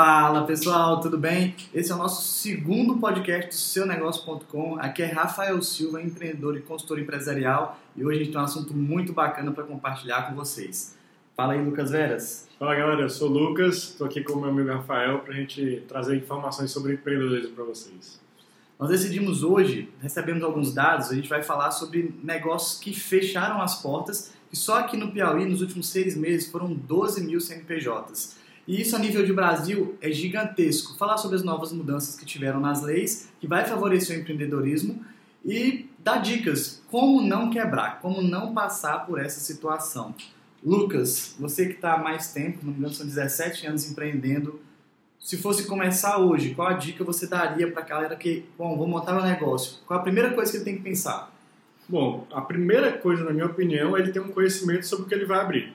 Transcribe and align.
Fala 0.00 0.44
pessoal, 0.44 1.00
tudo 1.00 1.18
bem? 1.18 1.56
Esse 1.74 1.90
é 1.90 1.94
o 1.96 1.98
nosso 1.98 2.22
segundo 2.22 2.98
podcast 2.98 3.48
do 3.48 3.54
seu 3.54 3.84
negócio.com. 3.84 4.78
Aqui 4.78 5.02
é 5.02 5.06
Rafael 5.06 5.60
Silva, 5.60 6.00
empreendedor 6.00 6.56
e 6.56 6.60
consultor 6.60 7.00
empresarial, 7.00 7.76
e 7.96 8.04
hoje 8.04 8.16
a 8.16 8.20
gente 8.20 8.30
tem 8.30 8.40
um 8.40 8.44
assunto 8.44 8.72
muito 8.72 9.12
bacana 9.12 9.50
para 9.50 9.64
compartilhar 9.64 10.28
com 10.28 10.36
vocês. 10.36 10.96
Fala 11.36 11.54
aí, 11.54 11.64
Lucas 11.64 11.90
Veras. 11.90 12.48
Fala 12.60 12.76
galera, 12.76 13.00
eu 13.00 13.10
sou 13.10 13.28
o 13.28 13.32
Lucas, 13.32 13.88
estou 13.88 14.06
aqui 14.06 14.22
com 14.22 14.34
o 14.34 14.40
meu 14.40 14.50
amigo 14.50 14.68
Rafael 14.68 15.18
para 15.18 15.34
a 15.34 15.36
gente 15.36 15.82
trazer 15.88 16.16
informações 16.16 16.70
sobre 16.70 16.92
empreendedorismo 16.92 17.56
para 17.56 17.64
vocês. 17.64 18.20
Nós 18.78 18.90
decidimos 18.90 19.42
hoje, 19.42 19.92
recebemos 20.00 20.44
alguns 20.44 20.72
dados, 20.72 21.10
a 21.10 21.14
gente 21.16 21.28
vai 21.28 21.42
falar 21.42 21.72
sobre 21.72 22.14
negócios 22.22 22.78
que 22.78 22.94
fecharam 22.94 23.60
as 23.60 23.82
portas, 23.82 24.32
e 24.52 24.56
só 24.56 24.78
aqui 24.78 24.96
no 24.96 25.10
Piauí, 25.10 25.44
nos 25.44 25.60
últimos 25.60 25.88
seis 25.88 26.16
meses, 26.16 26.48
foram 26.48 26.72
12 26.72 27.24
mil 27.24 27.40
CNPJs. 27.40 28.46
E 28.68 28.82
isso 28.82 28.94
a 28.94 28.98
nível 28.98 29.24
de 29.24 29.32
Brasil 29.32 29.96
é 29.98 30.12
gigantesco. 30.12 30.98
Falar 30.98 31.16
sobre 31.16 31.36
as 31.36 31.42
novas 31.42 31.72
mudanças 31.72 32.14
que 32.14 32.26
tiveram 32.26 32.60
nas 32.60 32.82
leis, 32.82 33.30
que 33.40 33.46
vai 33.46 33.64
favorecer 33.64 34.18
o 34.18 34.20
empreendedorismo 34.20 35.02
e 35.42 35.88
dar 35.98 36.18
dicas 36.18 36.82
como 36.90 37.22
não 37.22 37.48
quebrar, 37.48 37.98
como 38.02 38.20
não 38.20 38.52
passar 38.52 39.06
por 39.06 39.18
essa 39.18 39.40
situação. 39.40 40.14
Lucas, 40.62 41.34
você 41.40 41.64
que 41.64 41.76
está 41.76 41.94
há 41.94 41.98
mais 41.98 42.34
tempo, 42.34 42.58
não 42.62 42.72
me 42.72 42.78
engano 42.78 42.92
são 42.92 43.06
17 43.06 43.66
anos 43.66 43.90
empreendendo, 43.90 44.60
se 45.18 45.38
fosse 45.38 45.66
começar 45.66 46.18
hoje, 46.18 46.54
qual 46.54 46.68
a 46.68 46.74
dica 46.74 47.02
você 47.02 47.26
daria 47.26 47.72
para 47.72 47.82
a 47.82 47.86
galera 47.86 48.16
que, 48.16 48.44
bom, 48.58 48.76
vou 48.76 48.86
montar 48.86 49.14
meu 49.14 49.24
negócio? 49.24 49.78
Qual 49.86 49.98
a 49.98 50.02
primeira 50.02 50.34
coisa 50.34 50.50
que 50.50 50.58
ele 50.58 50.64
tem 50.64 50.76
que 50.76 50.82
pensar? 50.82 51.32
Bom, 51.88 52.26
a 52.30 52.42
primeira 52.42 52.92
coisa, 52.92 53.24
na 53.24 53.32
minha 53.32 53.46
opinião, 53.46 53.96
é 53.96 54.00
ele 54.00 54.12
ter 54.12 54.20
um 54.20 54.28
conhecimento 54.28 54.86
sobre 54.86 55.06
o 55.06 55.08
que 55.08 55.14
ele 55.14 55.24
vai 55.24 55.40
abrir. 55.40 55.72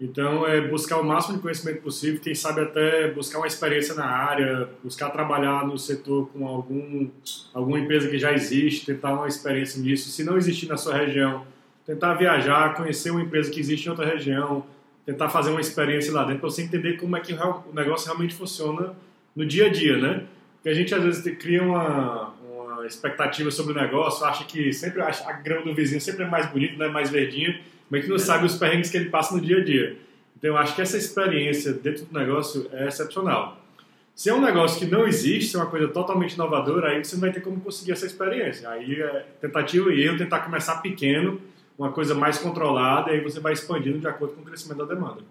Então, 0.00 0.46
é 0.46 0.60
buscar 0.60 0.98
o 0.98 1.04
máximo 1.04 1.36
de 1.36 1.42
conhecimento 1.42 1.82
possível, 1.82 2.20
quem 2.20 2.34
sabe 2.34 2.60
até 2.60 3.10
buscar 3.10 3.38
uma 3.38 3.48
experiência 3.48 3.94
na 3.94 4.06
área, 4.06 4.68
buscar 4.82 5.10
trabalhar 5.10 5.66
no 5.66 5.76
setor 5.76 6.28
com 6.28 6.46
algum, 6.46 7.08
alguma 7.52 7.80
empresa 7.80 8.08
que 8.08 8.16
já 8.16 8.32
existe, 8.32 8.86
tentar 8.86 9.12
uma 9.12 9.26
experiência 9.26 9.82
nisso. 9.82 10.08
Se 10.10 10.22
não 10.22 10.36
existir 10.36 10.68
na 10.68 10.76
sua 10.76 10.94
região, 10.96 11.44
tentar 11.84 12.14
viajar, 12.14 12.74
conhecer 12.74 13.10
uma 13.10 13.22
empresa 13.22 13.50
que 13.50 13.58
existe 13.58 13.86
em 13.86 13.90
outra 13.90 14.06
região, 14.06 14.64
tentar 15.04 15.30
fazer 15.30 15.50
uma 15.50 15.60
experiência 15.60 16.12
lá 16.12 16.22
dentro 16.22 16.40
para 16.40 16.50
você 16.50 16.62
entender 16.62 16.98
como 16.98 17.16
é 17.16 17.20
que 17.20 17.32
o 17.32 17.74
negócio 17.74 18.06
realmente 18.06 18.34
funciona 18.34 18.94
no 19.34 19.44
dia 19.44 19.66
a 19.66 19.68
dia, 19.68 19.96
né? 19.96 20.24
Porque 20.56 20.68
a 20.68 20.74
gente 20.74 20.94
às 20.94 21.02
vezes 21.02 21.38
cria 21.38 21.62
uma, 21.62 22.34
uma 22.42 22.86
expectativa 22.86 23.50
sobre 23.50 23.72
o 23.72 23.74
negócio, 23.74 24.24
acha 24.26 24.44
que 24.44 24.72
sempre 24.72 25.00
a 25.00 25.32
grama 25.32 25.62
do 25.62 25.74
vizinho 25.74 26.00
sempre 26.00 26.24
é 26.24 26.28
mais 26.28 26.46
bonita, 26.50 26.76
né? 26.76 26.88
mais 26.88 27.10
verdinha, 27.10 27.58
mas 27.90 28.04
que 28.04 28.10
não 28.10 28.18
sabe 28.18 28.46
os 28.46 28.56
perrengues 28.56 28.90
que 28.90 28.96
ele 28.96 29.10
passa 29.10 29.34
no 29.34 29.40
dia 29.40 29.58
a 29.58 29.64
dia. 29.64 29.96
Então, 30.36 30.50
eu 30.50 30.56
acho 30.56 30.74
que 30.74 30.82
essa 30.82 30.96
experiência 30.96 31.72
dentro 31.72 32.06
do 32.06 32.18
negócio 32.18 32.68
é 32.72 32.86
excepcional. 32.86 33.60
Se 34.14 34.30
é 34.30 34.34
um 34.34 34.40
negócio 34.40 34.78
que 34.78 34.86
não 34.86 35.06
existe, 35.06 35.50
se 35.50 35.56
é 35.56 35.60
uma 35.60 35.70
coisa 35.70 35.88
totalmente 35.88 36.34
inovadora, 36.34 36.90
aí 36.90 37.04
você 37.04 37.14
não 37.14 37.20
vai 37.20 37.32
ter 37.32 37.40
como 37.40 37.60
conseguir 37.60 37.92
essa 37.92 38.04
experiência. 38.04 38.68
Aí 38.68 39.00
é 39.00 39.26
tentativa 39.40 39.92
e 39.92 40.02
erro, 40.02 40.18
tentar 40.18 40.40
começar 40.40 40.76
pequeno, 40.78 41.40
uma 41.78 41.92
coisa 41.92 42.14
mais 42.14 42.38
controlada, 42.38 43.10
e 43.10 43.14
aí 43.14 43.20
você 43.20 43.38
vai 43.38 43.52
expandindo 43.52 43.98
de 44.00 44.08
acordo 44.08 44.34
com 44.34 44.42
o 44.42 44.44
crescimento 44.44 44.78
da 44.78 44.92
demanda. 44.92 45.22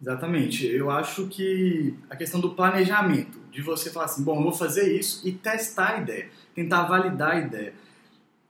Exatamente. 0.00 0.66
Eu 0.66 0.90
acho 0.90 1.28
que 1.28 1.94
a 2.10 2.16
questão 2.16 2.40
do 2.40 2.50
planejamento, 2.50 3.38
de 3.50 3.62
você 3.62 3.90
falar 3.90 4.06
assim, 4.06 4.24
bom, 4.24 4.42
vou 4.42 4.52
fazer 4.52 4.96
isso 4.96 5.26
e 5.26 5.32
testar 5.32 5.94
a 5.94 5.98
ideia, 5.98 6.28
tentar 6.54 6.84
validar 6.84 7.32
a 7.32 7.40
ideia. 7.40 7.72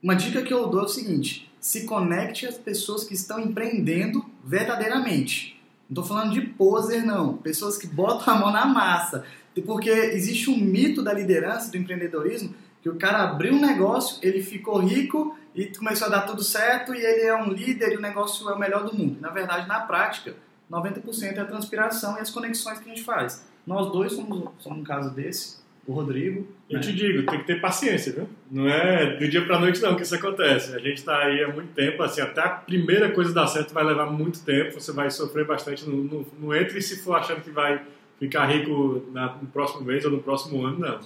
Uma 0.01 0.15
dica 0.15 0.41
que 0.41 0.53
eu 0.53 0.67
dou 0.67 0.81
é 0.81 0.85
o 0.85 0.87
seguinte: 0.87 1.51
se 1.63 1.85
conecte 1.85 2.45
às 2.45 2.57
pessoas 2.57 3.05
que 3.05 3.13
estão 3.13 3.39
empreendendo 3.39 4.25
verdadeiramente. 4.43 5.57
Não 5.89 6.01
estou 6.01 6.03
falando 6.03 6.33
de 6.33 6.41
poser, 6.41 7.05
não. 7.05 7.37
Pessoas 7.37 7.77
que 7.77 7.87
botam 7.87 8.33
a 8.33 8.37
mão 8.37 8.51
na 8.51 8.65
massa. 8.65 9.23
Porque 9.65 9.89
existe 9.89 10.49
um 10.49 10.57
mito 10.57 11.01
da 11.01 11.13
liderança, 11.13 11.71
do 11.71 11.77
empreendedorismo, 11.77 12.53
que 12.81 12.89
o 12.89 12.97
cara 12.97 13.23
abriu 13.23 13.53
um 13.53 13.61
negócio, 13.61 14.19
ele 14.21 14.43
ficou 14.43 14.77
rico 14.79 15.37
e 15.55 15.67
começou 15.67 16.07
a 16.07 16.11
dar 16.11 16.21
tudo 16.23 16.43
certo 16.43 16.93
e 16.93 16.97
ele 16.97 17.21
é 17.21 17.33
um 17.33 17.53
líder 17.53 17.93
e 17.93 17.97
o 17.97 18.01
negócio 18.01 18.49
é 18.49 18.53
o 18.53 18.59
melhor 18.59 18.83
do 18.83 18.93
mundo. 18.93 19.21
Na 19.21 19.29
verdade, 19.29 19.65
na 19.65 19.79
prática, 19.79 20.35
90% 20.69 21.37
é 21.37 21.39
a 21.39 21.45
transpiração 21.45 22.17
e 22.17 22.19
as 22.19 22.29
conexões 22.29 22.79
que 22.79 22.91
a 22.91 22.93
gente 22.93 23.05
faz. 23.05 23.45
Nós 23.65 23.89
dois 23.89 24.11
somos, 24.11 24.49
somos 24.59 24.79
um 24.79 24.83
caso 24.83 25.11
desse 25.11 25.62
o 25.85 25.93
Rodrigo. 25.93 26.47
Eu 26.69 26.77
né? 26.77 26.83
te 26.83 26.93
digo, 26.93 27.29
tem 27.29 27.39
que 27.39 27.45
ter 27.45 27.59
paciência, 27.59 28.13
viu? 28.13 28.29
Não 28.49 28.67
é 28.67 29.17
do 29.17 29.27
dia 29.27 29.45
para 29.45 29.59
noite 29.59 29.81
não 29.81 29.95
que 29.95 30.03
isso 30.03 30.15
acontece. 30.15 30.75
A 30.75 30.79
gente 30.79 30.97
está 30.97 31.17
aí 31.17 31.43
há 31.43 31.49
muito 31.49 31.73
tempo, 31.73 32.01
assim, 32.01 32.21
até 32.21 32.41
a 32.41 32.49
primeira 32.49 33.11
coisa 33.11 33.33
dar 33.33 33.47
certo 33.47 33.73
vai 33.73 33.83
levar 33.83 34.05
muito 34.07 34.43
tempo, 34.43 34.79
você 34.79 34.91
vai 34.91 35.11
sofrer 35.11 35.45
bastante. 35.45 35.87
No, 35.87 36.03
no, 36.03 36.27
no 36.39 36.55
entre 36.55 36.81
se 36.81 37.01
for 37.03 37.15
achando 37.15 37.41
que 37.41 37.51
vai 37.51 37.81
ficar 38.19 38.45
rico 38.45 39.05
na, 39.11 39.35
no 39.35 39.47
próximo 39.47 39.81
mês 39.81 40.05
ou 40.05 40.11
no 40.11 40.21
próximo 40.21 40.65
ano, 40.65 40.79
não. 40.79 40.99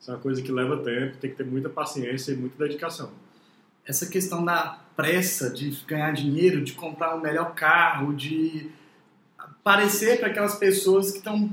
Isso 0.00 0.10
é 0.10 0.14
uma 0.14 0.20
coisa 0.20 0.42
que 0.42 0.50
leva 0.50 0.78
tempo, 0.78 1.16
tem 1.18 1.30
que 1.30 1.36
ter 1.36 1.46
muita 1.46 1.68
paciência 1.68 2.32
e 2.32 2.36
muita 2.36 2.64
dedicação. 2.64 3.10
Essa 3.86 4.06
questão 4.06 4.44
da 4.44 4.78
pressa 4.96 5.50
de 5.50 5.70
ganhar 5.86 6.12
dinheiro, 6.12 6.62
de 6.62 6.72
comprar 6.72 7.14
o 7.14 7.18
um 7.18 7.20
melhor 7.20 7.54
carro, 7.54 8.14
de 8.14 8.70
parecer 9.62 10.18
para 10.18 10.28
aquelas 10.28 10.56
pessoas 10.56 11.10
que 11.10 11.18
estão 11.18 11.50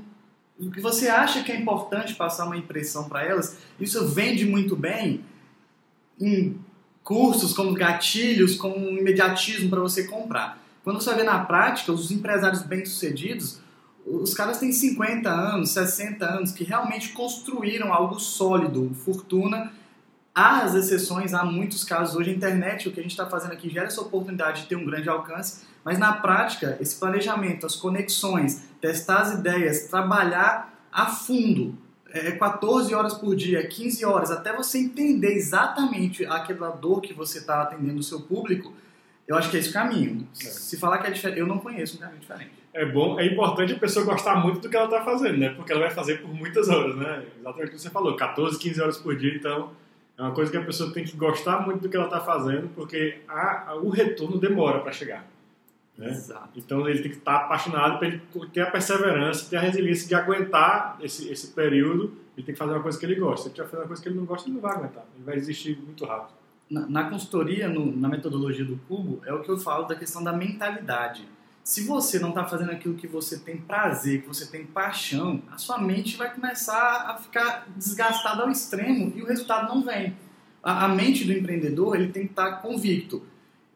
o 0.60 0.70
que 0.70 0.82
você 0.82 1.08
acha 1.08 1.44
que 1.44 1.52
é 1.52 1.56
importante 1.60 2.16
passar 2.16 2.46
uma 2.46 2.58
impressão 2.58 3.08
para 3.08 3.24
elas, 3.24 3.58
isso 3.80 4.08
vende 4.08 4.46
muito 4.46 4.76
bem 4.76 5.24
em 6.20 6.60
cursos 7.04 7.54
como 7.54 7.74
gatilhos, 7.74 8.56
como 8.56 8.76
imediatismo 8.76 9.70
para 9.70 9.80
você 9.80 10.04
comprar. 10.04 10.62
Quando 10.84 11.02
você 11.02 11.14
vê 11.16 11.24
na 11.24 11.40
prática, 11.46 11.92
os 11.92 12.12
empresários 12.12 12.62
bem-sucedidos, 12.64 13.60
os 14.06 14.34
caras 14.34 14.58
têm 14.58 14.72
50 14.72 15.30
anos, 15.30 15.70
60 15.72 16.26
anos, 16.26 16.52
que 16.52 16.64
realmente 16.64 17.10
construíram 17.10 17.94
algo 17.94 18.20
sólido, 18.20 18.92
fortuna. 19.06 19.72
Há 20.40 20.62
as 20.62 20.74
exceções, 20.74 21.34
há 21.34 21.44
muitos 21.44 21.84
casos. 21.84 22.16
Hoje 22.16 22.30
a 22.30 22.34
internet, 22.34 22.88
o 22.88 22.94
que 22.94 23.02
a 23.02 23.04
gente 23.04 23.12
está 23.12 23.26
fazendo 23.26 23.52
aqui, 23.52 23.70
gera 23.70 23.88
essa 23.88 24.00
oportunidade 24.00 24.62
de 24.62 24.68
ter 24.70 24.78
um 24.78 24.86
grande 24.86 25.10
alcance, 25.10 25.66
mas 25.84 26.00
na 26.00 26.14
prática, 26.14 26.78
esse 26.80 26.98
planejamento, 26.98 27.66
as 27.66 27.76
conexões, 27.76 28.64
testar 28.80 29.18
as 29.18 29.34
ideias, 29.34 29.90
trabalhar 29.90 30.88
a 30.94 31.08
fundo, 31.08 31.78
é 32.10 32.32
14 32.32 32.96
horas 32.96 33.16
por 33.16 33.36
dia, 33.36 33.68
15 33.68 34.06
horas, 34.06 34.32
até 34.32 34.56
você 34.56 34.78
entender 34.78 35.34
exatamente 35.34 36.26
aquela 36.26 36.70
dor 36.70 37.02
que 37.02 37.14
você 37.14 37.40
está 37.40 37.64
atendendo 37.64 38.00
o 38.00 38.04
seu 38.04 38.22
público, 38.22 38.74
eu 39.28 39.36
acho 39.36 39.50
que 39.52 39.58
é 39.58 39.60
esse 39.60 39.72
o 39.72 39.74
caminho. 39.74 40.26
É. 40.42 40.46
Se 40.46 40.78
falar 40.78 41.00
que 41.00 41.08
é 41.08 41.12
diferente, 41.12 41.38
eu 41.38 41.48
não 41.48 41.60
conheço 41.60 41.98
um 41.98 42.00
caminho 42.00 42.22
diferente. 42.22 42.54
É 42.74 42.86
bom, 42.86 43.20
é 43.20 43.26
importante 43.26 43.74
a 43.74 43.78
pessoa 43.78 44.06
gostar 44.06 44.36
muito 44.36 44.62
do 44.62 44.70
que 44.70 44.78
ela 44.78 44.86
está 44.86 45.04
fazendo, 45.04 45.38
né? 45.38 45.50
Porque 45.50 45.74
ela 45.74 45.82
vai 45.82 45.92
fazer 45.92 46.22
por 46.22 46.34
muitas 46.34 46.70
horas, 46.70 46.96
né? 46.96 47.26
Exatamente 47.38 47.72
o 47.72 47.72
que 47.76 47.82
você 47.82 47.90
falou, 47.90 48.16
14, 48.16 48.58
15 48.58 48.82
horas 48.82 48.98
por 48.98 49.18
dia, 49.18 49.36
então 49.36 49.72
é 50.20 50.22
uma 50.22 50.32
coisa 50.32 50.52
que 50.52 50.58
a 50.58 50.66
pessoa 50.66 50.92
tem 50.92 51.06
que 51.06 51.16
gostar 51.16 51.66
muito 51.66 51.82
do 51.82 51.88
que 51.88 51.96
ela 51.96 52.08
está 52.08 52.20
fazendo, 52.20 52.68
porque 52.76 53.20
a, 53.26 53.70
a, 53.70 53.76
o 53.76 53.90
retorno 53.90 54.38
demora 54.38 54.82
para 54.82 54.92
chegar. 54.92 55.26
Né? 55.98 56.10
Exato. 56.10 56.60
Então 56.60 56.88
ele 56.90 57.02
tem 57.02 57.12
que 57.12 57.18
estar 57.18 57.38
apaixonado 57.38 57.98
para 57.98 58.10
ele 58.10 58.22
ter 58.52 58.60
a 58.60 58.70
perseverança, 58.70 59.50
ter 59.50 59.56
a 59.56 59.62
resiliência 59.62 60.10
de 60.10 60.16
aguentar 60.16 60.98
esse, 61.02 61.32
esse 61.32 61.48
período. 61.54 62.14
Ele 62.36 62.46
tem 62.46 62.54
que 62.54 62.60
fazer 62.60 62.74
uma 62.74 62.82
coisa 62.82 63.00
que 63.00 63.06
ele 63.06 63.16
gosta. 63.16 63.44
Se 63.44 63.48
ele 63.48 63.52
estiver 63.54 63.70
fazendo 63.70 63.82
uma 63.84 63.88
coisa 63.88 64.04
que 64.04 64.10
ele 64.10 64.18
não 64.18 64.26
gosta, 64.26 64.48
ele 64.50 64.56
não 64.56 64.62
vai 64.62 64.76
aguentar. 64.76 65.06
Ele 65.16 65.24
vai 65.24 65.36
desistir 65.36 65.78
muito 65.78 66.04
rápido. 66.04 66.38
Na, 66.70 66.86
na 66.86 67.10
consultoria, 67.10 67.70
no, 67.70 67.96
na 67.96 68.10
metodologia 68.10 68.66
do 68.66 68.78
Cubo, 68.90 69.22
é 69.26 69.34
o 69.34 69.42
que 69.42 69.50
eu 69.50 69.58
falo 69.58 69.88
da 69.88 69.96
questão 69.96 70.22
da 70.22 70.34
mentalidade. 70.34 71.26
Se 71.64 71.84
você 71.84 72.20
não 72.20 72.30
está 72.30 72.46
fazendo 72.46 72.72
aquilo 72.72 72.96
que 72.96 73.08
você 73.08 73.38
tem 73.38 73.58
prazer, 73.58 74.22
que 74.22 74.28
você 74.28 74.46
tem 74.46 74.66
paixão, 74.66 75.42
a 75.52 75.58
sua 75.58 75.78
mente 75.78 76.18
vai 76.18 76.34
começar 76.34 77.10
a 77.10 77.18
ficar 77.18 77.68
desgastada 77.76 78.44
ao 78.44 78.50
extremo 78.50 79.14
e 79.16 79.22
o 79.22 79.26
resultado 79.26 79.74
não 79.74 79.84
vem. 79.84 80.18
A, 80.64 80.86
a 80.86 80.88
mente 80.88 81.26
do 81.26 81.32
empreendedor 81.32 81.96
ele 81.96 82.12
tem 82.12 82.26
que 82.26 82.32
estar 82.32 82.52
tá 82.52 82.58
convicto 82.58 83.24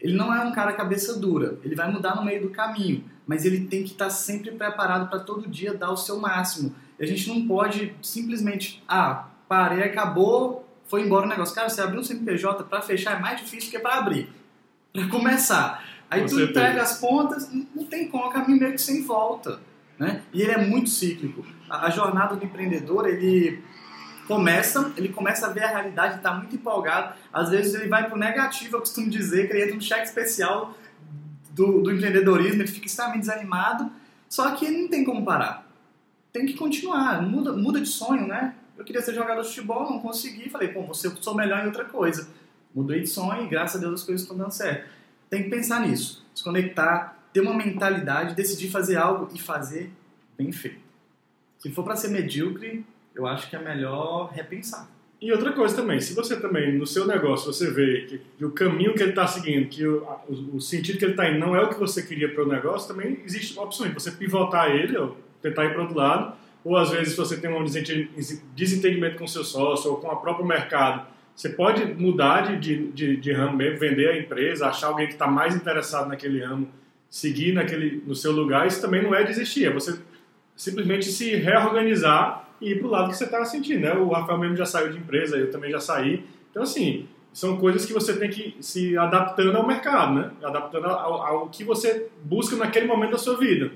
ele 0.03 0.15
não 0.15 0.35
é 0.35 0.43
um 0.43 0.51
cara 0.51 0.73
cabeça 0.73 1.17
dura, 1.17 1.57
ele 1.63 1.75
vai 1.75 1.89
mudar 1.89 2.13
no 2.13 2.25
meio 2.25 2.41
do 2.41 2.49
caminho, 2.49 3.05
mas 3.25 3.45
ele 3.45 3.67
tem 3.67 3.83
que 3.83 3.91
estar 3.91 4.09
sempre 4.09 4.51
preparado 4.51 5.09
para 5.09 5.19
todo 5.19 5.47
dia 5.47 5.73
dar 5.73 5.91
o 5.91 5.95
seu 5.95 6.19
máximo. 6.19 6.75
E 6.99 7.03
a 7.05 7.07
gente 7.07 7.29
não 7.29 7.47
pode 7.47 7.95
simplesmente, 8.01 8.83
ah, 8.85 9.29
parei, 9.47 9.81
acabou, 9.81 10.67
foi 10.87 11.03
embora 11.03 11.25
o 11.25 11.29
negócio. 11.29 11.55
Cara, 11.55 11.69
você 11.69 11.81
abrir 11.81 11.99
um 11.99 12.03
CNPJ 12.03 12.65
para 12.65 12.81
fechar 12.81 13.17
é 13.17 13.21
mais 13.21 13.39
difícil 13.39 13.71
que 13.71 13.79
para 13.79 13.95
abrir, 13.95 14.29
para 14.93 15.07
começar. 15.07 15.83
Aí 16.09 16.21
Com 16.21 16.27
tu 16.27 16.35
certeza. 16.35 16.59
entrega 16.59 16.81
as 16.83 16.99
pontas, 16.99 17.49
não 17.51 17.85
tem 17.85 18.07
como, 18.07 18.25
é 18.25 18.27
um 18.27 18.31
caminho 18.31 18.59
meio 18.59 18.73
que 18.73 18.81
sem 18.81 19.03
volta. 19.03 19.59
Né? 19.97 20.21
E 20.31 20.41
ele 20.41 20.51
é 20.51 20.57
muito 20.57 20.89
cíclico. 20.89 21.45
A, 21.69 21.87
a 21.87 21.89
jornada 21.89 22.35
do 22.35 22.45
empreendedor, 22.45 23.07
ele 23.07 23.63
começa, 24.27 24.93
ele 24.95 25.09
começa 25.09 25.47
a 25.47 25.49
ver 25.49 25.63
a 25.63 25.67
realidade, 25.67 26.17
está 26.17 26.33
muito 26.33 26.55
empolgado. 26.55 27.15
Às 27.31 27.49
vezes 27.49 27.73
ele 27.73 27.87
vai 27.87 28.05
para 28.05 28.15
o 28.15 28.19
negativo, 28.19 28.75
eu 28.75 28.79
costumo 28.79 29.09
dizer, 29.09 29.47
que 29.47 29.53
ele 29.53 29.63
entra 29.63 29.75
no 29.75 29.81
cheque 29.81 30.03
especial 30.03 30.75
do, 31.51 31.81
do 31.81 31.91
empreendedorismo, 31.91 32.61
ele 32.61 32.71
fica 32.71 32.85
extremamente 32.85 33.21
desanimado, 33.21 33.91
só 34.29 34.51
que 34.51 34.65
ele 34.65 34.83
não 34.83 34.87
tem 34.89 35.03
como 35.03 35.25
parar. 35.25 35.67
Tem 36.31 36.45
que 36.45 36.53
continuar, 36.53 37.21
muda, 37.21 37.53
muda 37.53 37.79
de 37.79 37.87
sonho, 37.87 38.27
né? 38.27 38.55
Eu 38.75 38.83
queria 38.83 39.01
ser 39.01 39.13
jogador 39.13 39.41
de 39.41 39.49
futebol, 39.49 39.89
não 39.89 39.99
consegui, 39.99 40.49
falei, 40.49 40.69
pô, 40.69 40.81
você 40.81 41.09
sou 41.21 41.35
melhor 41.35 41.63
em 41.63 41.67
outra 41.67 41.85
coisa. 41.85 42.27
Mudei 42.73 43.01
de 43.01 43.07
sonho 43.07 43.45
e 43.45 43.47
graças 43.47 43.77
a 43.77 43.79
Deus 43.79 44.01
as 44.01 44.05
coisas 44.05 44.21
estão 44.21 44.37
dando 44.37 44.51
certo. 44.51 44.89
Tem 45.29 45.43
que 45.43 45.49
pensar 45.49 45.87
nisso, 45.87 46.25
se 46.33 46.43
conectar, 46.43 47.17
ter 47.31 47.41
uma 47.41 47.53
mentalidade, 47.53 48.35
decidir 48.35 48.69
fazer 48.69 48.97
algo 48.97 49.29
e 49.33 49.39
fazer 49.39 49.91
bem 50.37 50.51
feito. 50.51 50.81
Se 51.59 51.71
for 51.71 51.83
para 51.83 51.95
ser 51.95 52.09
medíocre, 52.09 52.85
eu 53.15 53.25
acho 53.25 53.49
que 53.49 53.55
é 53.55 53.59
melhor 53.59 54.31
repensar. 54.31 54.87
E 55.21 55.31
outra 55.31 55.53
coisa 55.53 55.73
também, 55.73 56.01
se 56.01 56.13
você 56.13 56.35
também, 56.37 56.77
no 56.77 56.85
seu 56.85 57.07
negócio, 57.07 57.53
você 57.53 57.71
vê 57.71 58.01
que, 58.01 58.21
que 58.37 58.43
o 58.43 58.51
caminho 58.51 58.93
que 58.93 59.01
ele 59.01 59.11
está 59.11 59.25
seguindo, 59.25 59.69
que 59.69 59.87
o, 59.87 60.03
o, 60.27 60.57
o, 60.57 60.61
sentido 60.61 60.97
que 60.97 61.05
ele 61.05 61.13
está 61.13 61.29
indo 61.29 61.39
não 61.39 61.55
é 61.55 61.63
o 61.63 61.69
que 61.69 61.79
você 61.79 62.03
queria 62.03 62.27
para 62.27 62.43
o 62.43 62.47
negócio, 62.47 62.93
também 62.93 63.21
existe 63.25 63.57
opções 63.57 63.89
de 63.89 63.93
você 63.93 64.11
pivotar 64.11 64.69
ele 64.69 64.97
ou 64.97 65.17
tentar 65.41 65.63
ir 65.63 65.71
para 65.71 65.81
outro 65.81 65.97
lado, 65.97 66.35
ou 66.61 66.75
às 66.75 66.89
vezes 66.91 67.15
você 67.15 67.37
tem 67.37 67.49
um 67.49 67.63
desentendimento 67.63 69.17
com 69.17 69.25
seu 69.25 69.45
sócio 69.45 69.91
ou 69.91 69.97
com 69.97 70.07
o 70.07 70.17
próprio 70.17 70.45
mercado, 70.45 71.07
você 71.35 71.49
pode 71.49 71.85
mudar 71.95 72.41
de, 72.41 72.57
de, 72.57 72.91
de, 72.91 73.17
de 73.17 73.33
ramo 73.33 73.57
mesmo, 73.57 73.79
vender 73.79 74.09
a 74.09 74.17
empresa, 74.17 74.67
achar 74.67 74.87
alguém 74.87 75.07
que 75.07 75.13
está 75.13 75.27
mais 75.27 75.55
interessado 75.55 76.07
naquele 76.07 76.43
ramo, 76.43 76.69
seguir 77.09 77.53
naquele, 77.53 78.03
no 78.05 78.15
seu 78.15 78.31
lugar, 78.31 78.67
isso 78.67 78.81
também 78.81 79.01
não 79.01 79.13
é 79.13 79.23
desistir, 79.23 79.65
é 79.65 79.69
você 79.71 79.99
simplesmente 80.55 81.05
se 81.11 81.35
reorganizar 81.35 82.49
e 82.61 82.71
ir 82.71 82.79
para 82.79 82.87
o 82.87 82.91
lado 82.91 83.09
que 83.09 83.17
você 83.17 83.25
está 83.25 83.43
sentindo. 83.45 83.81
Né? 83.81 83.93
O 83.93 84.09
Rafael 84.09 84.39
mesmo 84.39 84.55
já 84.55 84.65
saiu 84.65 84.91
de 84.91 84.97
empresa, 84.97 85.37
eu 85.37 85.51
também 85.51 85.71
já 85.71 85.79
saí. 85.79 86.23
Então, 86.49 86.63
assim, 86.63 87.07
são 87.33 87.57
coisas 87.57 87.85
que 87.85 87.93
você 87.93 88.17
tem 88.17 88.29
que 88.29 88.55
se 88.59 88.97
adaptando 88.97 89.57
ao 89.57 89.67
mercado, 89.67 90.13
né? 90.13 90.31
adaptando 90.43 90.85
ao, 90.85 91.21
ao 91.21 91.49
que 91.49 91.63
você 91.63 92.07
busca 92.23 92.55
naquele 92.55 92.87
momento 92.87 93.11
da 93.11 93.17
sua 93.17 93.37
vida. 93.37 93.71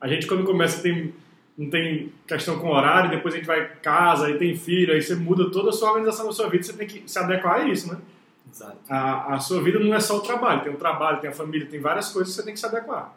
A 0.00 0.06
gente, 0.06 0.26
quando 0.26 0.44
começa, 0.44 0.82
tem, 0.82 1.12
não 1.56 1.68
tem 1.68 2.12
questão 2.26 2.58
com 2.58 2.68
horário, 2.68 3.10
depois 3.10 3.34
a 3.34 3.36
gente 3.36 3.46
vai 3.46 3.66
casa, 3.76 4.26
aí 4.26 4.38
tem 4.38 4.56
filho, 4.56 4.92
aí 4.92 5.02
você 5.02 5.14
muda 5.14 5.50
toda 5.50 5.70
a 5.70 5.72
sua 5.72 5.90
organização 5.90 6.26
da 6.26 6.32
sua 6.32 6.48
vida, 6.48 6.62
você 6.62 6.72
tem 6.72 6.86
que 6.86 7.02
se 7.06 7.18
adequar 7.18 7.60
a 7.60 7.68
isso, 7.68 7.92
né? 7.92 7.98
Exato. 8.50 8.78
A, 8.88 9.34
a 9.34 9.38
sua 9.38 9.62
vida 9.62 9.78
não 9.78 9.94
é 9.94 10.00
só 10.00 10.16
o 10.16 10.20
trabalho, 10.20 10.62
tem 10.62 10.72
o 10.72 10.76
trabalho, 10.76 11.20
tem 11.20 11.30
a 11.30 11.32
família, 11.32 11.66
tem 11.66 11.80
várias 11.80 12.10
coisas 12.10 12.34
que 12.34 12.40
você 12.40 12.44
tem 12.44 12.54
que 12.54 12.60
se 12.60 12.66
adequar. 12.66 13.14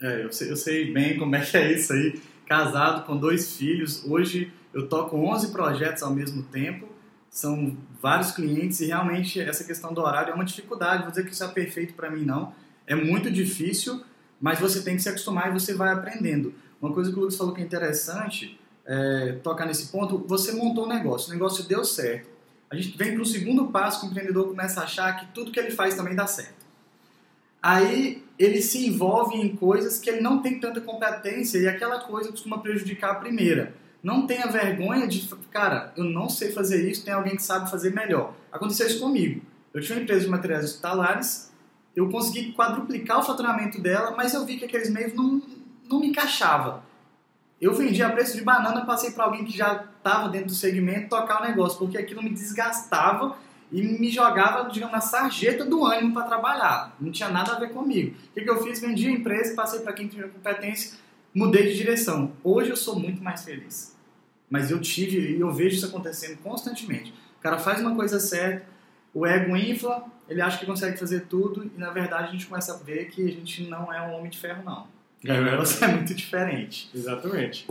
É, 0.00 0.24
eu 0.24 0.32
sei, 0.32 0.50
eu 0.50 0.56
sei 0.56 0.92
bem 0.92 1.18
como 1.18 1.34
é 1.36 1.40
que 1.40 1.56
é 1.56 1.72
isso 1.72 1.92
aí 1.92 2.20
casado 2.46 3.04
com 3.04 3.16
dois 3.16 3.56
filhos. 3.56 4.04
Hoje 4.04 4.52
eu 4.72 4.88
toco 4.88 5.16
11 5.16 5.52
projetos 5.52 6.02
ao 6.02 6.12
mesmo 6.12 6.42
tempo, 6.44 6.88
são 7.28 7.76
vários 8.00 8.30
clientes 8.30 8.80
e 8.80 8.86
realmente 8.86 9.40
essa 9.40 9.64
questão 9.64 9.92
do 9.92 10.00
horário 10.00 10.30
é 10.30 10.34
uma 10.34 10.44
dificuldade. 10.44 11.02
Vou 11.02 11.10
dizer 11.10 11.24
que 11.24 11.32
isso 11.32 11.44
é 11.44 11.48
perfeito 11.48 11.94
para 11.94 12.10
mim, 12.10 12.24
não. 12.24 12.54
É 12.86 12.94
muito 12.94 13.30
difícil, 13.30 14.02
mas 14.40 14.60
você 14.60 14.82
tem 14.82 14.96
que 14.96 15.02
se 15.02 15.08
acostumar 15.08 15.48
e 15.48 15.52
você 15.52 15.74
vai 15.74 15.92
aprendendo. 15.92 16.54
Uma 16.80 16.92
coisa 16.92 17.10
que 17.10 17.16
o 17.16 17.20
Lucas 17.20 17.36
falou 17.36 17.54
que 17.54 17.60
é 17.60 17.64
interessante, 17.64 18.58
é, 18.84 19.38
tocar 19.42 19.66
nesse 19.66 19.88
ponto, 19.88 20.24
você 20.26 20.52
montou 20.52 20.84
um 20.84 20.88
negócio, 20.88 21.30
o 21.30 21.32
negócio 21.32 21.64
deu 21.64 21.84
certo. 21.84 22.28
A 22.70 22.76
gente 22.76 22.96
vem 22.96 23.14
para 23.14 23.22
o 23.22 23.26
segundo 23.26 23.66
passo 23.68 24.00
que 24.00 24.06
o 24.06 24.10
empreendedor 24.10 24.48
começa 24.48 24.80
a 24.80 24.84
achar 24.84 25.12
que 25.18 25.26
tudo 25.32 25.50
que 25.50 25.58
ele 25.58 25.70
faz 25.70 25.94
também 25.94 26.14
dá 26.14 26.26
certo. 26.26 26.66
Aí 27.62 28.24
ele 28.38 28.60
se 28.60 28.86
envolve 28.86 29.36
em 29.36 29.56
coisas 29.56 29.98
que 29.98 30.10
ele 30.10 30.20
não 30.20 30.40
tem 30.42 30.60
tanta 30.60 30.80
competência 30.80 31.58
e 31.58 31.66
aquela 31.66 32.00
coisa 32.00 32.30
costuma 32.30 32.58
prejudicar 32.58 33.12
a 33.12 33.14
primeira. 33.16 33.74
Não 34.02 34.26
tenha 34.26 34.46
vergonha 34.46 35.08
de, 35.08 35.28
cara, 35.50 35.92
eu 35.96 36.04
não 36.04 36.28
sei 36.28 36.52
fazer 36.52 36.88
isso, 36.88 37.04
tem 37.04 37.14
alguém 37.14 37.34
que 37.34 37.42
sabe 37.42 37.70
fazer 37.70 37.92
melhor. 37.92 38.34
Aconteceu 38.52 38.86
isso 38.86 39.00
comigo. 39.00 39.42
Eu 39.74 39.80
tinha 39.80 39.96
uma 39.96 40.02
empresa 40.02 40.24
de 40.24 40.30
materiais 40.30 40.64
hospitalares, 40.64 41.52
eu 41.94 42.08
consegui 42.08 42.52
quadruplicar 42.52 43.18
o 43.18 43.22
faturamento 43.22 43.80
dela, 43.80 44.12
mas 44.16 44.34
eu 44.34 44.44
vi 44.44 44.58
que 44.58 44.64
aqueles 44.64 44.90
meios 44.90 45.14
não, 45.14 45.42
não 45.88 46.00
me 46.00 46.08
encaixavam. 46.08 46.82
Eu 47.60 47.74
vendi 47.74 48.02
a 48.02 48.10
preço 48.10 48.36
de 48.36 48.42
banana, 48.42 48.84
passei 48.84 49.12
para 49.12 49.24
alguém 49.24 49.44
que 49.44 49.56
já 49.56 49.86
estava 49.96 50.28
dentro 50.28 50.48
do 50.48 50.54
segmento 50.54 51.08
tocar 51.08 51.42
o 51.42 51.46
negócio, 51.46 51.78
porque 51.78 51.96
aquilo 51.96 52.22
me 52.22 52.30
desgastava 52.30 53.36
e 53.72 53.82
me 53.82 54.10
jogava, 54.10 54.68
digamos, 54.68 54.92
na 54.92 55.00
sarjeta 55.00 55.64
do 55.64 55.84
ânimo 55.84 56.12
para 56.12 56.26
trabalhar. 56.26 56.94
Não 57.00 57.10
tinha 57.10 57.28
nada 57.30 57.52
a 57.52 57.58
ver 57.58 57.70
comigo. 57.70 58.14
O 58.30 58.34
que, 58.34 58.42
que 58.42 58.50
eu 58.50 58.62
fiz? 58.62 58.80
Vendi 58.80 59.08
a 59.08 59.10
empresa, 59.10 59.54
passei 59.54 59.80
para 59.80 59.92
quem 59.92 60.06
tinha 60.06 60.28
competência, 60.28 60.98
mudei 61.34 61.70
de 61.70 61.76
direção. 61.76 62.32
Hoje 62.44 62.70
eu 62.70 62.76
sou 62.76 62.98
muito 62.98 63.22
mais 63.22 63.42
feliz. 63.42 63.96
Mas 64.48 64.70
eu 64.70 64.80
tive 64.80 65.36
e 65.36 65.40
eu 65.40 65.50
vejo 65.50 65.76
isso 65.76 65.86
acontecendo 65.86 66.38
constantemente. 66.42 67.12
O 67.38 67.42
cara 67.42 67.58
faz 67.58 67.80
uma 67.80 67.94
coisa 67.94 68.20
certa, 68.20 68.66
o 69.12 69.26
ego 69.26 69.56
infla, 69.56 70.04
ele 70.28 70.40
acha 70.40 70.58
que 70.58 70.66
consegue 70.66 70.98
fazer 70.98 71.20
tudo 71.20 71.70
e 71.74 71.78
na 71.78 71.90
verdade 71.90 72.28
a 72.28 72.32
gente 72.32 72.46
começa 72.46 72.74
a 72.74 72.76
ver 72.76 73.06
que 73.06 73.26
a 73.26 73.30
gente 73.30 73.64
não 73.64 73.92
é 73.92 74.00
um 74.02 74.12
homem 74.14 74.30
de 74.30 74.38
ferro, 74.38 74.62
não. 74.64 74.86
É, 75.30 75.40
negócio 75.40 75.84
é 75.84 75.88
muito 75.88 76.14
diferente. 76.14 76.90
Exatamente. 76.94 77.68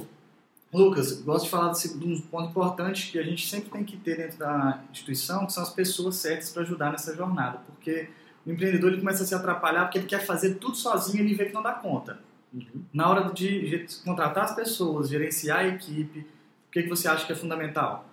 Lucas, 0.73 1.21
gosto 1.21 1.45
de 1.45 1.51
falar 1.51 1.71
de 1.71 2.05
um 2.05 2.19
ponto 2.19 2.49
importante 2.49 3.11
que 3.11 3.17
a 3.17 3.23
gente 3.23 3.47
sempre 3.47 3.69
tem 3.69 3.83
que 3.83 3.95
ter 3.97 4.17
dentro 4.17 4.37
da 4.37 4.83
instituição, 4.91 5.45
que 5.45 5.53
são 5.53 5.63
as 5.63 5.69
pessoas 5.69 6.15
certas 6.15 6.49
para 6.49 6.63
ajudar 6.63 6.91
nessa 6.91 7.15
jornada, 7.15 7.59
porque 7.65 8.09
o 8.45 8.51
empreendedor 8.51 8.91
ele 8.91 8.99
começa 8.99 9.23
a 9.23 9.25
se 9.25 9.33
atrapalhar 9.33 9.85
porque 9.85 9.99
ele 9.99 10.07
quer 10.07 10.25
fazer 10.25 10.55
tudo 10.55 10.75
sozinho 10.75 11.23
e 11.23 11.27
ele 11.27 11.35
vê 11.35 11.45
que 11.45 11.53
não 11.53 11.63
dá 11.63 11.71
conta. 11.71 12.19
Uhum. 12.53 12.83
Na 12.93 13.09
hora 13.09 13.31
de 13.33 13.85
contratar 14.03 14.43
as 14.43 14.55
pessoas, 14.55 15.09
gerenciar 15.09 15.59
a 15.59 15.67
equipe, 15.67 16.19
o 16.19 16.71
que, 16.71 16.83
que 16.83 16.89
você 16.89 17.07
acha 17.07 17.25
que 17.25 17.31
é 17.31 17.35
fundamental? 17.35 18.05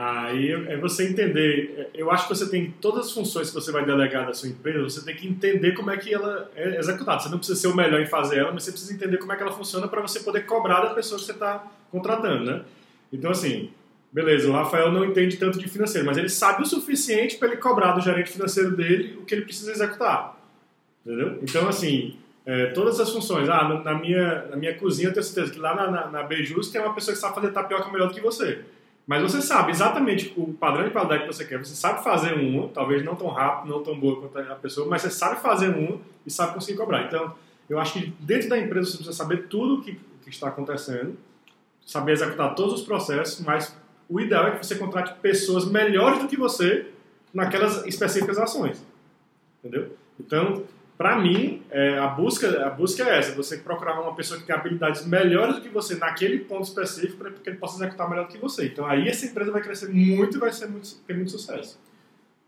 Aí 0.00 0.52
é 0.52 0.76
você 0.76 1.08
entender. 1.08 1.90
Eu 1.92 2.08
acho 2.08 2.28
que 2.28 2.36
você 2.36 2.48
tem 2.48 2.70
todas 2.80 3.06
as 3.06 3.12
funções 3.12 3.48
que 3.48 3.54
você 3.54 3.72
vai 3.72 3.84
delegar 3.84 4.26
da 4.26 4.32
sua 4.32 4.48
empresa, 4.48 4.84
você 4.84 5.04
tem 5.04 5.16
que 5.16 5.26
entender 5.26 5.72
como 5.72 5.90
é 5.90 5.96
que 5.96 6.14
ela 6.14 6.48
é 6.54 6.78
executada. 6.78 7.18
Você 7.18 7.28
não 7.28 7.38
precisa 7.38 7.58
ser 7.58 7.66
o 7.66 7.74
melhor 7.74 8.00
em 8.00 8.06
fazer 8.06 8.38
ela, 8.38 8.52
mas 8.52 8.62
você 8.62 8.70
precisa 8.70 8.94
entender 8.94 9.16
como 9.16 9.32
é 9.32 9.36
que 9.36 9.42
ela 9.42 9.50
funciona 9.50 9.88
para 9.88 10.00
você 10.00 10.20
poder 10.20 10.46
cobrar 10.46 10.82
da 10.82 10.94
pessoa 10.94 11.18
que 11.18 11.24
você 11.24 11.32
está 11.32 11.66
contratando, 11.90 12.44
né? 12.44 12.62
Então, 13.12 13.32
assim, 13.32 13.72
beleza, 14.12 14.48
o 14.48 14.52
Rafael 14.52 14.92
não 14.92 15.04
entende 15.04 15.36
tanto 15.36 15.58
de 15.58 15.68
financeiro, 15.68 16.06
mas 16.06 16.16
ele 16.16 16.28
sabe 16.28 16.62
o 16.62 16.66
suficiente 16.66 17.36
para 17.36 17.48
ele 17.48 17.56
cobrar 17.56 17.90
do 17.90 18.00
gerente 18.00 18.30
financeiro 18.30 18.76
dele 18.76 19.18
o 19.20 19.24
que 19.24 19.34
ele 19.34 19.42
precisa 19.42 19.72
executar. 19.72 20.38
Entendeu? 21.04 21.40
Então, 21.42 21.68
assim, 21.68 22.16
é, 22.46 22.66
todas 22.66 23.00
as 23.00 23.10
funções. 23.10 23.48
Ah, 23.48 23.82
na 23.84 23.94
minha, 23.94 24.46
na 24.46 24.56
minha 24.56 24.74
cozinha 24.74 25.08
eu 25.08 25.12
tenho 25.12 25.24
certeza 25.24 25.52
que 25.52 25.58
lá 25.58 25.74
na, 25.74 25.90
na, 25.90 26.06
na 26.08 26.22
Beijus 26.22 26.68
tem 26.68 26.80
uma 26.80 26.94
pessoa 26.94 27.14
que 27.14 27.20
sabe 27.20 27.34
fazer 27.34 27.50
tapioca 27.50 27.90
melhor 27.90 28.06
do 28.06 28.14
que 28.14 28.20
você. 28.20 28.60
Mas 29.08 29.22
você 29.22 29.40
sabe 29.40 29.70
exatamente 29.70 30.34
o 30.36 30.52
padrão 30.52 30.84
de 30.84 30.90
qualidade 30.90 31.22
que 31.22 31.28
você 31.28 31.42
quer. 31.42 31.58
Você 31.58 31.74
sabe 31.74 32.04
fazer 32.04 32.34
um, 32.34 32.68
talvez 32.68 33.02
não 33.02 33.16
tão 33.16 33.28
rápido, 33.28 33.72
não 33.72 33.82
tão 33.82 33.98
boa 33.98 34.20
quanto 34.20 34.38
a 34.38 34.54
pessoa, 34.54 34.86
mas 34.86 35.00
você 35.00 35.08
sabe 35.08 35.40
fazer 35.40 35.70
um 35.70 35.98
e 36.26 36.30
sabe 36.30 36.52
conseguir 36.52 36.76
cobrar. 36.76 37.06
Então, 37.06 37.34
eu 37.70 37.78
acho 37.80 37.94
que 37.94 38.12
dentro 38.20 38.50
da 38.50 38.58
empresa 38.58 38.90
você 38.90 38.96
precisa 38.98 39.16
saber 39.16 39.46
tudo 39.48 39.76
o 39.76 39.82
que, 39.82 39.98
que 40.22 40.28
está 40.28 40.48
acontecendo, 40.48 41.16
saber 41.86 42.12
executar 42.12 42.54
todos 42.54 42.74
os 42.74 42.82
processos, 42.82 43.40
mas 43.40 43.74
o 44.10 44.20
ideal 44.20 44.48
é 44.48 44.50
que 44.50 44.66
você 44.66 44.74
contrate 44.74 45.18
pessoas 45.20 45.64
melhores 45.64 46.18
do 46.20 46.28
que 46.28 46.36
você 46.36 46.88
naquelas 47.32 47.86
específicas 47.86 48.36
ações. 48.36 48.86
Entendeu? 49.64 49.96
Então, 50.20 50.64
para 50.98 51.16
mim, 51.16 51.62
é, 51.70 51.96
a, 51.96 52.08
busca, 52.08 52.66
a 52.66 52.70
busca 52.70 53.04
é 53.04 53.18
essa: 53.20 53.32
você 53.32 53.58
procurar 53.58 54.00
uma 54.00 54.16
pessoa 54.16 54.40
que 54.40 54.44
tem 54.44 54.54
habilidades 54.54 55.06
melhores 55.06 55.54
do 55.54 55.60
que 55.60 55.68
você 55.68 55.94
naquele 55.94 56.40
ponto 56.40 56.64
específico 56.64 57.18
para 57.18 57.30
que 57.30 57.48
ele 57.48 57.56
possa 57.56 57.76
executar 57.76 58.10
melhor 58.10 58.26
do 58.26 58.32
que 58.32 58.38
você. 58.38 58.66
Então, 58.66 58.84
aí 58.84 59.08
essa 59.08 59.24
empresa 59.24 59.52
vai 59.52 59.62
crescer 59.62 59.88
muito 59.90 60.36
e 60.36 60.40
vai 60.40 60.52
ser 60.52 60.66
muito, 60.66 60.92
ter 61.06 61.14
muito 61.14 61.30
sucesso. 61.30 61.80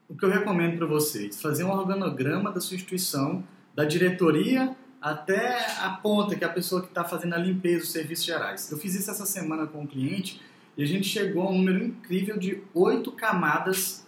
O 0.08 0.16
que 0.16 0.24
eu 0.24 0.28
recomendo 0.28 0.76
para 0.76 0.86
vocês? 0.86 1.40
Fazer 1.40 1.62
um 1.62 1.70
organograma 1.70 2.50
da 2.50 2.60
sua 2.60 2.74
instituição, 2.74 3.44
da 3.72 3.84
diretoria 3.84 4.74
até 5.00 5.64
a 5.78 5.90
ponta, 5.90 6.34
que 6.34 6.42
é 6.42 6.46
a 6.46 6.50
pessoa 6.50 6.82
que 6.82 6.88
está 6.88 7.04
fazendo 7.04 7.34
a 7.34 7.38
limpeza 7.38 7.78
dos 7.78 7.92
serviços 7.92 8.24
gerais. 8.24 8.70
Eu 8.70 8.78
fiz 8.78 8.96
isso 8.96 9.08
essa 9.08 9.24
semana 9.24 9.68
com 9.68 9.82
um 9.82 9.86
cliente 9.86 10.42
e 10.76 10.82
a 10.82 10.86
gente 10.86 11.06
chegou 11.06 11.44
a 11.44 11.50
um 11.50 11.58
número 11.58 11.84
incrível 11.84 12.36
de 12.36 12.60
oito 12.74 13.12
camadas 13.12 14.04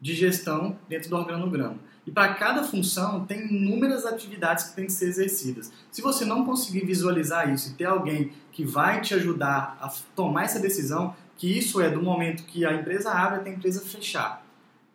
de 0.00 0.14
gestão 0.14 0.76
dentro 0.88 1.08
do 1.08 1.16
organograma. 1.16 1.78
E 2.06 2.10
para 2.10 2.34
cada 2.34 2.62
função 2.62 3.24
tem 3.24 3.46
inúmeras 3.46 4.04
atividades 4.04 4.66
que 4.66 4.76
têm 4.76 4.86
que 4.86 4.92
ser 4.92 5.08
exercidas. 5.08 5.72
Se 5.90 6.02
você 6.02 6.24
não 6.24 6.44
conseguir 6.44 6.84
visualizar 6.84 7.52
isso 7.52 7.70
e 7.70 7.74
ter 7.74 7.86
alguém 7.86 8.32
que 8.52 8.64
vai 8.64 9.00
te 9.00 9.14
ajudar 9.14 9.78
a 9.80 9.88
tomar 10.14 10.44
essa 10.44 10.60
decisão, 10.60 11.16
que 11.36 11.58
isso 11.58 11.80
é 11.80 11.90
do 11.90 12.02
momento 12.02 12.44
que 12.44 12.64
a 12.64 12.74
empresa 12.74 13.10
abre 13.10 13.40
até 13.40 13.50
a 13.50 13.54
empresa 13.54 13.80
fechar. 13.80 14.44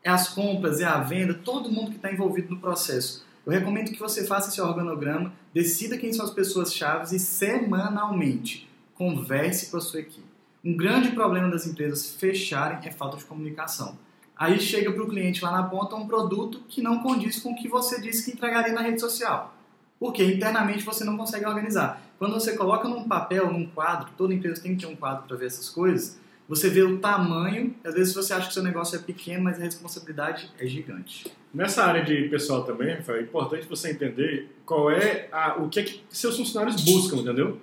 É 0.04 0.10
as 0.10 0.30
compras, 0.30 0.80
é 0.80 0.86
a 0.86 1.00
venda, 1.00 1.34
todo 1.34 1.72
mundo 1.72 1.92
que 1.92 1.98
está 1.98 2.12
envolvido 2.12 2.54
no 2.54 2.60
processo. 2.60 3.26
Eu 3.46 3.52
recomendo 3.52 3.92
que 3.92 4.00
você 4.00 4.26
faça 4.26 4.50
esse 4.50 4.62
organograma, 4.62 5.34
decida 5.54 5.98
quem 5.98 6.14
são 6.14 6.26
as 6.26 6.32
pessoas 6.32 6.74
chaves 6.74 7.12
e 7.12 7.20
semanalmente 7.20 8.70
converse 8.94 9.72
com 9.72 9.78
a 9.78 9.82
sua 9.82 10.02
equipe. 10.02 10.28
Um 10.64 10.76
grande 10.76 11.12
problema 11.12 11.50
das 11.50 11.66
empresas 11.66 12.16
fecharem 12.16 12.80
é 12.88 12.92
falta 12.92 13.18
de 13.18 13.26
comunicação. 13.26 13.98
Aí 14.40 14.58
chega 14.58 14.90
para 14.94 15.04
o 15.04 15.10
cliente 15.10 15.44
lá 15.44 15.52
na 15.52 15.64
ponta 15.64 15.98
um 15.98 16.08
produto 16.08 16.62
que 16.70 16.82
não 16.82 17.00
condiz 17.00 17.42
com 17.42 17.52
o 17.52 17.56
que 17.58 17.68
você 17.68 18.00
disse 18.00 18.24
que 18.24 18.38
entregaria 18.38 18.72
na 18.72 18.80
rede 18.80 19.02
social. 19.02 19.54
Porque 20.00 20.24
internamente 20.24 20.86
você 20.86 21.04
não 21.04 21.18
consegue 21.18 21.46
organizar. 21.46 22.02
Quando 22.18 22.36
você 22.36 22.56
coloca 22.56 22.88
num 22.88 23.06
papel, 23.06 23.52
num 23.52 23.66
quadro, 23.66 24.12
toda 24.18 24.34
empresa 24.34 24.62
tem 24.62 24.78
que 24.78 24.86
ter 24.86 24.90
um 24.90 24.96
quadro 24.96 25.26
para 25.28 25.36
ver 25.36 25.48
essas 25.48 25.70
coisas, 25.70 26.18
você 26.48 26.70
vê 26.70 26.82
o 26.82 27.00
tamanho, 27.00 27.76
às 27.84 27.94
vezes 27.94 28.14
você 28.14 28.34
acha 28.34 28.48
que 28.48 28.54
seu 28.54 28.64
negócio 28.64 28.96
é 28.96 29.00
pequeno, 29.00 29.44
mas 29.44 29.60
a 29.60 29.64
responsabilidade 29.66 30.50
é 30.58 30.66
gigante. 30.66 31.30
Nessa 31.54 31.84
área 31.84 32.02
de 32.02 32.30
pessoal 32.30 32.64
também, 32.64 32.96
Rafael, 32.96 33.20
é 33.20 33.24
importante 33.24 33.68
você 33.68 33.92
entender 33.92 34.56
qual 34.66 34.90
é 34.90 35.28
a, 35.34 35.58
o 35.62 35.68
que, 35.68 35.82
é 35.82 35.84
que 35.84 36.02
seus 36.10 36.38
funcionários 36.38 36.82
buscam, 36.82 37.18
entendeu? 37.18 37.60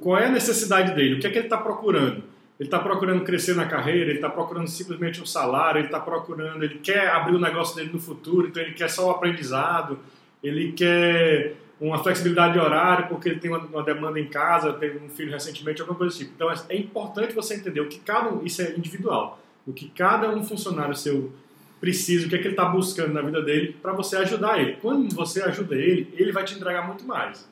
Qual 0.00 0.18
é 0.18 0.26
a 0.26 0.30
necessidade 0.32 0.96
dele, 0.96 1.14
o 1.14 1.20
que 1.20 1.28
é 1.28 1.30
que 1.30 1.38
ele 1.38 1.46
está 1.46 1.58
procurando 1.58 2.24
ele 2.58 2.66
está 2.66 2.78
procurando 2.78 3.22
crescer 3.22 3.54
na 3.54 3.66
carreira, 3.66 4.10
ele 4.10 4.18
está 4.18 4.28
procurando 4.28 4.66
simplesmente 4.66 5.22
um 5.22 5.26
salário, 5.26 5.78
ele 5.78 5.86
está 5.86 6.00
procurando, 6.00 6.62
ele 6.64 6.78
quer 6.78 7.08
abrir 7.10 7.36
o 7.36 7.40
negócio 7.40 7.76
dele 7.76 7.90
no 7.92 8.00
futuro, 8.00 8.48
então 8.48 8.60
ele 8.60 8.72
quer 8.72 8.90
só 8.90 9.06
o 9.06 9.10
aprendizado, 9.10 9.98
ele 10.42 10.72
quer 10.72 11.54
uma 11.80 12.02
flexibilidade 12.02 12.54
de 12.54 12.58
horário 12.58 13.06
porque 13.06 13.28
ele 13.28 13.38
tem 13.38 13.50
uma, 13.50 13.60
uma, 13.60 13.82
demanda 13.84 14.18
em 14.18 14.26
casa, 14.26 14.72
teve 14.72 14.98
um 14.98 15.08
filho 15.08 15.30
recentemente, 15.30 15.80
alguma 15.80 15.96
coisa 15.96 16.14
do 16.14 16.18
tipo. 16.18 16.32
Então 16.34 16.50
é 16.68 16.76
importante 16.76 17.32
você 17.32 17.54
entender 17.54 17.80
o 17.80 17.88
que 17.88 18.00
cada 18.00 18.28
um, 18.30 18.44
isso 18.44 18.60
é 18.60 18.74
individual, 18.76 19.40
o 19.64 19.72
que 19.72 19.88
cada 19.90 20.28
um 20.30 20.42
funcionário 20.44 20.96
seu 20.96 21.32
precisa, 21.80 22.26
o 22.26 22.28
que 22.28 22.34
é 22.34 22.38
que 22.38 22.44
ele 22.48 22.54
está 22.54 22.64
buscando 22.64 23.12
na 23.12 23.22
vida 23.22 23.40
dele 23.40 23.76
para 23.80 23.92
você 23.92 24.16
ajudar 24.16 24.60
ele. 24.60 24.76
Quando 24.82 25.14
você 25.14 25.40
ajuda 25.42 25.76
ele, 25.76 26.12
ele 26.16 26.32
vai 26.32 26.42
te 26.42 26.54
entregar 26.54 26.84
muito 26.84 27.04
mais. 27.04 27.48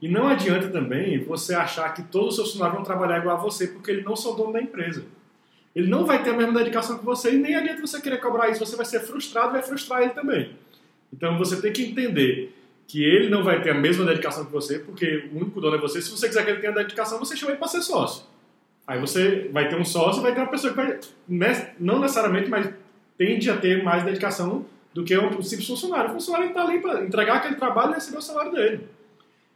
E 0.00 0.08
não 0.08 0.28
adianta 0.28 0.68
também 0.68 1.18
você 1.18 1.54
achar 1.54 1.92
que 1.94 2.02
todos 2.02 2.30
os 2.30 2.34
seus 2.36 2.48
funcionários 2.48 2.76
vão 2.76 2.84
trabalhar 2.84 3.18
igual 3.18 3.36
a 3.36 3.40
você, 3.40 3.66
porque 3.68 3.90
eles 3.90 4.04
não 4.04 4.14
são 4.14 4.36
dono 4.36 4.52
da 4.52 4.60
empresa. 4.60 5.04
Ele 5.74 5.88
não 5.88 6.06
vai 6.06 6.22
ter 6.22 6.30
a 6.30 6.36
mesma 6.36 6.58
dedicação 6.58 6.98
que 6.98 7.04
você 7.04 7.34
e 7.34 7.38
nem 7.38 7.54
adianta 7.54 7.80
você 7.80 8.00
querer 8.00 8.18
cobrar 8.18 8.48
isso, 8.48 8.64
você 8.64 8.76
vai 8.76 8.86
ser 8.86 9.00
frustrado 9.00 9.50
e 9.50 9.52
vai 9.52 9.62
frustrar 9.62 10.02
ele 10.02 10.10
também. 10.10 10.52
Então 11.12 11.38
você 11.38 11.60
tem 11.60 11.72
que 11.72 11.82
entender 11.82 12.54
que 12.86 13.02
ele 13.02 13.28
não 13.28 13.42
vai 13.42 13.60
ter 13.62 13.70
a 13.70 13.74
mesma 13.74 14.04
dedicação 14.04 14.44
que 14.44 14.52
você, 14.52 14.78
porque 14.78 15.28
o 15.32 15.38
único 15.38 15.60
dono 15.60 15.76
é 15.76 15.80
você. 15.80 16.00
Se 16.00 16.10
você 16.10 16.28
quiser 16.28 16.44
que 16.44 16.50
ele 16.50 16.60
tenha 16.60 16.72
dedicação, 16.72 17.18
você 17.18 17.36
chama 17.36 17.52
ele 17.52 17.58
para 17.58 17.68
ser 17.68 17.82
sócio. 17.82 18.24
Aí 18.86 19.00
você 19.00 19.50
vai 19.52 19.68
ter 19.68 19.76
um 19.76 19.84
sócio 19.84 20.20
e 20.20 20.22
vai 20.22 20.32
ter 20.32 20.40
uma 20.40 20.50
pessoa 20.50 20.72
que 20.72 20.76
vai, 20.76 20.98
não 21.80 21.98
necessariamente, 21.98 22.48
mas 22.48 22.70
tende 23.18 23.50
a 23.50 23.56
ter 23.56 23.82
mais 23.82 24.04
dedicação 24.04 24.64
do 24.94 25.04
que 25.04 25.18
um 25.18 25.42
simples 25.42 25.66
funcionário. 25.66 26.10
O 26.10 26.14
funcionário 26.14 26.48
está 26.48 26.62
ali 26.62 26.80
para 26.80 27.04
entregar 27.04 27.36
aquele 27.36 27.56
trabalho 27.56 27.90
e 27.92 27.94
receber 27.94 28.18
o 28.18 28.22
salário 28.22 28.52
dele. 28.52 28.88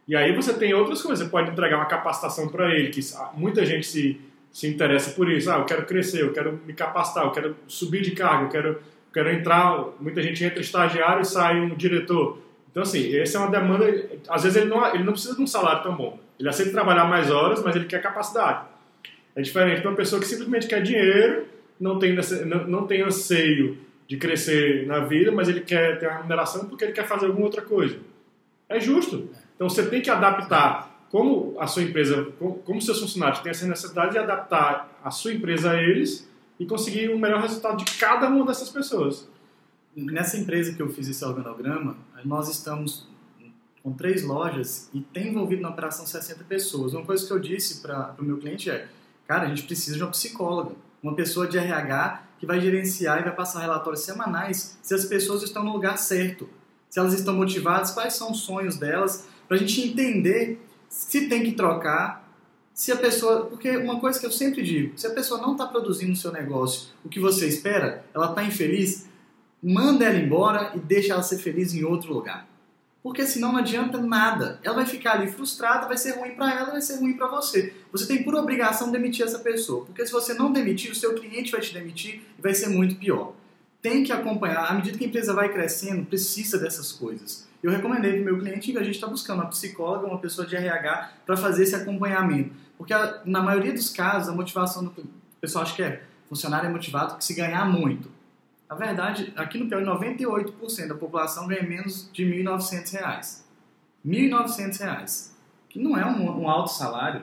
E 0.07 0.15
aí 0.15 0.35
você 0.35 0.53
tem 0.53 0.73
outras 0.73 1.01
coisas. 1.01 1.25
Você 1.25 1.31
pode 1.31 1.51
entregar 1.51 1.77
uma 1.77 1.85
capacitação 1.85 2.47
para 2.47 2.73
ele, 2.73 2.89
que 2.89 3.01
muita 3.33 3.65
gente 3.65 3.85
se, 3.87 4.19
se 4.51 4.67
interessa 4.67 5.11
por 5.11 5.31
isso. 5.31 5.51
Ah, 5.51 5.57
eu 5.57 5.65
quero 5.65 5.85
crescer, 5.85 6.21
eu 6.21 6.33
quero 6.33 6.59
me 6.65 6.73
capacitar, 6.73 7.25
eu 7.25 7.31
quero 7.31 7.55
subir 7.67 8.01
de 8.01 8.11
cargo, 8.11 8.45
eu 8.45 8.49
quero, 8.49 8.81
quero 9.13 9.31
entrar. 9.31 9.85
Muita 9.99 10.21
gente 10.21 10.43
entra 10.43 10.59
estagiário 10.59 11.21
e 11.21 11.25
sai 11.25 11.59
um 11.59 11.75
diretor. 11.75 12.39
Então, 12.71 12.83
assim, 12.83 13.15
essa 13.17 13.37
é 13.37 13.41
uma 13.41 13.51
demanda. 13.51 13.85
Às 14.29 14.43
vezes 14.43 14.57
ele 14.57 14.69
não, 14.69 14.93
ele 14.93 15.03
não 15.03 15.13
precisa 15.13 15.35
de 15.35 15.41
um 15.41 15.47
salário 15.47 15.83
tão 15.83 15.95
bom. 15.95 16.19
Ele 16.39 16.49
aceita 16.49 16.71
trabalhar 16.71 17.05
mais 17.05 17.29
horas, 17.29 17.61
mas 17.61 17.75
ele 17.75 17.85
quer 17.85 18.01
capacidade. 18.01 18.65
É 19.35 19.41
diferente 19.41 19.81
de 19.81 19.87
uma 19.87 19.95
pessoa 19.95 20.19
que 20.19 20.27
simplesmente 20.27 20.67
quer 20.67 20.81
dinheiro, 20.81 21.45
não 21.79 21.99
tem, 21.99 22.15
não, 22.45 22.67
não 22.67 22.87
tem 22.87 23.01
anseio 23.01 23.77
de 24.07 24.17
crescer 24.17 24.85
na 24.87 24.99
vida, 24.99 25.31
mas 25.31 25.47
ele 25.47 25.61
quer 25.61 25.99
ter 25.99 26.07
uma 26.07 26.17
remuneração 26.17 26.65
porque 26.65 26.83
ele 26.83 26.91
quer 26.91 27.07
fazer 27.07 27.27
alguma 27.27 27.45
outra 27.45 27.61
coisa. 27.61 27.97
É 28.67 28.79
justo. 28.79 29.29
Então 29.61 29.69
você 29.69 29.85
tem 29.85 30.01
que 30.01 30.09
adaptar 30.09 31.05
como 31.11 31.55
a 31.59 31.67
sua 31.67 31.83
empresa, 31.83 32.33
como 32.65 32.81
seus 32.81 32.99
funcionários 32.99 33.41
têm 33.41 33.51
essa 33.51 33.67
necessidade 33.67 34.13
de 34.13 34.17
adaptar 34.17 34.89
a 35.03 35.11
sua 35.11 35.33
empresa 35.33 35.69
a 35.69 35.79
eles 35.79 36.27
e 36.59 36.65
conseguir 36.65 37.09
o 37.09 37.15
um 37.15 37.19
melhor 37.19 37.39
resultado 37.39 37.77
de 37.77 37.85
cada 37.99 38.27
uma 38.27 38.43
dessas 38.43 38.69
pessoas. 38.69 39.29
Nessa 39.95 40.37
empresa 40.37 40.73
que 40.73 40.81
eu 40.81 40.89
fiz 40.89 41.07
esse 41.07 41.23
organograma, 41.23 41.95
nós 42.25 42.49
estamos 42.49 43.07
com 43.83 43.93
três 43.93 44.23
lojas 44.23 44.89
e 44.95 45.01
tem 45.01 45.27
envolvido 45.27 45.61
na 45.61 45.69
operação 45.69 46.07
60 46.07 46.43
pessoas. 46.45 46.95
Uma 46.95 47.05
coisa 47.05 47.27
que 47.27 47.31
eu 47.31 47.37
disse 47.37 47.83
para 47.83 48.15
o 48.17 48.23
meu 48.23 48.39
cliente 48.39 48.67
é, 48.71 48.87
cara, 49.27 49.43
a 49.43 49.47
gente 49.47 49.61
precisa 49.61 49.95
de 49.95 50.01
uma 50.01 50.09
psicóloga, 50.09 50.71
uma 51.03 51.13
pessoa 51.13 51.45
de 51.45 51.59
RH 51.59 52.23
que 52.39 52.47
vai 52.47 52.59
gerenciar 52.59 53.19
e 53.19 53.23
vai 53.25 53.35
passar 53.35 53.59
relatórios 53.59 54.01
semanais 54.01 54.79
se 54.81 54.95
as 54.95 55.05
pessoas 55.05 55.43
estão 55.43 55.63
no 55.63 55.71
lugar 55.71 55.99
certo, 55.99 56.49
se 56.89 56.97
elas 56.97 57.13
estão 57.13 57.35
motivadas, 57.35 57.91
quais 57.91 58.15
são 58.15 58.31
os 58.31 58.39
sonhos 58.39 58.77
delas, 58.77 59.29
para 59.51 59.57
a 59.57 59.59
gente 59.59 59.81
entender 59.81 60.65
se 60.87 61.27
tem 61.27 61.43
que 61.43 61.51
trocar, 61.51 62.25
se 62.73 62.89
a 62.89 62.95
pessoa. 62.95 63.47
Porque 63.47 63.75
uma 63.75 63.99
coisa 63.99 64.17
que 64.17 64.25
eu 64.25 64.31
sempre 64.31 64.63
digo: 64.63 64.97
se 64.97 65.05
a 65.05 65.09
pessoa 65.09 65.41
não 65.41 65.51
está 65.51 65.67
produzindo 65.67 66.13
o 66.13 66.15
seu 66.15 66.31
negócio 66.31 66.91
o 67.03 67.09
que 67.09 67.19
você 67.19 67.49
espera, 67.49 68.05
ela 68.15 68.29
está 68.29 68.45
infeliz, 68.45 69.09
manda 69.61 70.05
ela 70.05 70.17
embora 70.17 70.71
e 70.73 70.79
deixa 70.79 71.11
ela 71.11 71.21
ser 71.21 71.37
feliz 71.37 71.73
em 71.73 71.83
outro 71.83 72.13
lugar. 72.13 72.47
Porque 73.03 73.27
senão 73.27 73.51
não 73.51 73.59
adianta 73.59 73.97
nada. 73.97 74.57
Ela 74.63 74.75
vai 74.75 74.85
ficar 74.85 75.15
ali 75.15 75.29
frustrada, 75.29 75.85
vai 75.85 75.97
ser 75.97 76.11
ruim 76.11 76.31
para 76.31 76.57
ela, 76.57 76.71
vai 76.71 76.81
ser 76.81 77.01
ruim 77.01 77.17
para 77.17 77.27
você. 77.27 77.73
Você 77.91 78.07
tem 78.07 78.23
por 78.23 78.33
obrigação 78.35 78.89
demitir 78.89 79.25
essa 79.25 79.39
pessoa. 79.39 79.83
Porque 79.83 80.05
se 80.05 80.13
você 80.13 80.33
não 80.33 80.53
demitir, 80.53 80.93
o 80.93 80.95
seu 80.95 81.13
cliente 81.13 81.51
vai 81.51 81.59
te 81.59 81.73
demitir 81.73 82.21
e 82.39 82.41
vai 82.41 82.53
ser 82.53 82.69
muito 82.69 82.95
pior. 82.95 83.33
Tem 83.81 84.01
que 84.01 84.13
acompanhar. 84.13 84.71
À 84.71 84.73
medida 84.75 84.97
que 84.97 85.03
a 85.03 85.07
empresa 85.07 85.33
vai 85.33 85.51
crescendo, 85.51 86.05
precisa 86.05 86.57
dessas 86.57 86.93
coisas. 86.93 87.50
Eu 87.61 87.71
recomendei 87.71 88.13
para 88.13 88.21
o 88.21 88.25
meu 88.25 88.39
cliente 88.39 88.71
que 88.71 88.77
a 88.77 88.83
gente 88.83 88.95
está 88.95 89.07
buscando 89.07 89.41
uma 89.41 89.49
psicóloga, 89.49 90.07
uma 90.07 90.17
pessoa 90.17 90.47
de 90.47 90.55
RH 90.55 91.11
para 91.25 91.37
fazer 91.37 91.63
esse 91.63 91.75
acompanhamento. 91.75 92.53
Porque 92.77 92.93
na 93.25 93.41
maioria 93.41 93.73
dos 93.73 93.89
casos, 93.89 94.29
a 94.29 94.33
motivação 94.33 94.85
do 94.85 94.93
pessoal 95.39 95.63
acha 95.63 95.75
que 95.75 95.83
é 95.83 96.01
funcionário 96.27 96.67
é 96.67 96.71
motivado 96.71 97.17
que 97.17 97.25
se 97.25 97.33
ganhar 97.33 97.65
muito. 97.65 98.09
Na 98.67 98.75
verdade, 98.75 99.33
aqui 99.35 99.57
no 99.57 99.67
Piauí, 99.67 99.83
98% 99.83 100.87
da 100.87 100.95
população 100.95 101.45
ganha 101.45 101.61
menos 101.61 102.09
de 102.13 102.23
R$ 102.23 102.41
1.900. 102.41 103.41
R$ 104.03 104.29
1.900, 104.29 105.31
que 105.67 105.77
não 105.77 105.97
é 105.97 106.05
um, 106.05 106.41
um, 106.41 106.49
alto 106.49 106.71
salário. 106.71 107.21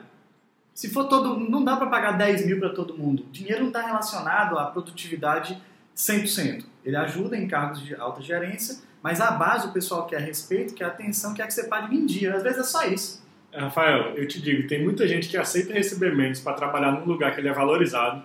Se 0.75 0.89
for 0.89 1.05
todo, 1.05 1.39
não 1.39 1.63
dá 1.63 1.75
para 1.75 1.87
pagar 1.87 2.11
10 2.13 2.45
mil 2.45 2.59
para 2.59 2.69
todo 2.69 2.95
mundo. 2.95 3.23
O 3.23 3.31
dinheiro 3.31 3.61
não 3.61 3.69
está 3.69 3.81
relacionado 3.81 4.59
à 4.59 4.65
produtividade 4.65 5.59
100%. 5.97 6.65
Ele 6.85 6.95
ajuda 6.95 7.35
em 7.35 7.47
cargos 7.47 7.83
de 7.83 7.95
alta 7.95 8.21
gerência, 8.21 8.77
mas 9.01 9.21
a 9.21 9.31
base 9.31 9.67
o 9.67 9.71
pessoal 9.71 10.05
quer 10.05 10.21
respeito, 10.21 10.73
quer 10.73 10.85
atenção, 10.85 11.33
quer 11.33 11.47
que 11.47 11.53
você 11.53 11.63
pague 11.63 11.95
em 11.95 12.05
dia. 12.05 12.35
Às 12.35 12.43
vezes 12.43 12.59
é 12.59 12.63
só 12.63 12.85
isso. 12.85 13.23
Rafael, 13.53 14.15
eu 14.15 14.27
te 14.27 14.41
digo, 14.41 14.67
tem 14.67 14.83
muita 14.83 15.07
gente 15.07 15.27
que 15.27 15.37
aceita 15.37 15.73
receber 15.73 16.15
menos 16.15 16.39
para 16.39 16.53
trabalhar 16.53 16.91
num 16.91 17.05
lugar 17.05 17.33
que 17.33 17.41
ele 17.41 17.47
é 17.47 17.53
valorizado 17.53 18.23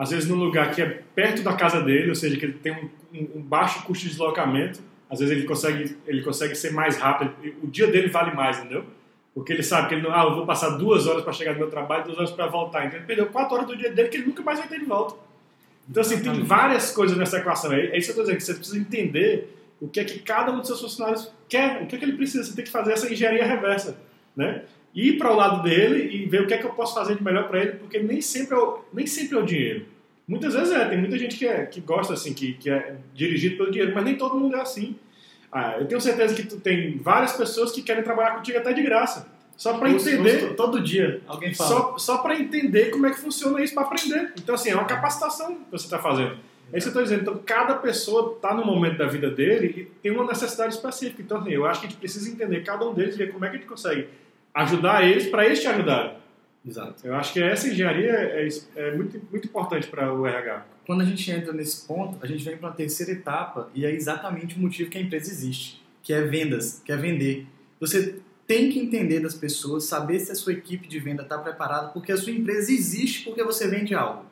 às 0.00 0.08
vezes 0.08 0.26
num 0.26 0.36
lugar 0.36 0.74
que 0.74 0.80
é 0.80 1.02
perto 1.14 1.42
da 1.42 1.52
casa 1.52 1.82
dele, 1.82 2.08
ou 2.08 2.14
seja, 2.14 2.34
que 2.34 2.46
ele 2.46 2.54
tem 2.54 2.72
um, 2.72 3.38
um, 3.38 3.42
baixo 3.42 3.84
custo 3.84 4.04
de 4.04 4.08
deslocamento, 4.08 4.80
às 5.10 5.18
vezes 5.18 5.36
ele 5.36 5.46
consegue, 5.46 5.94
ele 6.06 6.22
consegue 6.22 6.54
ser 6.54 6.72
mais 6.72 6.96
rápido, 6.96 7.34
o 7.62 7.66
dia 7.66 7.86
dele 7.86 8.08
vale 8.08 8.34
mais, 8.34 8.58
entendeu? 8.58 8.86
Porque 9.34 9.52
ele 9.52 9.62
sabe 9.62 9.88
que 9.88 9.94
ele 9.94 10.02
não, 10.02 10.14
ah, 10.14 10.24
eu 10.24 10.36
vou 10.36 10.46
passar 10.46 10.70
duas 10.70 11.06
horas 11.06 11.22
para 11.22 11.34
chegar 11.34 11.52
no 11.52 11.58
meu 11.58 11.68
trabalho, 11.68 12.04
duas 12.04 12.16
horas 12.16 12.30
para 12.30 12.46
voltar. 12.46 12.86
Então 12.86 12.98
ele 12.98 13.06
perdeu 13.06 13.26
quatro 13.26 13.54
horas 13.54 13.68
do 13.68 13.76
dia 13.76 13.92
dele 13.92 14.08
que 14.08 14.16
ele 14.16 14.26
nunca 14.26 14.42
mais 14.42 14.58
vai 14.58 14.68
ter 14.68 14.78
de 14.78 14.86
volta. 14.86 15.16
Então, 15.86 16.00
assim, 16.00 16.22
tem 16.22 16.44
várias 16.44 16.92
coisas 16.92 17.18
nessa 17.18 17.36
equação 17.36 17.70
aí. 17.70 17.88
É 17.88 17.98
isso 17.98 18.10
que 18.10 18.18
eu 18.18 18.22
estou 18.22 18.24
dizendo, 18.24 18.38
que 18.38 18.44
você 18.44 18.54
precisa 18.54 18.78
entender 18.78 19.59
o 19.80 19.88
que 19.88 20.00
é 20.00 20.04
que 20.04 20.18
cada 20.18 20.52
um 20.52 20.58
dos 20.58 20.66
seus 20.66 20.80
funcionários 20.80 21.32
quer, 21.48 21.82
o 21.82 21.86
que 21.86 21.96
é 21.96 21.98
que 21.98 22.04
ele 22.04 22.16
precisa. 22.16 22.44
Você 22.44 22.54
tem 22.54 22.64
que 22.64 22.70
fazer 22.70 22.92
essa 22.92 23.10
engenharia 23.10 23.44
reversa, 23.44 23.96
né? 24.36 24.62
ir 24.94 25.18
para 25.18 25.32
o 25.32 25.36
lado 25.36 25.62
dele 25.62 26.14
e 26.14 26.26
ver 26.26 26.42
o 26.42 26.46
que 26.46 26.54
é 26.54 26.58
que 26.58 26.66
eu 26.66 26.72
posso 26.72 26.94
fazer 26.94 27.16
de 27.16 27.22
melhor 27.22 27.48
para 27.48 27.60
ele, 27.60 27.72
porque 27.72 27.98
nem 27.98 28.20
sempre, 28.20 28.54
é 28.54 28.58
o, 28.58 28.80
nem 28.92 29.06
sempre 29.06 29.36
é 29.36 29.40
o 29.40 29.44
dinheiro. 29.44 29.86
Muitas 30.26 30.54
vezes 30.54 30.72
é, 30.72 30.84
tem 30.84 30.98
muita 30.98 31.18
gente 31.18 31.36
que, 31.36 31.46
é, 31.46 31.66
que 31.66 31.80
gosta 31.80 32.14
assim, 32.14 32.32
que, 32.32 32.54
que 32.54 32.70
é 32.70 32.96
dirigido 33.14 33.56
pelo 33.56 33.70
dinheiro, 33.70 33.92
mas 33.94 34.04
nem 34.04 34.16
todo 34.16 34.38
mundo 34.38 34.56
é 34.56 34.60
assim. 34.60 34.96
Ah, 35.50 35.76
eu 35.78 35.86
tenho 35.86 36.00
certeza 36.00 36.34
que 36.34 36.44
tu 36.46 36.60
tem 36.60 36.98
várias 36.98 37.32
pessoas 37.32 37.72
que 37.72 37.82
querem 37.82 38.04
trabalhar 38.04 38.36
contigo 38.36 38.58
até 38.58 38.72
de 38.72 38.82
graça. 38.82 39.28
Só 39.56 39.76
para 39.76 39.90
entender. 39.90 40.54
todo 40.54 40.80
dia 40.80 41.20
alguém 41.26 41.52
fala. 41.52 41.68
Só, 41.68 41.98
só 41.98 42.18
para 42.18 42.38
entender 42.38 42.90
como 42.90 43.06
é 43.06 43.10
que 43.10 43.18
funciona 43.18 43.60
isso, 43.62 43.74
para 43.74 43.82
aprender. 43.82 44.32
Então, 44.38 44.54
assim, 44.54 44.70
é 44.70 44.74
uma 44.74 44.84
capacitação 44.84 45.56
que 45.56 45.70
você 45.70 45.84
está 45.84 45.98
fazendo. 45.98 46.38
É 46.72 46.78
isso 46.78 46.90
que 46.90 46.98
eu 46.98 47.02
estou 47.02 47.02
dizendo. 47.02 47.22
Então, 47.22 47.42
cada 47.44 47.74
pessoa 47.74 48.34
está 48.36 48.54
no 48.54 48.64
momento 48.64 48.98
da 48.98 49.06
vida 49.06 49.30
dele 49.30 49.74
e 49.76 49.84
tem 50.02 50.12
uma 50.12 50.26
necessidade 50.26 50.74
específica. 50.74 51.22
Então, 51.22 51.38
assim, 51.38 51.50
eu 51.50 51.66
acho 51.66 51.80
que 51.80 51.86
a 51.86 51.90
gente 51.90 51.98
precisa 51.98 52.30
entender 52.30 52.62
cada 52.62 52.88
um 52.88 52.94
deles 52.94 53.14
e 53.14 53.18
ver 53.18 53.32
como 53.32 53.44
é 53.44 53.50
que 53.50 53.56
a 53.56 53.58
gente 53.58 53.68
consegue 53.68 54.08
ajudar 54.54 55.06
eles 55.08 55.26
para 55.26 55.46
eles 55.46 55.60
te 55.60 55.66
ajudarem. 55.66 56.20
Exato. 56.66 57.06
Eu 57.06 57.14
acho 57.14 57.32
que 57.32 57.42
essa 57.42 57.68
engenharia 57.68 58.12
é, 58.12 58.48
é 58.76 58.94
muito, 58.94 59.20
muito 59.30 59.46
importante 59.46 59.86
para 59.88 60.12
o 60.12 60.26
RH. 60.26 60.66
Quando 60.86 61.02
a 61.02 61.04
gente 61.04 61.30
entra 61.30 61.52
nesse 61.52 61.86
ponto, 61.86 62.18
a 62.22 62.26
gente 62.26 62.44
vem 62.44 62.56
para 62.56 62.68
uma 62.68 62.74
terceira 62.74 63.12
etapa 63.12 63.70
e 63.74 63.86
é 63.86 63.90
exatamente 63.90 64.56
o 64.56 64.60
motivo 64.60 64.90
que 64.90 64.98
a 64.98 65.00
empresa 65.00 65.30
existe, 65.30 65.82
que 66.02 66.12
é 66.12 66.22
vendas, 66.22 66.82
que 66.84 66.92
é 66.92 66.96
vender. 66.96 67.46
Você 67.80 68.16
tem 68.46 68.70
que 68.70 68.78
entender 68.80 69.20
das 69.20 69.34
pessoas, 69.34 69.84
saber 69.84 70.18
se 70.18 70.32
a 70.32 70.34
sua 70.34 70.52
equipe 70.52 70.88
de 70.88 70.98
venda 70.98 71.22
está 71.22 71.38
preparada, 71.38 71.88
porque 71.88 72.12
a 72.12 72.16
sua 72.16 72.32
empresa 72.32 72.72
existe 72.72 73.24
porque 73.24 73.42
você 73.42 73.68
vende 73.68 73.94
algo. 73.94 74.26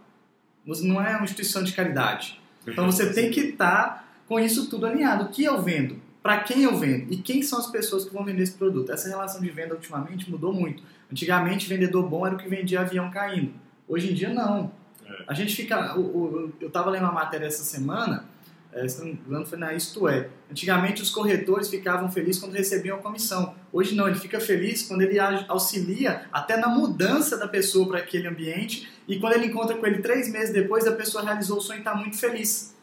Você 0.69 0.87
não 0.87 1.03
é 1.03 1.17
uma 1.17 1.25
instituição 1.25 1.65
de 1.65 1.73
caridade. 1.73 2.39
Então 2.67 2.85
você 2.85 3.11
tem 3.11 3.31
que 3.31 3.41
estar 3.41 3.85
tá 3.85 4.05
com 4.29 4.39
isso 4.39 4.69
tudo 4.69 4.87
alinhado. 4.87 5.25
O 5.25 5.29
que 5.29 5.43
eu 5.43 5.63
vendo? 5.63 5.97
Para 6.23 6.41
quem 6.41 6.63
eu 6.63 6.77
vendo? 6.77 7.11
E 7.11 7.17
quem 7.17 7.43
são 7.43 7.59
as 7.59 7.69
pessoas 7.69 8.05
que 8.05 8.13
vão 8.13 8.23
vender 8.23 8.43
esse 8.43 8.53
produto? 8.53 8.93
Essa 8.93 9.09
relação 9.09 9.41
de 9.41 9.49
venda 9.49 9.75
ultimamente 9.75 10.31
mudou 10.31 10.53
muito. 10.53 10.83
Antigamente, 11.11 11.67
vendedor 11.67 12.07
bom 12.07 12.27
era 12.27 12.35
o 12.35 12.39
que 12.39 12.47
vendia 12.47 12.83
avião 12.83 13.11
caindo. 13.11 13.55
Hoje 13.89 14.11
em 14.11 14.15
dia, 14.15 14.29
não. 14.29 14.71
É. 15.07 15.25
A 15.27 15.33
gente 15.33 15.57
fica. 15.57 15.99
O, 15.99 16.01
o, 16.01 16.53
eu 16.61 16.69
estava 16.69 16.91
lendo 16.91 17.05
uma 17.05 17.13
matéria 17.13 17.47
essa 17.47 17.65
semana, 17.65 18.27
é, 18.71 18.87
se 18.87 19.19
não 19.27 19.41
me 19.41 19.47
foi 19.47 19.57
na 19.57 19.73
Isto 19.73 20.07
É. 20.07 20.29
Antigamente, 20.51 21.01
os 21.01 21.09
corretores 21.09 21.71
ficavam 21.71 22.11
felizes 22.11 22.39
quando 22.39 22.53
recebiam 22.53 22.99
a 22.99 23.01
comissão. 23.01 23.55
Hoje, 23.73 23.95
não. 23.95 24.07
Ele 24.07 24.19
fica 24.19 24.39
feliz 24.39 24.83
quando 24.83 25.01
ele 25.01 25.19
auxilia 25.49 26.27
até 26.31 26.59
na 26.59 26.69
mudança 26.69 27.39
da 27.39 27.49
pessoa 27.49 27.89
para 27.89 28.01
aquele 28.01 28.29
ambiente. 28.29 28.98
E 29.09 29.19
quando 29.19 29.33
ele 29.33 29.47
encontra 29.47 29.75
com 29.75 29.87
ele 29.87 30.03
três 30.03 30.31
meses 30.31 30.53
depois, 30.53 30.87
a 30.87 30.93
pessoa 30.93 31.25
realizou 31.25 31.57
o 31.57 31.61
sonho 31.61 31.79
e 31.79 31.81
está 31.81 31.95
muito 31.95 32.19
feliz. 32.19 32.77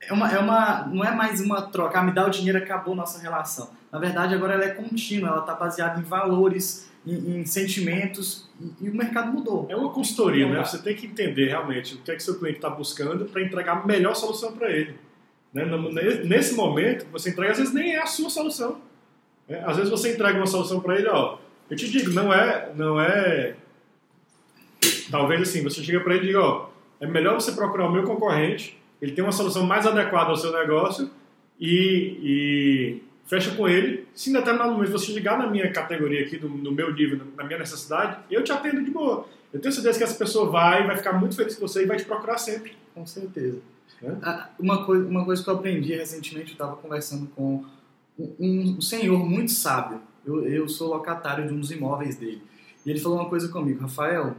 É 0.00 0.12
uma, 0.12 0.30
é 0.30 0.38
uma, 0.38 0.86
não 0.86 1.04
é 1.04 1.10
mais 1.10 1.40
uma 1.40 1.62
troca, 1.62 1.98
ah, 1.98 2.02
me 2.02 2.12
dá 2.12 2.26
o 2.26 2.30
dinheiro, 2.30 2.58
acabou 2.58 2.94
nossa 2.94 3.20
relação. 3.20 3.70
Na 3.90 3.98
verdade, 3.98 4.34
agora 4.34 4.54
ela 4.54 4.64
é 4.64 4.70
contínua, 4.70 5.30
ela 5.30 5.40
está 5.40 5.54
baseada 5.54 5.98
em 5.98 6.02
valores, 6.02 6.90
em, 7.06 7.40
em 7.40 7.46
sentimentos 7.46 8.48
e, 8.60 8.86
e, 8.86 8.90
o 8.90 8.94
mercado 8.94 9.32
mudou. 9.32 9.66
É 9.70 9.76
uma 9.76 9.90
consultoria, 9.90 10.48
né? 10.48 10.62
Você 10.62 10.78
tem 10.78 10.94
que 10.94 11.06
entender 11.06 11.48
realmente 11.48 11.94
o 11.94 11.98
que 11.98 12.10
é 12.10 12.16
que 12.16 12.22
seu 12.22 12.38
cliente 12.38 12.58
está 12.58 12.68
buscando 12.68 13.24
para 13.24 13.42
entregar 13.42 13.78
a 13.78 13.86
melhor 13.86 14.14
solução 14.14 14.52
para 14.52 14.70
ele. 14.70 14.96
Né? 15.52 15.64
Nesse 16.24 16.54
momento, 16.54 17.06
você 17.10 17.30
entrega, 17.30 17.52
às 17.52 17.58
vezes 17.58 17.72
nem 17.72 17.94
é 17.94 18.02
a 18.02 18.06
sua 18.06 18.30
solução. 18.30 18.80
É, 19.48 19.62
às 19.64 19.76
vezes 19.76 19.90
você 19.90 20.12
entrega 20.14 20.38
uma 20.38 20.46
solução 20.46 20.80
para 20.80 20.96
ele, 20.96 21.08
ó, 21.08 21.38
eu 21.68 21.76
te 21.76 21.90
digo, 21.90 22.10
não 22.10 22.32
é, 22.32 22.70
não 22.76 23.00
é, 23.00 23.56
talvez 25.10 25.42
assim, 25.42 25.62
você 25.62 25.82
chega 25.82 26.00
para 26.00 26.14
ele 26.14 26.24
e 26.24 26.26
diga, 26.28 26.40
ó, 26.40 26.70
é 27.00 27.06
melhor 27.06 27.34
você 27.34 27.52
procurar 27.52 27.88
o 27.88 27.92
meu 27.92 28.04
concorrente, 28.04 28.78
ele 29.00 29.12
tem 29.12 29.24
uma 29.24 29.32
solução 29.32 29.66
mais 29.66 29.86
adequada 29.86 30.30
ao 30.30 30.36
seu 30.36 30.52
negócio 30.52 31.10
e, 31.58 32.18
e 32.22 33.02
fecha 33.26 33.54
com 33.54 33.68
ele. 33.68 34.06
Se 34.14 34.30
em 34.30 34.32
determinado 34.32 34.72
momento 34.72 34.92
você 34.92 35.12
ligar 35.12 35.38
na 35.38 35.46
minha 35.46 35.72
categoria 35.72 36.22
aqui, 36.22 36.38
no, 36.38 36.48
no, 36.48 36.72
meu 36.72 36.92
nível, 36.92 37.20
na 37.36 37.44
minha 37.44 37.58
necessidade, 37.58 38.18
eu 38.30 38.44
te 38.44 38.52
atendo 38.52 38.84
de 38.84 38.90
boa. 38.90 39.26
Eu 39.52 39.60
tenho 39.60 39.72
certeza 39.72 39.98
que 39.98 40.04
essa 40.04 40.16
pessoa 40.16 40.50
vai, 40.50 40.86
vai 40.86 40.96
ficar 40.96 41.14
muito 41.14 41.34
feliz 41.34 41.54
com 41.54 41.66
você 41.66 41.82
e 41.82 41.86
vai 41.86 41.96
te 41.96 42.04
procurar 42.04 42.38
sempre. 42.38 42.72
Com 42.94 43.06
certeza. 43.06 43.60
É? 44.02 44.44
Uma, 44.58 44.84
coisa, 44.84 45.06
uma 45.06 45.24
coisa 45.24 45.42
que 45.42 45.48
eu 45.48 45.54
aprendi 45.54 45.94
recentemente, 45.94 46.48
eu 46.48 46.52
estava 46.52 46.76
conversando 46.76 47.26
com 47.34 47.64
um, 48.18 48.76
um, 48.76 48.80
senhor 48.80 49.18
muito 49.18 49.52
sábio. 49.52 50.00
Eu, 50.24 50.46
eu 50.46 50.68
sou 50.68 50.88
locatário 50.90 51.46
de 51.46 51.52
um 51.52 51.60
dos 51.60 51.70
imóveis 51.70 52.16
dele. 52.16 52.42
E 52.84 52.90
ele 52.90 53.00
falou 53.00 53.18
uma 53.18 53.28
coisa 53.28 53.48
comigo, 53.48 53.80
Rafael, 53.80 54.36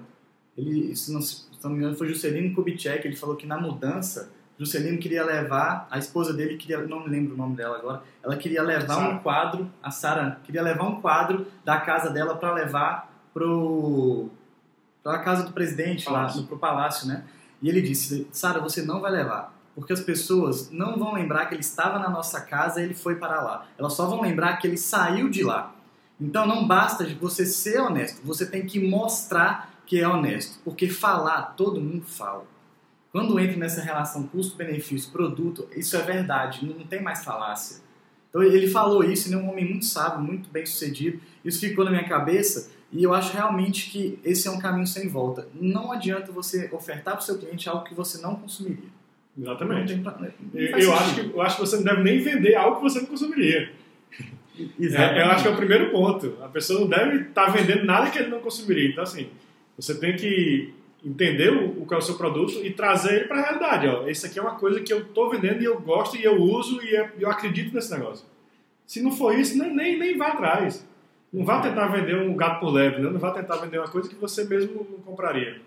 ele, 0.61 0.95
se 0.95 1.11
não, 1.11 1.21
se 1.21 1.45
não 1.63 1.71
me 1.71 1.77
engano, 1.77 1.95
foi 1.95 2.07
Juscelino 2.07 2.53
Kubitschek, 2.55 3.07
ele 3.07 3.15
falou 3.15 3.35
que 3.35 3.45
na 3.45 3.59
mudança 3.59 4.31
Juscelino 4.61 4.99
queria 4.99 5.25
levar, 5.25 5.87
a 5.89 5.97
esposa 5.97 6.33
dele 6.33 6.55
queria, 6.55 6.77
não 6.85 7.03
me 7.03 7.09
lembro 7.09 7.33
o 7.33 7.37
nome 7.37 7.55
dela 7.55 7.77
agora, 7.77 8.03
ela 8.21 8.37
queria 8.37 8.61
levar 8.61 8.93
Sarah. 8.93 9.09
um 9.09 9.19
quadro, 9.19 9.71
a 9.81 9.89
Sara 9.89 10.39
queria 10.43 10.61
levar 10.61 10.83
um 10.83 11.01
quadro 11.01 11.47
da 11.65 11.79
casa 11.79 12.11
dela 12.11 12.35
para 12.35 12.53
levar 12.53 13.11
pro 13.33 14.29
para 15.03 15.15
a 15.15 15.19
casa 15.23 15.43
do 15.43 15.51
presidente 15.51 16.05
palácio. 16.05 16.41
lá, 16.41 16.47
pro 16.47 16.59
palácio, 16.59 17.07
né? 17.07 17.23
E 17.59 17.67
ele 17.67 17.81
disse: 17.81 18.27
"Sara, 18.31 18.59
você 18.59 18.83
não 18.83 19.01
vai 19.01 19.11
levar, 19.11 19.51
porque 19.73 19.93
as 19.93 19.99
pessoas 20.01 20.69
não 20.69 20.95
vão 20.95 21.15
lembrar 21.15 21.47
que 21.47 21.55
ele 21.55 21.61
estava 21.61 21.97
na 21.97 22.09
nossa 22.09 22.39
casa 22.39 22.81
e 22.81 22.83
ele 22.83 22.93
foi 22.93 23.15
para 23.15 23.41
lá. 23.41 23.65
Elas 23.79 23.93
só 23.93 24.05
vão 24.05 24.21
lembrar 24.21 24.57
que 24.57 24.67
ele 24.67 24.77
saiu 24.77 25.27
de 25.27 25.43
lá. 25.43 25.73
Então 26.19 26.45
não 26.45 26.67
basta 26.67 27.03
de 27.03 27.15
você 27.15 27.47
ser 27.47 27.79
honesto, 27.79 28.21
você 28.23 28.45
tem 28.45 28.63
que 28.63 28.79
mostrar 28.87 29.70
que 29.91 29.99
é 29.99 30.07
honesto, 30.07 30.57
porque 30.63 30.87
falar 30.87 31.53
todo 31.57 31.81
mundo 31.81 32.05
fala. 32.05 32.45
Quando 33.11 33.37
entra 33.37 33.57
nessa 33.57 33.81
relação 33.81 34.23
custo-benefício, 34.23 35.11
produto, 35.11 35.67
isso 35.75 35.97
é 35.97 36.01
verdade, 36.01 36.65
não 36.65 36.85
tem 36.85 37.01
mais 37.01 37.25
falácia. 37.25 37.81
Então 38.29 38.41
ele 38.41 38.67
falou 38.67 39.03
isso, 39.03 39.27
ele 39.27 39.35
é 39.35 39.37
um 39.37 39.49
homem 39.49 39.65
muito 39.65 39.83
sábio, 39.83 40.21
muito 40.21 40.49
bem 40.49 40.65
sucedido. 40.65 41.19
Isso 41.43 41.59
ficou 41.59 41.83
na 41.83 41.91
minha 41.91 42.07
cabeça 42.07 42.71
e 42.89 43.03
eu 43.03 43.13
acho 43.13 43.33
realmente 43.33 43.91
que 43.91 44.17
esse 44.23 44.47
é 44.47 44.51
um 44.51 44.59
caminho 44.59 44.87
sem 44.87 45.09
volta. 45.09 45.49
Não 45.53 45.91
adianta 45.91 46.31
você 46.31 46.69
ofertar 46.71 47.15
para 47.15 47.23
o 47.23 47.25
seu 47.25 47.37
cliente 47.37 47.67
algo 47.67 47.83
que 47.83 47.93
você 47.93 48.21
não 48.21 48.37
consumiria. 48.37 48.89
Exatamente. 49.37 49.95
Não 49.95 50.13
tem, 50.13 50.31
não 50.71 50.79
eu, 50.79 50.93
acho 50.93 51.15
que, 51.15 51.31
eu 51.35 51.41
acho 51.41 51.55
que 51.57 51.61
você 51.63 51.75
não 51.75 51.83
deve 51.83 52.01
nem 52.01 52.21
vender 52.21 52.55
algo 52.55 52.77
que 52.77 52.83
você 52.83 53.01
não 53.01 53.07
consumiria. 53.07 53.73
É, 54.79 55.21
eu 55.21 55.25
acho 55.31 55.43
que 55.43 55.47
é 55.49 55.51
o 55.51 55.55
primeiro 55.55 55.89
ponto. 55.89 56.37
A 56.41 56.47
pessoa 56.47 56.81
não 56.81 56.87
deve 56.87 57.29
estar 57.29 57.45
tá 57.45 57.51
vendendo 57.51 57.83
nada 57.83 58.11
que 58.11 58.19
ele 58.19 58.27
não 58.27 58.41
consumiria. 58.41 58.89
Então, 58.89 59.01
assim, 59.01 59.29
você 59.81 59.95
tem 59.95 60.15
que 60.15 60.73
entender 61.03 61.51
o, 61.51 61.85
que 61.85 61.93
é 61.93 61.97
o 61.97 62.01
seu 62.01 62.15
produto 62.15 62.63
e 62.63 62.71
trazer 62.71 63.15
ele 63.15 63.25
para 63.25 63.39
a 63.39 63.41
realidade. 63.41 63.87
Ó. 63.87 64.07
Esse 64.07 64.27
aqui 64.27 64.37
é 64.37 64.41
uma 64.41 64.55
coisa 64.55 64.79
que 64.79 64.93
eu 64.93 65.01
estou 65.01 65.29
vendendo 65.29 65.61
e 65.61 65.65
eu 65.65 65.79
gosto 65.81 66.15
e 66.15 66.23
eu 66.23 66.35
uso 66.39 66.79
e 66.83 66.93
eu 67.19 67.29
acredito 67.29 67.73
nesse 67.73 67.91
negócio. 67.91 68.25
Se 68.85 69.01
não 69.01 69.11
for 69.11 69.37
isso, 69.37 69.57
nem, 69.57 69.73
nem, 69.73 69.97
nem 69.97 70.17
vá 70.17 70.27
atrás. 70.27 70.87
Não 71.33 71.43
vá 71.43 71.61
tentar 71.61 71.87
vender 71.87 72.15
um 72.17 72.35
gato 72.35 72.59
por 72.59 72.71
leve, 72.71 73.01
né? 73.01 73.09
não 73.09 73.19
vá 73.19 73.31
tentar 73.31 73.55
vender 73.55 73.79
uma 73.79 73.87
coisa 73.87 74.07
que 74.07 74.15
você 74.15 74.43
mesmo 74.43 74.85
não 74.91 74.99
compraria. 74.99 75.61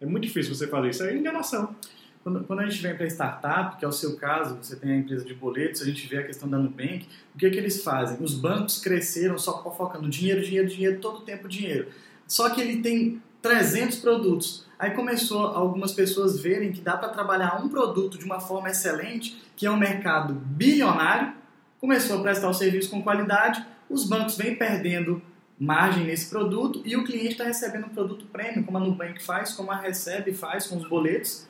É 0.00 0.06
muito 0.06 0.24
difícil 0.24 0.54
você 0.54 0.66
fazer 0.66 0.88
isso. 0.88 1.04
É 1.04 1.14
enganação. 1.14 1.76
Quando, 2.24 2.44
quando 2.44 2.60
a 2.60 2.68
gente 2.68 2.82
vem 2.82 2.96
para 2.96 3.06
startup, 3.06 3.78
que 3.78 3.84
é 3.84 3.88
o 3.88 3.92
seu 3.92 4.16
caso, 4.16 4.56
você 4.60 4.76
tem 4.76 4.92
a 4.92 4.96
empresa 4.96 5.24
de 5.24 5.34
boletos, 5.34 5.82
a 5.82 5.84
gente 5.84 6.06
vê 6.06 6.18
a 6.18 6.26
questão 6.26 6.48
da 6.48 6.58
Nubank, 6.58 7.06
o 7.34 7.38
que, 7.38 7.46
é 7.46 7.50
que 7.50 7.58
eles 7.58 7.82
fazem? 7.82 8.18
Os 8.20 8.34
bancos 8.34 8.78
cresceram 8.80 9.38
só 9.38 9.62
focando 9.62 10.08
dinheiro, 10.08 10.42
dinheiro, 10.42 10.68
dinheiro, 10.68 11.00
todo 11.00 11.18
o 11.18 11.22
tempo 11.22 11.48
dinheiro. 11.48 11.88
Só 12.26 12.50
que 12.50 12.60
ele 12.60 12.82
tem 12.82 13.22
300 13.42 13.98
produtos. 13.98 14.66
Aí 14.78 14.92
começou 14.92 15.46
algumas 15.46 15.92
pessoas 15.92 16.40
verem 16.40 16.72
que 16.72 16.80
dá 16.80 16.96
para 16.96 17.10
trabalhar 17.10 17.62
um 17.62 17.68
produto 17.68 18.18
de 18.18 18.24
uma 18.24 18.40
forma 18.40 18.70
excelente, 18.70 19.42
que 19.56 19.66
é 19.66 19.70
um 19.70 19.76
mercado 19.76 20.34
bilionário, 20.34 21.34
começou 21.78 22.18
a 22.18 22.22
prestar 22.22 22.48
o 22.48 22.54
serviço 22.54 22.90
com 22.90 23.02
qualidade, 23.02 23.64
os 23.88 24.04
bancos 24.04 24.36
vêm 24.36 24.54
perdendo 24.54 25.20
margem 25.58 26.04
nesse 26.04 26.30
produto 26.30 26.80
e 26.86 26.96
o 26.96 27.04
cliente 27.04 27.32
está 27.32 27.44
recebendo 27.44 27.86
um 27.86 27.90
produto 27.90 28.24
premium, 28.32 28.62
como 28.62 28.78
a 28.78 28.80
Nubank 28.80 29.22
faz, 29.22 29.52
como 29.52 29.70
a 29.70 29.76
Recebe 29.76 30.32
faz 30.32 30.66
com 30.66 30.76
os 30.76 30.88
boletos. 30.88 31.46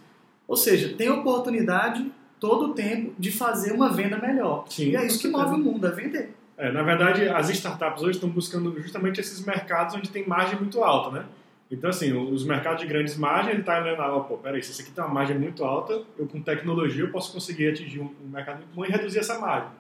Ou 0.48 0.56
seja, 0.56 0.96
tem 0.96 1.08
oportunidade 1.08 2.10
todo 2.40 2.70
o 2.70 2.74
tempo 2.74 3.12
de 3.16 3.30
fazer 3.30 3.72
uma 3.72 3.92
venda 3.92 4.18
melhor. 4.18 4.64
Sim, 4.68 4.90
e 4.90 4.96
é 4.96 5.06
isso 5.06 5.20
que 5.20 5.28
move 5.28 5.54
o 5.54 5.58
mundo, 5.58 5.86
é 5.86 5.90
vender. 5.92 6.34
É, 6.56 6.72
na 6.72 6.82
verdade, 6.82 7.28
as 7.28 7.48
startups 7.50 8.02
hoje 8.02 8.16
estão 8.16 8.28
buscando 8.28 8.80
justamente 8.82 9.20
esses 9.20 9.44
mercados 9.44 9.94
onde 9.94 10.10
tem 10.10 10.26
margem 10.26 10.58
muito 10.58 10.82
alta, 10.82 11.20
né? 11.20 11.26
Então, 11.70 11.88
assim, 11.88 12.12
os 12.12 12.44
mercados 12.44 12.80
de 12.80 12.86
grandes 12.86 13.16
margens, 13.16 13.52
ele 13.52 13.60
está 13.60 13.80
olhando, 13.80 14.02
ah, 14.02 14.20
pô, 14.20 14.36
peraí, 14.36 14.60
se 14.60 14.72
isso 14.72 14.82
aqui 14.82 14.90
tem 14.90 15.04
uma 15.04 15.14
margem 15.14 15.38
muito 15.38 15.64
alta, 15.64 16.02
eu 16.18 16.26
com 16.26 16.42
tecnologia 16.42 17.04
eu 17.04 17.10
posso 17.10 17.32
conseguir 17.32 17.68
atingir 17.68 18.00
um, 18.00 18.10
mercado 18.24 18.56
muito 18.56 18.74
bom 18.74 18.84
e 18.84 18.88
reduzir 18.88 19.20
essa 19.20 19.38
margem. 19.38 19.70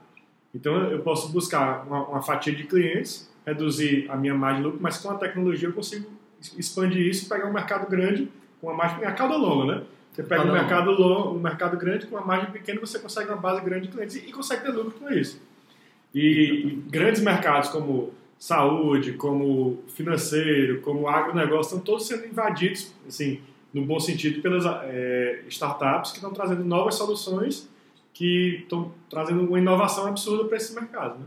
Então, 0.54 0.88
eu 0.88 1.00
posso 1.00 1.32
buscar 1.32 1.84
uma, 1.84 2.06
uma, 2.06 2.22
fatia 2.22 2.54
de 2.54 2.64
clientes, 2.64 3.28
reduzir 3.44 4.06
a 4.08 4.16
minha 4.16 4.34
margem 4.34 4.62
de 4.62 4.66
lucro, 4.68 4.80
mas 4.80 4.98
com 4.98 5.10
a 5.10 5.14
tecnologia 5.16 5.68
eu 5.68 5.72
consigo 5.72 6.08
expandir 6.56 7.06
isso 7.06 7.26
e 7.26 7.28
pegar 7.28 7.48
um 7.48 7.52
mercado 7.52 7.90
grande 7.90 8.30
com 8.60 8.68
uma 8.68 8.76
margem, 8.76 9.00
mercado 9.00 9.36
longa, 9.36 9.74
né? 9.74 9.82
Você 10.12 10.22
pega 10.22 10.42
um 10.42 10.52
mercado, 10.52 10.90
longo, 10.90 11.36
um 11.36 11.40
mercado 11.40 11.76
grande 11.76 12.06
com 12.06 12.16
uma 12.16 12.24
margem 12.24 12.50
pequena, 12.50 12.80
você 12.80 12.98
consegue 12.98 13.28
uma 13.28 13.36
base 13.36 13.64
grande 13.64 13.86
de 13.86 13.92
clientes 13.92 14.16
e, 14.16 14.28
e 14.28 14.32
consegue 14.32 14.62
ter 14.62 14.70
lucro 14.70 14.92
com 14.92 15.08
isso. 15.10 15.40
E, 16.12 16.20
e 16.20 16.84
grandes 16.88 17.20
mercados 17.20 17.70
como 17.70 18.12
saúde, 18.40 19.12
como 19.12 19.84
financeiro, 19.88 20.80
como 20.80 21.06
agronegócio, 21.06 21.76
estão 21.76 21.80
todos 21.80 22.08
sendo 22.08 22.26
invadidos, 22.26 22.90
assim, 23.06 23.38
no 23.72 23.84
bom 23.84 24.00
sentido, 24.00 24.40
pelas 24.40 24.64
é, 24.84 25.44
startups 25.48 26.10
que 26.10 26.16
estão 26.16 26.32
trazendo 26.32 26.64
novas 26.64 26.94
soluções 26.94 27.68
que 28.12 28.60
estão 28.62 28.92
trazendo 29.08 29.44
uma 29.44 29.58
inovação 29.58 30.06
absurda 30.06 30.44
para 30.44 30.56
esse 30.56 30.74
mercado. 30.74 31.20
Né? 31.20 31.26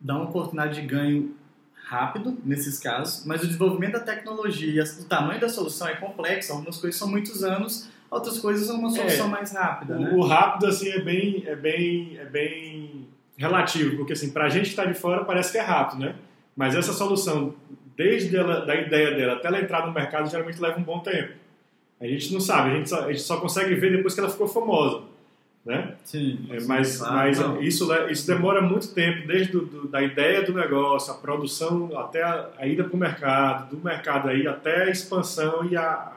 Dá 0.00 0.16
uma 0.16 0.24
oportunidade 0.24 0.80
de 0.80 0.86
ganho 0.86 1.34
rápido 1.84 2.36
nesses 2.44 2.78
casos, 2.78 3.24
mas 3.26 3.42
o 3.42 3.46
desenvolvimento 3.46 3.92
da 3.92 4.00
tecnologia, 4.00 4.84
o 5.00 5.04
tamanho 5.04 5.40
da 5.40 5.48
solução 5.48 5.86
é 5.86 5.94
complexo, 5.96 6.52
algumas 6.52 6.78
coisas 6.78 6.98
são 6.98 7.08
muitos 7.08 7.44
anos, 7.44 7.88
outras 8.10 8.38
coisas 8.38 8.66
são 8.66 8.78
uma 8.78 8.90
solução 8.90 9.26
é, 9.26 9.30
mais 9.30 9.52
rápida. 9.52 9.96
O, 9.96 10.00
né? 10.00 10.12
o 10.12 10.22
rápido 10.22 10.66
assim 10.66 10.88
é 10.88 10.98
bem, 10.98 11.44
é 11.46 11.54
bem, 11.54 12.18
é 12.18 12.24
bem 12.24 13.08
relativo, 13.36 13.96
porque 13.96 14.14
assim 14.14 14.30
para 14.30 14.46
a 14.46 14.48
gente 14.48 14.64
que 14.64 14.70
está 14.70 14.86
de 14.86 14.94
fora 14.94 15.24
parece 15.24 15.52
que 15.52 15.58
é 15.58 15.62
rápido, 15.62 16.00
né? 16.00 16.14
Mas 16.56 16.74
essa 16.74 16.92
solução, 16.92 17.54
desde 17.96 18.36
ela, 18.36 18.64
da 18.64 18.74
ideia 18.74 19.12
dela 19.12 19.32
até 19.34 19.48
ela 19.48 19.60
entrar 19.60 19.86
no 19.86 19.92
mercado, 19.92 20.30
geralmente 20.30 20.60
leva 20.60 20.78
um 20.78 20.82
bom 20.82 21.00
tempo. 21.00 21.34
A 22.00 22.06
gente 22.06 22.32
não 22.32 22.40
sabe, 22.40 22.70
a 22.70 22.74
gente 22.74 22.88
só, 22.88 23.04
a 23.04 23.08
gente 23.08 23.22
só 23.22 23.40
consegue 23.40 23.74
ver 23.74 23.96
depois 23.96 24.14
que 24.14 24.20
ela 24.20 24.28
ficou 24.28 24.46
famosa. 24.46 25.02
Né? 25.64 25.94
Sim, 26.04 26.46
é, 26.50 26.60
mas 26.64 27.00
mas 27.00 27.38
isso, 27.62 27.90
isso 28.10 28.26
demora 28.26 28.60
muito 28.60 28.92
tempo, 28.92 29.26
desde 29.26 29.50
do, 29.50 29.64
do, 29.64 29.88
da 29.88 30.02
ideia 30.02 30.42
do 30.42 30.52
negócio, 30.52 31.10
a 31.10 31.16
produção, 31.16 31.98
até 31.98 32.22
a, 32.22 32.50
a 32.58 32.66
ida 32.66 32.84
para 32.84 32.94
o 32.94 32.98
mercado, 32.98 33.74
do 33.74 33.82
mercado 33.82 34.28
aí 34.28 34.46
até 34.46 34.82
a 34.82 34.90
expansão 34.90 35.64
e 35.64 35.74
a, 35.74 36.12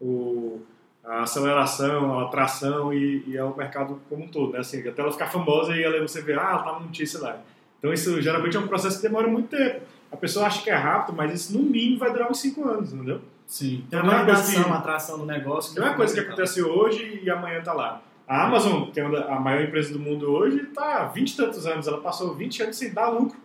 o, 0.00 0.60
a 1.04 1.22
aceleração, 1.22 2.16
a 2.16 2.26
atração 2.26 2.94
e, 2.94 3.24
e 3.26 3.36
é 3.36 3.42
o 3.42 3.56
mercado 3.56 4.00
como 4.08 4.22
um 4.22 4.28
todo. 4.28 4.52
Né? 4.52 4.60
Assim, 4.60 4.86
até 4.86 5.02
ela 5.02 5.10
ficar 5.10 5.26
famosa 5.26 5.76
e 5.76 5.82
ela, 5.82 6.00
você 6.00 6.22
vê, 6.22 6.34
ah, 6.34 6.50
ela 6.50 6.62
tá 6.62 6.70
uma 6.70 6.86
notícia 6.86 7.20
lá. 7.20 7.40
Então 7.82 7.92
isso 7.92 8.22
geralmente 8.22 8.56
é 8.56 8.60
um 8.60 8.68
processo 8.68 8.98
que 8.98 9.02
demora 9.02 9.26
muito 9.26 9.48
tempo. 9.48 9.80
A 10.12 10.16
pessoa 10.16 10.46
acha 10.46 10.62
que 10.62 10.70
é 10.70 10.74
rápido, 10.74 11.16
mas 11.16 11.34
isso 11.34 11.58
no 11.58 11.64
mínimo 11.64 11.98
vai 11.98 12.12
durar 12.12 12.30
uns 12.30 12.40
5 12.40 12.68
anos, 12.68 12.92
entendeu? 12.92 13.20
Sim. 13.44 13.84
Tem 13.90 13.98
uma 13.98 14.08
validação, 14.08 14.66
uma 14.66 14.78
atração 14.78 15.18
do 15.18 15.26
negócio. 15.26 15.74
Não 15.76 15.88
é 15.88 15.90
uma 15.90 15.96
coisa 15.96 16.14
que 16.14 16.20
acontece 16.20 16.62
hoje 16.62 17.20
e 17.24 17.28
amanhã 17.28 17.58
está 17.58 17.72
lá. 17.72 18.00
A 18.28 18.46
Amazon, 18.46 18.90
que 18.92 19.00
é 19.00 19.04
a 19.04 19.40
maior 19.40 19.64
empresa 19.64 19.92
do 19.92 19.98
mundo 19.98 20.30
hoje, 20.30 20.60
está 20.60 21.00
há 21.00 21.04
20 21.06 21.30
e 21.30 21.36
tantos 21.36 21.66
anos. 21.66 21.88
Ela 21.88 22.00
passou 22.00 22.32
20 22.36 22.62
anos 22.62 22.76
sem 22.76 22.92
dar 22.94 23.08
lucro. 23.08 23.36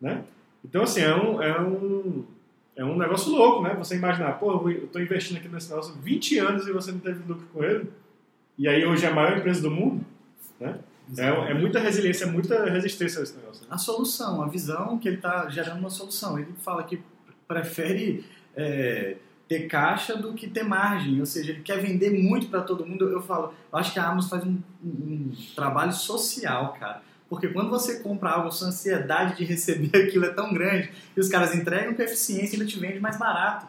Né? 0.00 0.24
Então, 0.64 0.82
assim, 0.84 1.02
é 1.02 1.14
um, 1.14 1.42
é 1.42 1.60
um, 1.60 2.24
é 2.74 2.84
um 2.84 2.96
negócio 2.96 3.30
louco, 3.30 3.62
né? 3.62 3.74
Você 3.74 3.96
imaginar, 3.96 4.38
pô, 4.38 4.52
eu 4.52 4.84
estou 4.84 5.02
investindo 5.02 5.36
aqui 5.36 5.48
nesse 5.48 5.68
negócio 5.68 5.94
20 5.94 6.38
anos 6.38 6.66
e 6.66 6.72
você 6.72 6.90
não 6.90 7.00
teve 7.00 7.20
lucro 7.28 7.46
com 7.52 7.62
ele. 7.62 7.90
E 8.56 8.66
aí 8.66 8.86
hoje 8.86 9.04
é 9.04 9.10
a 9.10 9.14
maior 9.14 9.36
empresa 9.36 9.60
do 9.60 9.70
mundo, 9.70 10.04
né? 10.58 10.78
É, 11.16 11.50
é, 11.50 11.54
muita 11.54 11.78
resiliência, 11.78 12.24
é 12.24 12.30
muita 12.30 12.64
resistência 12.70 13.20
esse 13.20 13.36
negócio. 13.36 13.62
Né? 13.62 13.68
A 13.70 13.78
solução, 13.78 14.42
a 14.42 14.48
visão 14.48 14.98
que 14.98 15.08
ele 15.08 15.16
está 15.16 15.48
gerando 15.48 15.78
uma 15.78 15.90
solução. 15.90 16.38
Ele 16.38 16.52
fala 16.62 16.82
que 16.82 17.00
prefere 17.46 18.24
é, 18.54 19.16
ter 19.48 19.66
caixa 19.66 20.16
do 20.16 20.34
que 20.34 20.48
ter 20.48 20.62
margem, 20.62 21.18
ou 21.20 21.26
seja, 21.26 21.52
ele 21.52 21.62
quer 21.62 21.78
vender 21.78 22.10
muito 22.10 22.48
para 22.48 22.60
todo 22.60 22.86
mundo. 22.86 23.08
Eu 23.08 23.22
falo, 23.22 23.54
eu 23.72 23.78
acho 23.78 23.92
que 23.92 23.98
a 23.98 24.08
Amazon 24.08 24.30
faz 24.30 24.44
um, 24.44 24.58
um, 24.84 24.88
um, 24.88 25.32
trabalho 25.54 25.92
social, 25.92 26.74
cara. 26.78 27.02
Porque 27.30 27.48
quando 27.48 27.70
você 27.70 28.00
compra 28.00 28.30
algo, 28.30 28.48
a 28.48 28.50
sua 28.50 28.68
ansiedade 28.68 29.36
de 29.36 29.44
receber 29.44 29.96
aquilo 30.08 30.26
é 30.26 30.30
tão 30.30 30.52
grande 30.52 30.90
que 31.14 31.20
os 31.20 31.28
caras 31.28 31.54
entregam 31.54 31.94
com 31.94 32.02
eficiência 32.02 32.56
e 32.56 32.60
ainda 32.60 32.70
te 32.70 32.78
vende 32.78 33.00
mais 33.00 33.18
barato. 33.18 33.66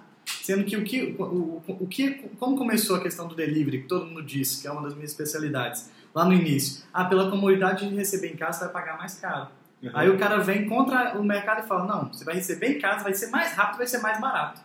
Sendo 0.49 0.63
que 0.63 0.75
o 0.75 0.83
que, 0.83 1.15
o, 1.19 1.61
o 1.67 1.85
que, 1.85 2.27
como 2.39 2.57
começou 2.57 2.95
a 2.95 2.99
questão 2.99 3.27
do 3.27 3.35
delivery, 3.35 3.83
que 3.83 3.87
todo 3.87 4.07
mundo 4.07 4.23
disse, 4.23 4.59
que 4.59 4.67
é 4.67 4.71
uma 4.71 4.81
das 4.81 4.95
minhas 4.95 5.11
especialidades, 5.11 5.91
lá 6.11 6.25
no 6.25 6.33
início. 6.33 6.83
Ah, 6.91 7.05
pela 7.05 7.29
comodidade 7.29 7.87
de 7.87 7.93
receber 7.93 8.33
em 8.33 8.35
casa, 8.35 8.57
você 8.57 8.63
vai 8.63 8.73
pagar 8.73 8.97
mais 8.97 9.13
caro. 9.19 9.49
Uhum. 9.83 9.91
Aí 9.93 10.09
o 10.09 10.17
cara 10.17 10.39
vem 10.39 10.67
contra 10.67 11.15
o 11.19 11.23
mercado 11.23 11.63
e 11.63 11.67
fala, 11.67 11.85
não, 11.85 12.11
você 12.11 12.25
vai 12.25 12.33
receber 12.33 12.77
em 12.77 12.79
casa, 12.79 13.03
vai 13.03 13.13
ser 13.13 13.27
mais 13.27 13.53
rápido, 13.53 13.77
vai 13.77 13.85
ser 13.85 13.99
mais 13.99 14.19
barato. 14.19 14.61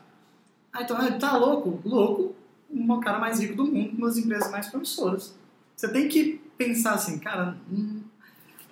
Ah, 0.72 0.80
então, 0.80 1.18
tá 1.18 1.36
louco? 1.36 1.78
Louco, 1.84 2.34
o 2.70 3.00
cara 3.00 3.18
mais 3.18 3.38
rico 3.38 3.54
do 3.54 3.66
mundo, 3.66 3.94
uma 3.98 4.06
das 4.06 4.16
empresas 4.16 4.50
mais 4.50 4.68
promissoras. 4.68 5.38
Você 5.76 5.92
tem 5.92 6.08
que 6.08 6.40
pensar 6.56 6.94
assim, 6.94 7.18
cara, 7.18 7.58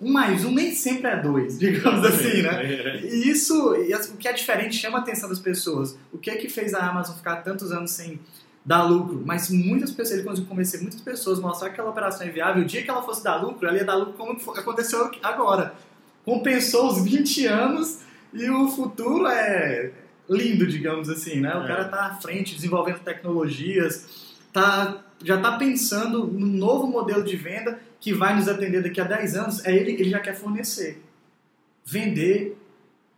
um 0.03 0.11
mais 0.11 0.43
um 0.43 0.51
nem 0.51 0.75
sempre 0.75 1.09
é 1.09 1.21
dois, 1.21 1.57
digamos 1.59 2.05
assim, 2.05 2.41
né? 2.41 2.99
E 3.03 3.29
isso, 3.29 3.73
o 3.73 4.17
que 4.17 4.27
é 4.27 4.33
diferente 4.33 4.75
chama 4.75 4.97
a 4.97 5.01
atenção 5.01 5.29
das 5.29 5.39
pessoas. 5.39 5.97
O 6.11 6.17
que 6.17 6.29
é 6.29 6.35
que 6.35 6.49
fez 6.49 6.73
a 6.73 6.85
Amazon 6.85 7.15
ficar 7.15 7.37
tantos 7.37 7.71
anos 7.71 7.91
sem 7.91 8.19
dar 8.65 8.83
lucro? 8.83 9.23
Mas 9.25 9.49
muitas 9.49 9.91
pessoas, 9.91 10.19
ele 10.19 10.27
conseguiu 10.27 10.49
convencer 10.49 10.81
muitas 10.81 10.99
pessoas, 10.99 11.39
mostrar 11.39 11.69
que 11.69 11.73
aquela 11.73 11.89
operação 11.89 12.27
é 12.27 12.29
viável. 12.29 12.63
O 12.63 12.65
dia 12.65 12.83
que 12.83 12.89
ela 12.89 13.01
fosse 13.01 13.23
dar 13.23 13.37
lucro, 13.37 13.67
ela 13.67 13.77
ia 13.77 13.85
dar 13.85 13.95
lucro 13.95 14.13
como 14.13 14.37
aconteceu 14.57 15.09
agora. 15.21 15.73
Compensou 16.25 16.91
os 16.91 17.03
20 17.03 17.47
anos 17.47 17.99
e 18.33 18.49
o 18.49 18.67
futuro 18.67 19.27
é 19.27 19.91
lindo, 20.29 20.67
digamos 20.67 21.09
assim, 21.09 21.39
né? 21.39 21.55
O 21.55 21.63
é. 21.63 21.67
cara 21.67 21.85
tá 21.85 22.05
à 22.07 22.15
frente, 22.15 22.55
desenvolvendo 22.55 22.99
tecnologias, 22.99 24.35
tá, 24.51 25.03
já 25.23 25.39
tá 25.39 25.57
pensando 25.57 26.27
no 26.27 26.45
novo 26.45 26.87
modelo 26.87 27.23
de 27.23 27.35
venda 27.35 27.79
que 27.99 28.13
vai 28.13 28.35
nos 28.35 28.47
atender 28.47 28.83
daqui 28.83 28.99
a 28.99 29.05
10 29.05 29.35
anos, 29.35 29.65
é 29.65 29.73
ele, 29.73 29.93
ele 29.93 30.09
já 30.09 30.19
quer 30.19 30.35
fornecer. 30.35 31.01
Vender 31.85 32.57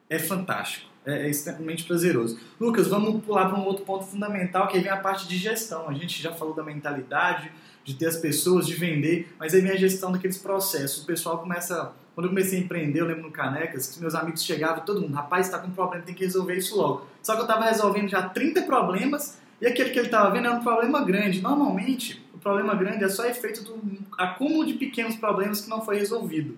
é 0.10 0.20
fantástico, 0.20 0.90
é, 1.06 1.26
é 1.26 1.30
extremamente 1.30 1.84
prazeroso. 1.84 2.40
Lucas, 2.60 2.88
vamos 2.88 3.24
pular 3.24 3.50
para 3.50 3.60
um 3.60 3.66
outro 3.66 3.84
ponto 3.84 4.06
fundamental, 4.06 4.68
que 4.68 4.78
aí 4.78 4.84
vem 4.84 4.92
a 4.92 4.98
parte 4.98 5.28
de 5.28 5.38
gestão. 5.38 5.90
A 5.90 5.94
gente 5.94 6.22
já 6.22 6.32
falou 6.32 6.54
da 6.54 6.64
mentalidade, 6.64 7.52
de 7.84 7.96
ter 7.96 8.08
as 8.08 8.18
pessoas, 8.18 8.66
de 8.66 8.74
vender, 8.74 9.34
mas 9.40 9.54
aí 9.54 9.62
vem 9.62 9.72
a 9.72 9.76
gestão 9.76 10.12
daqueles 10.12 10.38
processos. 10.38 11.04
O 11.04 11.06
pessoal 11.06 11.40
começa. 11.40 11.94
Quando 12.14 12.28
eu 12.28 12.30
comecei 12.30 12.60
a 12.60 12.62
empreender, 12.62 13.02
eu 13.02 13.06
lembro 13.06 13.24
no 13.24 13.32
Canecas, 13.32 13.88
que 13.88 14.00
meus 14.00 14.16
amigos 14.16 14.42
chegavam, 14.44 14.86
todo 14.86 15.02
mundo, 15.02 15.14
rapaz, 15.14 15.48
está 15.48 15.60
com 15.60 15.68
um 15.68 15.72
problema, 15.72 16.06
tem 16.06 16.16
que 16.16 16.24
resolver 16.24 16.56
isso 16.56 16.78
logo. 16.78 17.06
Só 17.22 17.34
que 17.34 17.40
eu 17.40 17.46
estava 17.46 17.66
resolvendo 17.66 18.08
já 18.08 18.30
30 18.30 18.62
problemas 18.62 19.38
e 19.62 19.68
aquele 19.68 19.90
que 19.90 20.00
ele 20.00 20.08
estava 20.08 20.32
vendo 20.32 20.48
era 20.48 20.56
um 20.56 20.64
problema 20.64 21.04
grande. 21.04 21.42
Normalmente, 21.42 22.26
problema 22.46 22.76
grande 22.76 23.04
é 23.04 23.10
só 23.10 23.26
efeito 23.26 23.64
do 23.64 23.82
acúmulo 24.20 24.68
de 24.68 24.76
pequenos 24.76 25.16
problemas 25.16 25.62
que 25.62 25.70
não 25.70 25.84
foi 25.84 25.98
resolvido. 25.98 26.56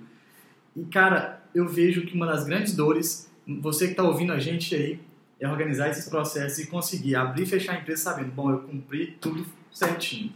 E, 0.76 0.84
cara, 0.84 1.42
eu 1.56 1.66
vejo 1.66 2.06
que 2.06 2.14
uma 2.14 2.26
das 2.26 2.44
grandes 2.44 2.76
dores, 2.76 3.32
você 3.48 3.86
que 3.86 3.92
está 3.92 4.04
ouvindo 4.04 4.34
a 4.34 4.38
gente 4.38 4.76
aí, 4.76 5.00
é 5.40 5.48
organizar 5.48 5.90
esses 5.90 6.10
processos 6.10 6.60
e 6.60 6.68
conseguir 6.68 7.16
abrir 7.16 7.44
e 7.44 7.46
fechar 7.46 7.72
a 7.72 7.80
empresa 7.80 8.04
sabendo, 8.04 8.34
bom, 8.34 8.52
eu 8.52 8.60
cumpri 8.60 9.18
tudo 9.22 9.46
certinho. 9.72 10.34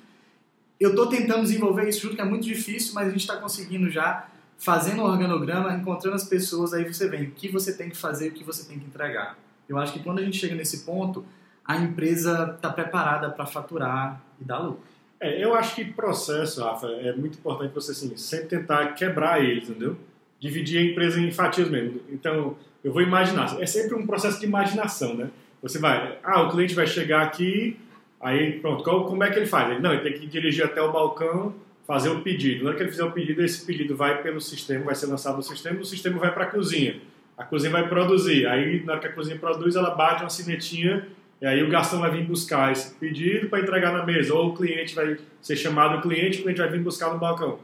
Eu 0.79 0.91
estou 0.91 1.07
tentando 1.07 1.41
desenvolver 1.41 1.89
isso 1.89 1.99
junto, 2.03 2.15
que 2.15 2.21
é 2.21 2.25
muito 2.25 2.45
difícil, 2.45 2.93
mas 2.93 3.09
a 3.09 3.11
gente 3.11 3.19
está 3.19 3.35
conseguindo 3.35 3.89
já, 3.89 4.29
fazendo 4.57 5.01
um 5.01 5.05
organograma, 5.05 5.73
encontrando 5.73 6.15
as 6.15 6.23
pessoas, 6.23 6.71
aí 6.71 6.85
você 6.85 7.09
vem 7.09 7.23
o 7.23 7.31
que 7.31 7.49
você 7.49 7.73
tem 7.73 7.89
que 7.89 7.97
fazer, 7.97 8.29
o 8.29 8.31
que 8.31 8.43
você 8.43 8.63
tem 8.63 8.79
que 8.79 8.85
entregar. 8.85 9.37
Eu 9.67 9.77
acho 9.77 9.91
que 9.91 9.99
quando 9.99 10.19
a 10.19 10.23
gente 10.23 10.37
chega 10.37 10.55
nesse 10.55 10.85
ponto, 10.85 11.25
a 11.71 11.77
empresa 11.77 12.53
está 12.55 12.69
preparada 12.69 13.29
para 13.29 13.45
faturar 13.45 14.21
e 14.39 14.43
dar 14.43 14.59
lucro. 14.59 14.83
É, 15.19 15.43
eu 15.43 15.53
acho 15.53 15.75
que 15.75 15.85
processo, 15.85 16.63
Rafa, 16.63 16.87
é 16.87 17.13
muito 17.13 17.37
importante 17.37 17.73
você 17.73 17.91
assim, 17.91 18.15
sempre 18.17 18.47
tentar 18.47 18.87
quebrar 18.93 19.43
ele, 19.43 19.61
entendeu? 19.61 19.95
Dividir 20.39 20.79
a 20.79 20.91
empresa 20.91 21.19
em 21.19 21.31
fatias 21.31 21.69
mesmo. 21.69 22.01
Então, 22.09 22.57
eu 22.83 22.91
vou 22.91 23.01
imaginar. 23.01 23.61
É 23.61 23.65
sempre 23.65 23.95
um 23.95 24.05
processo 24.05 24.39
de 24.39 24.45
imaginação, 24.45 25.13
né? 25.13 25.29
Você 25.61 25.79
vai, 25.79 26.17
ah, 26.23 26.41
o 26.41 26.51
cliente 26.51 26.73
vai 26.73 26.87
chegar 26.87 27.21
aqui, 27.21 27.79
aí 28.19 28.59
pronto, 28.59 28.83
qual, 28.83 29.05
como 29.05 29.23
é 29.23 29.29
que 29.29 29.37
ele 29.37 29.45
faz? 29.45 29.71
Ele, 29.71 29.79
não, 29.79 29.93
ele 29.93 30.01
tem 30.01 30.19
que 30.19 30.25
dirigir 30.25 30.65
até 30.65 30.81
o 30.81 30.91
balcão, 30.91 31.53
fazer 31.85 32.09
o 32.09 32.21
pedido. 32.21 32.63
Na 32.63 32.69
hora 32.69 32.77
que 32.77 32.83
ele 32.83 32.91
fizer 32.91 33.03
o 33.03 33.11
pedido, 33.11 33.43
esse 33.43 33.63
pedido 33.65 33.95
vai 33.95 34.21
pelo 34.21 34.41
sistema, 34.41 34.85
vai 34.85 34.95
ser 34.95 35.05
lançado 35.05 35.37
no 35.37 35.43
sistema, 35.43 35.79
o 35.79 35.85
sistema 35.85 36.19
vai 36.19 36.33
para 36.33 36.45
a 36.45 36.47
cozinha. 36.47 36.99
A 37.37 37.43
cozinha 37.43 37.71
vai 37.71 37.87
produzir. 37.87 38.47
Aí, 38.47 38.83
na 38.83 38.93
hora 38.93 39.01
que 39.01 39.07
a 39.07 39.13
cozinha 39.13 39.37
produz, 39.37 39.75
ela 39.75 39.91
bate 39.91 40.23
uma 40.23 40.29
sinetinha 40.29 41.07
e 41.41 41.45
aí 41.47 41.63
o 41.63 41.69
garçom 41.69 41.99
vai 41.99 42.11
vir 42.11 42.23
buscar 42.23 42.71
esse 42.71 42.93
pedido 42.95 43.49
para 43.49 43.59
entregar 43.59 43.91
na 43.91 44.05
mesa, 44.05 44.31
ou 44.33 44.49
o 44.49 44.55
cliente 44.55 44.93
vai 44.93 45.17
ser 45.41 45.55
chamado 45.55 45.97
o 45.97 46.01
cliente, 46.01 46.39
o 46.39 46.43
cliente 46.43 46.59
vai 46.59 46.69
vir 46.69 46.81
buscar 46.81 47.11
no 47.11 47.17
balcão. 47.17 47.57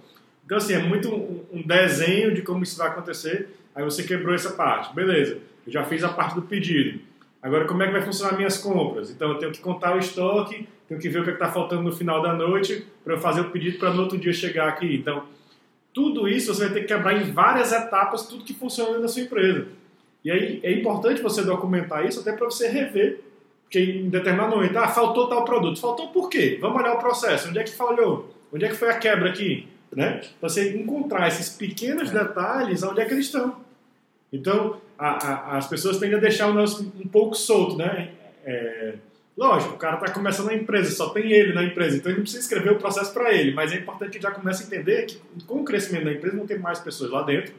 Então, 0.44 0.58
assim, 0.58 0.74
é 0.74 0.80
muito 0.80 1.14
um, 1.52 1.62
desenho 1.62 2.34
de 2.34 2.42
como 2.42 2.64
isso 2.64 2.78
vai 2.78 2.88
acontecer. 2.88 3.50
Aí 3.76 3.84
você 3.84 4.02
quebrou 4.02 4.34
essa 4.34 4.52
parte. 4.52 4.96
Beleza, 4.96 5.38
eu 5.66 5.72
já 5.72 5.84
fiz 5.84 6.04
a 6.04 6.10
parte 6.10 6.34
do 6.36 6.42
pedido. 6.42 7.02
Agora, 7.40 7.66
como 7.66 7.84
é 7.84 7.88
que 7.88 7.92
vai 7.92 8.02
funcionar 8.02 8.36
minhas 8.36 8.58
compras? 8.58 9.12
Então, 9.12 9.34
eu 9.34 9.38
tenho 9.38 9.52
que 9.52 9.60
contar 9.60 9.96
o 9.96 10.00
estoque, 10.00 10.68
tenho 10.88 11.00
que 11.00 11.10
ver 11.10 11.20
o 11.20 11.24
que 11.24 11.30
é 11.30 11.34
está 11.34 11.52
faltando 11.52 11.84
no 11.84 11.92
final 11.92 12.22
da 12.22 12.34
noite 12.34 12.88
para 13.04 13.14
eu 13.14 13.20
fazer 13.20 13.42
o 13.42 13.52
pedido 13.52 13.78
para 13.78 13.94
no 13.94 14.02
outro 14.02 14.18
dia 14.18 14.34
chegar 14.34 14.70
aqui. 14.70 14.96
Então, 14.96 15.26
tudo 15.94 16.28
isso 16.28 16.52
você 16.52 16.66
vai 16.66 16.74
ter 16.74 16.82
que 16.82 16.88
quebrar 16.88 17.22
em 17.22 17.32
várias 17.32 17.72
etapas, 17.72 18.26
tudo 18.26 18.44
que 18.44 18.54
funciona 18.54 18.98
na 18.98 19.08
sua 19.08 19.22
empresa. 19.22 19.68
E 20.24 20.32
aí 20.32 20.60
é 20.64 20.72
importante 20.72 21.22
você 21.22 21.44
documentar 21.44 22.06
isso 22.06 22.22
até 22.22 22.32
para 22.32 22.46
você 22.46 22.70
rever 22.70 23.27
porque 23.68 23.80
em 23.80 24.10
determinado 24.10 24.56
momento, 24.56 24.78
ah, 24.78 24.88
faltou 24.88 25.28
tal 25.28 25.44
produto. 25.44 25.80
Faltou 25.80 26.08
por 26.08 26.30
quê? 26.30 26.58
Vamos 26.62 26.82
olhar 26.82 26.94
o 26.94 27.00
processo. 27.00 27.50
Onde 27.50 27.60
é 27.60 27.64
que 27.64 27.76
falhou? 27.76 28.34
Onde 28.52 28.66
é 28.66 28.70
que 28.70 28.76
foi 28.76 28.90
a 28.90 28.98
quebra 28.98 29.30
aqui? 29.30 29.68
Né? 29.94 30.22
Para 30.40 30.50
você 30.50 30.74
encontrar 30.78 31.28
esses 31.28 31.50
pequenos 31.50 32.10
é. 32.10 32.14
detalhes, 32.14 32.82
onde 32.82 33.02
é 33.02 33.06
que 33.06 33.14
eles 33.14 33.26
estão. 33.26 33.58
Então, 34.32 34.80
a, 34.98 35.08
a, 35.10 35.58
as 35.58 35.68
pessoas 35.68 35.98
tendem 35.98 36.18
a 36.18 36.22
deixar 36.22 36.48
o 36.48 36.54
nosso 36.54 36.82
um 36.84 37.08
pouco 37.08 37.36
solto, 37.36 37.78
né? 37.78 38.12
É, 38.46 38.96
lógico, 39.38 39.74
o 39.74 39.78
cara 39.78 39.98
está 39.98 40.12
começando 40.12 40.50
a 40.50 40.56
empresa, 40.56 40.92
só 40.92 41.10
tem 41.10 41.32
ele 41.32 41.54
na 41.54 41.64
empresa, 41.64 41.98
então 41.98 42.10
ele 42.10 42.20
não 42.20 42.24
precisa 42.24 42.44
escrever 42.44 42.72
o 42.72 42.78
processo 42.78 43.14
para 43.14 43.34
ele, 43.34 43.54
mas 43.54 43.72
é 43.72 43.76
importante 43.76 44.12
que 44.12 44.18
ele 44.18 44.24
já 44.24 44.32
comece 44.32 44.64
a 44.64 44.68
entender 44.68 45.06
que 45.06 45.20
com 45.46 45.62
o 45.62 45.64
crescimento 45.66 46.06
da 46.06 46.14
empresa 46.14 46.36
não 46.36 46.48
tem 46.48 46.58
mais 46.58 46.80
pessoas 46.80 47.12
lá 47.12 47.24
dentro 47.24 47.54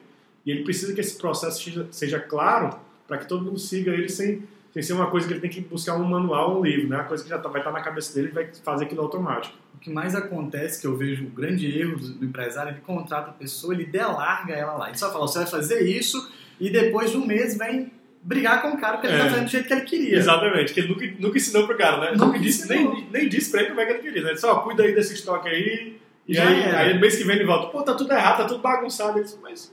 e 0.44 0.51
ele 0.51 0.64
precisa 0.64 0.94
que 0.94 1.01
esse 1.01 1.16
processo 1.18 1.87
seja 1.90 2.18
claro 2.18 2.79
para 3.07 3.18
que 3.18 3.27
todo 3.27 3.44
mundo 3.44 3.59
siga 3.59 3.92
ele 3.92 4.09
sem 4.09 4.42
sem 4.72 4.83
ser 4.83 4.92
uma 4.92 5.11
coisa 5.11 5.26
que 5.26 5.33
ele 5.33 5.40
tem 5.40 5.50
que 5.50 5.61
buscar 5.61 5.96
um 5.96 6.04
manual, 6.04 6.59
um 6.59 6.62
livro, 6.62 6.88
né? 6.88 6.96
A 6.96 7.04
coisa 7.04 7.22
que 7.22 7.31
já 7.31 7.38
tá, 7.38 7.48
vai 7.48 7.61
estar 7.61 7.72
tá 7.72 7.78
na 7.78 7.85
cabeça 7.85 8.14
dele 8.14 8.28
e 8.28 8.33
vai 8.33 8.48
fazer 8.62 8.85
aquilo 8.85 9.02
automático. 9.02 9.57
O 9.74 9.78
que 9.78 9.90
mais 9.90 10.14
acontece, 10.14 10.81
que 10.81 10.87
eu 10.87 10.96
vejo 10.96 11.26
o 11.26 11.31
grande 11.31 11.78
erro 11.78 11.96
do, 11.96 12.24
empresário, 12.24 12.72
ele 12.72 12.81
contrata 12.81 13.31
a 13.31 13.33
pessoa, 13.33 13.72
ele 13.72 13.87
delarga 13.87 14.54
ela 14.54 14.74
lá. 14.74 14.88
Ele 14.88 14.98
só 14.98 15.11
fala, 15.12 15.26
você 15.26 15.38
vai 15.38 15.46
fazer 15.46 15.83
isso 15.83 16.31
e 16.61 16.68
depois 16.68 17.11
de 17.11 17.16
um 17.16 17.26
mês 17.26 17.57
vem 17.57 17.92
brigar 18.22 18.61
com 18.61 18.68
o 18.70 18.81
cara 18.81 18.96
porque 18.96 19.07
ele 19.07 19.18
tá 19.18 19.26
é. 19.26 19.31
fazendo 19.31 19.44
do 19.44 19.50
jeito 19.50 19.68
que 19.68 19.72
ele 19.72 19.83
queria. 19.83 20.16
Exatamente, 20.18 20.74
que 20.74 20.81
ele 20.81 20.88
nunca, 20.88 21.07
nunca 21.18 21.37
ensinou 21.37 21.66
pro 21.66 21.76
cara, 21.76 21.98
né? 22.00 22.11
Nunca, 22.12 22.26
nunca 22.26 22.38
disse, 22.38 22.68
nem, 22.68 23.09
nem 23.11 23.28
disse 23.28 23.50
pra 23.50 23.61
ele 23.61 23.70
como 23.70 23.81
é 23.81 23.87
que 23.87 23.92
ele 23.92 24.02
queria, 24.02 24.22
né? 24.22 24.31
Ele 24.31 24.38
só 24.38 24.57
cuida 24.61 24.83
aí 24.83 24.94
desse 24.94 25.14
estoque 25.14 25.48
aí 25.48 25.96
e 26.26 26.35
já 26.35 26.46
aí, 26.46 26.62
aí 26.74 26.94
no 26.94 27.00
mês 27.00 27.16
que 27.16 27.24
vem 27.24 27.37
ele 27.37 27.46
volta, 27.46 27.68
pô, 27.68 27.83
tá 27.83 27.94
tudo 27.94 28.12
errado, 28.12 28.38
tá 28.38 28.44
tudo 28.44 28.61
bagunçado. 28.61 29.18
Ele 29.18 29.24
disse, 29.24 29.38
mas 29.40 29.72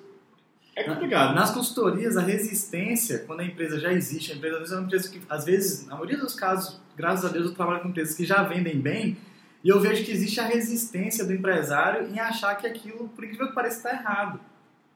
é 0.76 0.84
complicado. 0.84 1.34
Nas 1.34 1.52
consultorias, 1.52 2.18
a 2.18 2.22
resistência, 2.22 3.20
quando 3.20 3.40
a 3.40 3.46
empresa 3.46 3.80
já 3.80 3.94
existe, 3.94 4.34
a 4.34 4.36
empresa 4.36 4.76
é 4.76 4.78
uma 4.78 4.86
empresa 4.86 5.10
que, 5.10 5.22
às 5.30 5.46
vezes, 5.46 5.88
na 5.88 5.94
maioria 5.94 6.18
dos 6.18 6.36
casos, 6.36 6.82
graças 6.98 7.24
a 7.24 7.30
Deus, 7.30 7.46
eu 7.46 7.54
trabalho 7.54 7.82
com 7.82 7.88
empresas 7.88 8.14
que 8.14 8.26
já 8.26 8.44
vendem 8.44 8.78
bem, 8.80 9.18
e 9.64 9.70
eu 9.70 9.80
vejo 9.80 10.04
que 10.04 10.12
existe 10.12 10.40
a 10.40 10.46
resistência 10.46 11.24
do 11.26 11.34
empresário 11.34 12.08
em 12.10 12.20
achar 12.20 12.56
que 12.56 12.68
aquilo, 12.68 13.08
por 13.08 13.24
incrível 13.24 13.48
que 13.48 13.56
pareça, 13.56 13.78
está 13.78 13.94
errado. 13.94 14.40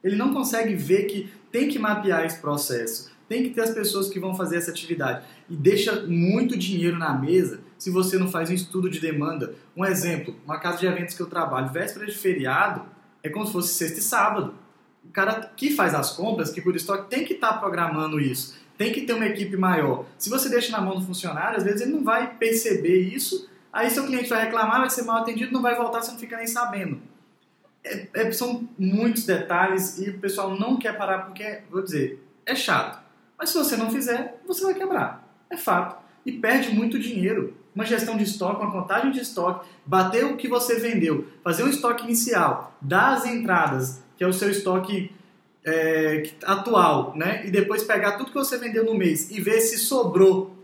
Ele 0.04 0.16
não 0.16 0.34
consegue 0.34 0.74
ver 0.74 1.04
que 1.04 1.32
tem 1.50 1.68
que 1.68 1.78
mapear 1.78 2.24
esse 2.26 2.38
processo, 2.40 3.10
tem 3.26 3.42
que 3.42 3.50
ter 3.50 3.62
as 3.62 3.70
pessoas 3.70 4.08
que 4.10 4.20
vão 4.20 4.34
fazer 4.34 4.58
essa 4.58 4.70
atividade. 4.70 5.24
E 5.48 5.56
deixa 5.56 6.02
muito 6.02 6.58
dinheiro 6.58 6.98
na 6.98 7.14
mesa 7.14 7.60
se 7.78 7.90
você 7.90 8.18
não 8.18 8.30
faz 8.30 8.50
um 8.50 8.54
estudo 8.54 8.90
de 8.90 9.00
demanda. 9.00 9.54
Um 9.76 9.84
exemplo, 9.84 10.36
uma 10.44 10.58
casa 10.58 10.78
de 10.78 10.86
eventos 10.86 11.14
que 11.14 11.22
eu 11.22 11.26
trabalho, 11.26 11.70
véspera 11.70 12.06
de 12.06 12.16
feriado, 12.16 12.82
é 13.22 13.28
como 13.28 13.46
se 13.46 13.52
fosse 13.52 13.74
sexta 13.74 13.98
e 13.98 14.02
sábado 14.02 14.54
o 15.04 15.12
cara 15.12 15.50
que 15.56 15.70
faz 15.70 15.94
as 15.94 16.12
compras, 16.12 16.50
que 16.50 16.60
do 16.60 16.76
estoque, 16.76 17.10
tem 17.10 17.24
que 17.24 17.34
estar 17.34 17.54
tá 17.54 17.58
programando 17.58 18.20
isso. 18.20 18.58
Tem 18.78 18.92
que 18.92 19.02
ter 19.02 19.12
uma 19.12 19.26
equipe 19.26 19.56
maior. 19.56 20.06
Se 20.16 20.30
você 20.30 20.48
deixa 20.48 20.72
na 20.72 20.80
mão 20.80 20.98
do 20.98 21.04
funcionário, 21.04 21.58
às 21.58 21.64
vezes 21.64 21.82
ele 21.82 21.92
não 21.92 22.02
vai 22.02 22.34
perceber 22.34 23.00
isso, 23.00 23.50
aí 23.72 23.90
seu 23.90 24.06
cliente 24.06 24.28
vai 24.28 24.44
reclamar, 24.44 24.80
vai 24.80 24.90
ser 24.90 25.02
mal 25.02 25.18
atendido, 25.18 25.52
não 25.52 25.60
vai 25.60 25.74
voltar, 25.74 26.00
você 26.00 26.12
não 26.12 26.18
fica 26.18 26.36
nem 26.36 26.46
sabendo. 26.46 27.00
É, 27.84 28.08
é, 28.14 28.32
são 28.32 28.68
muitos 28.78 29.24
detalhes 29.24 29.98
e 29.98 30.10
o 30.10 30.18
pessoal 30.18 30.58
não 30.58 30.78
quer 30.78 30.96
parar 30.96 31.26
porque, 31.26 31.60
vou 31.70 31.82
dizer, 31.82 32.22
é 32.46 32.54
chato. 32.54 33.02
Mas 33.38 33.50
se 33.50 33.58
você 33.58 33.76
não 33.76 33.90
fizer, 33.90 34.40
você 34.46 34.62
vai 34.62 34.74
quebrar. 34.74 35.26
É 35.48 35.56
fato. 35.56 35.96
E 36.24 36.32
perde 36.32 36.70
muito 36.70 36.98
dinheiro. 36.98 37.56
Uma 37.74 37.84
gestão 37.84 38.16
de 38.16 38.24
estoque, 38.24 38.62
uma 38.62 38.70
contagem 38.70 39.10
de 39.10 39.20
estoque, 39.20 39.68
bater 39.86 40.24
o 40.24 40.36
que 40.36 40.48
você 40.48 40.78
vendeu, 40.78 41.28
fazer 41.42 41.62
um 41.62 41.68
estoque 41.68 42.04
inicial, 42.04 42.76
dar 42.80 43.14
as 43.14 43.24
entradas, 43.24 44.02
que 44.20 44.24
é 44.24 44.26
o 44.26 44.34
seu 44.34 44.50
estoque 44.50 45.10
é, 45.64 46.24
atual, 46.44 47.14
né? 47.16 47.40
E 47.46 47.50
depois 47.50 47.82
pegar 47.82 48.18
tudo 48.18 48.30
que 48.30 48.36
você 48.36 48.58
vendeu 48.58 48.84
no 48.84 48.94
mês 48.94 49.30
e 49.30 49.40
ver 49.40 49.62
se 49.62 49.78
sobrou 49.78 50.54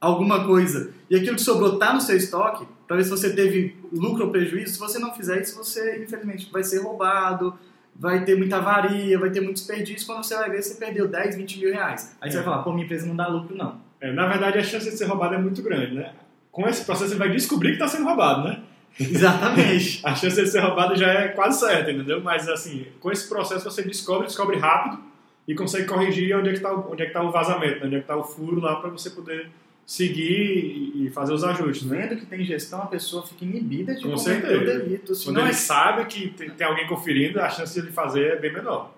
alguma 0.00 0.46
coisa. 0.46 0.90
E 1.10 1.14
aquilo 1.14 1.36
que 1.36 1.42
sobrou 1.42 1.74
está 1.74 1.92
no 1.92 2.00
seu 2.00 2.16
estoque, 2.16 2.66
para 2.86 2.96
ver 2.96 3.04
se 3.04 3.10
você 3.10 3.34
teve 3.34 3.76
lucro 3.92 4.24
ou 4.24 4.30
prejuízo. 4.30 4.72
Se 4.72 4.78
você 4.78 4.98
não 4.98 5.14
fizer 5.14 5.42
isso, 5.42 5.54
você, 5.54 6.02
infelizmente, 6.02 6.48
vai 6.50 6.64
ser 6.64 6.78
roubado, 6.78 7.58
vai 7.94 8.24
ter 8.24 8.38
muita 8.38 8.56
avaria, 8.56 9.18
vai 9.18 9.28
ter 9.28 9.42
muito 9.42 9.56
desperdício. 9.56 10.06
Quando 10.06 10.24
você 10.24 10.34
vai 10.36 10.48
ver, 10.48 10.62
você 10.62 10.76
perdeu 10.76 11.06
10, 11.06 11.36
20 11.36 11.58
mil 11.58 11.74
reais. 11.74 12.16
Aí 12.22 12.28
é. 12.28 12.30
você 12.30 12.38
vai 12.38 12.44
falar, 12.46 12.62
pô, 12.62 12.72
minha 12.72 12.86
empresa 12.86 13.06
não 13.06 13.14
dá 13.14 13.26
lucro, 13.26 13.54
não. 13.54 13.82
É, 14.00 14.10
na 14.14 14.26
verdade, 14.26 14.56
a 14.56 14.62
chance 14.64 14.88
de 14.90 14.96
ser 14.96 15.04
roubado 15.04 15.34
é 15.34 15.38
muito 15.38 15.60
grande, 15.62 15.94
né? 15.94 16.14
Com 16.50 16.66
esse 16.66 16.86
processo, 16.86 17.10
você 17.10 17.18
vai 17.18 17.28
descobrir 17.28 17.76
que 17.76 17.82
está 17.82 17.86
sendo 17.86 18.06
roubado, 18.06 18.48
né? 18.48 18.62
Exatamente. 18.98 20.00
a 20.06 20.14
chance 20.14 20.36
de 20.40 20.46
ser 20.48 20.60
roubado 20.60 20.96
já 20.96 21.08
é 21.12 21.28
quase 21.28 21.60
certa, 21.60 21.90
entendeu? 21.90 22.20
Mas 22.22 22.48
assim, 22.48 22.86
com 23.00 23.10
esse 23.10 23.28
processo 23.28 23.64
você 23.64 23.82
descobre, 23.82 24.26
descobre 24.26 24.56
rápido, 24.58 25.02
e 25.46 25.54
consegue 25.54 25.86
corrigir 25.86 26.34
onde 26.36 26.48
é 26.48 26.52
que 26.52 26.58
está 26.58 26.74
onde 26.74 27.02
é 27.02 27.06
que 27.06 27.12
tá 27.12 27.22
o 27.22 27.30
vazamento, 27.30 27.80
né? 27.80 27.86
onde 27.86 27.94
é 27.96 27.98
que 27.98 28.04
está 28.04 28.16
o 28.16 28.24
furo 28.24 28.60
lá 28.60 28.76
para 28.76 28.88
você 28.90 29.10
poder 29.10 29.48
seguir 29.86 30.92
e 30.94 31.10
fazer 31.10 31.34
os 31.34 31.44
ajustes. 31.44 31.86
Né? 31.86 32.06
Vendo 32.08 32.18
que 32.20 32.26
tem 32.26 32.42
gestão, 32.44 32.82
a 32.82 32.86
pessoa 32.86 33.26
fica 33.26 33.44
inibida 33.44 33.94
de 33.94 34.02
Com 34.04 34.14
cometer 34.14 34.56
o 34.56 34.64
delito. 34.64 35.06
Quando 35.12 35.16
Senão 35.16 35.40
ele 35.42 35.50
é- 35.50 35.52
sabe 35.52 36.04
que 36.06 36.28
tem, 36.30 36.48
tem 36.50 36.66
alguém 36.66 36.86
conferindo, 36.86 37.40
a 37.40 37.48
chance 37.50 37.74
de 37.74 37.80
ele 37.80 37.92
fazer 37.92 38.24
é 38.32 38.36
bem 38.36 38.52
menor. 38.52 38.94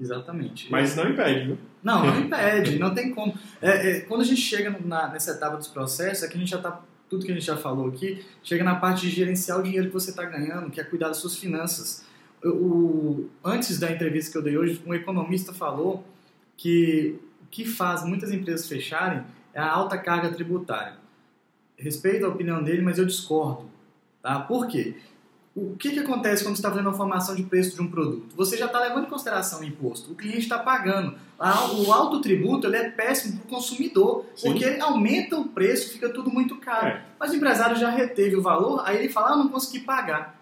Exatamente. 0.00 0.70
Mas 0.70 0.96
não 0.96 1.08
impede, 1.08 1.46
viu? 1.46 1.58
Não, 1.82 2.04
não 2.06 2.20
impede, 2.20 2.78
não 2.78 2.94
tem 2.94 3.14
como. 3.14 3.34
É, 3.60 3.90
é, 3.90 4.00
quando 4.00 4.22
a 4.22 4.24
gente 4.24 4.40
chega 4.40 4.74
na- 4.84 5.08
nessa 5.08 5.32
etapa 5.32 5.56
dos 5.56 5.68
processos, 5.68 6.24
é 6.24 6.28
que 6.28 6.36
a 6.36 6.40
gente 6.40 6.50
já 6.50 6.58
tá. 6.58 6.80
Tudo 7.08 7.24
que 7.24 7.30
a 7.30 7.34
gente 7.34 7.46
já 7.46 7.56
falou 7.56 7.88
aqui, 7.88 8.24
chega 8.42 8.64
na 8.64 8.74
parte 8.74 9.02
de 9.02 9.10
gerenciar 9.10 9.60
o 9.60 9.62
dinheiro 9.62 9.88
que 9.88 9.94
você 9.94 10.10
está 10.10 10.24
ganhando, 10.24 10.70
que 10.70 10.80
é 10.80 10.84
cuidar 10.84 11.08
das 11.08 11.18
suas 11.18 11.36
finanças. 11.36 12.04
O, 12.44 13.28
antes 13.44 13.78
da 13.78 13.90
entrevista 13.90 14.32
que 14.32 14.38
eu 14.38 14.42
dei 14.42 14.56
hoje, 14.56 14.82
um 14.84 14.92
economista 14.92 15.52
falou 15.52 16.04
que 16.56 17.18
o 17.42 17.46
que 17.46 17.64
faz 17.64 18.04
muitas 18.04 18.32
empresas 18.32 18.68
fecharem 18.68 19.22
é 19.54 19.60
a 19.60 19.70
alta 19.70 19.96
carga 19.96 20.30
tributária. 20.30 20.98
Respeito 21.76 22.24
a 22.24 22.28
opinião 22.28 22.62
dele, 22.62 22.82
mas 22.82 22.98
eu 22.98 23.04
discordo. 23.04 23.70
Tá? 24.22 24.40
Por 24.40 24.66
quê? 24.66 24.96
O 25.56 25.74
que, 25.74 25.90
que 25.90 26.00
acontece 26.00 26.44
quando 26.44 26.54
você 26.54 26.60
está 26.60 26.68
fazendo 26.70 26.90
a 26.90 26.92
formação 26.92 27.34
de 27.34 27.42
preço 27.42 27.74
de 27.74 27.80
um 27.80 27.88
produto? 27.90 28.36
Você 28.36 28.58
já 28.58 28.66
está 28.66 28.78
levando 28.78 29.06
em 29.06 29.08
consideração 29.08 29.60
o 29.60 29.64
imposto. 29.64 30.12
O 30.12 30.14
cliente 30.14 30.40
está 30.40 30.58
pagando. 30.58 31.14
O 31.82 31.90
alto 31.92 32.20
tributo 32.20 32.66
ele 32.66 32.76
é 32.76 32.90
péssimo 32.90 33.38
para 33.38 33.46
o 33.46 33.48
consumidor, 33.48 34.26
Sim. 34.36 34.50
porque 34.50 34.64
ele 34.64 34.80
aumenta 34.82 35.34
o 35.38 35.48
preço, 35.48 35.92
fica 35.94 36.10
tudo 36.10 36.30
muito 36.30 36.56
caro. 36.56 36.88
É. 36.88 37.02
Mas 37.18 37.30
o 37.32 37.36
empresário 37.36 37.74
já 37.76 37.88
reteve 37.88 38.36
o 38.36 38.42
valor, 38.42 38.82
aí 38.84 38.98
ele 38.98 39.08
fala, 39.08 39.30
ah, 39.30 39.36
não 39.36 39.48
consegui 39.48 39.80
pagar. 39.80 40.36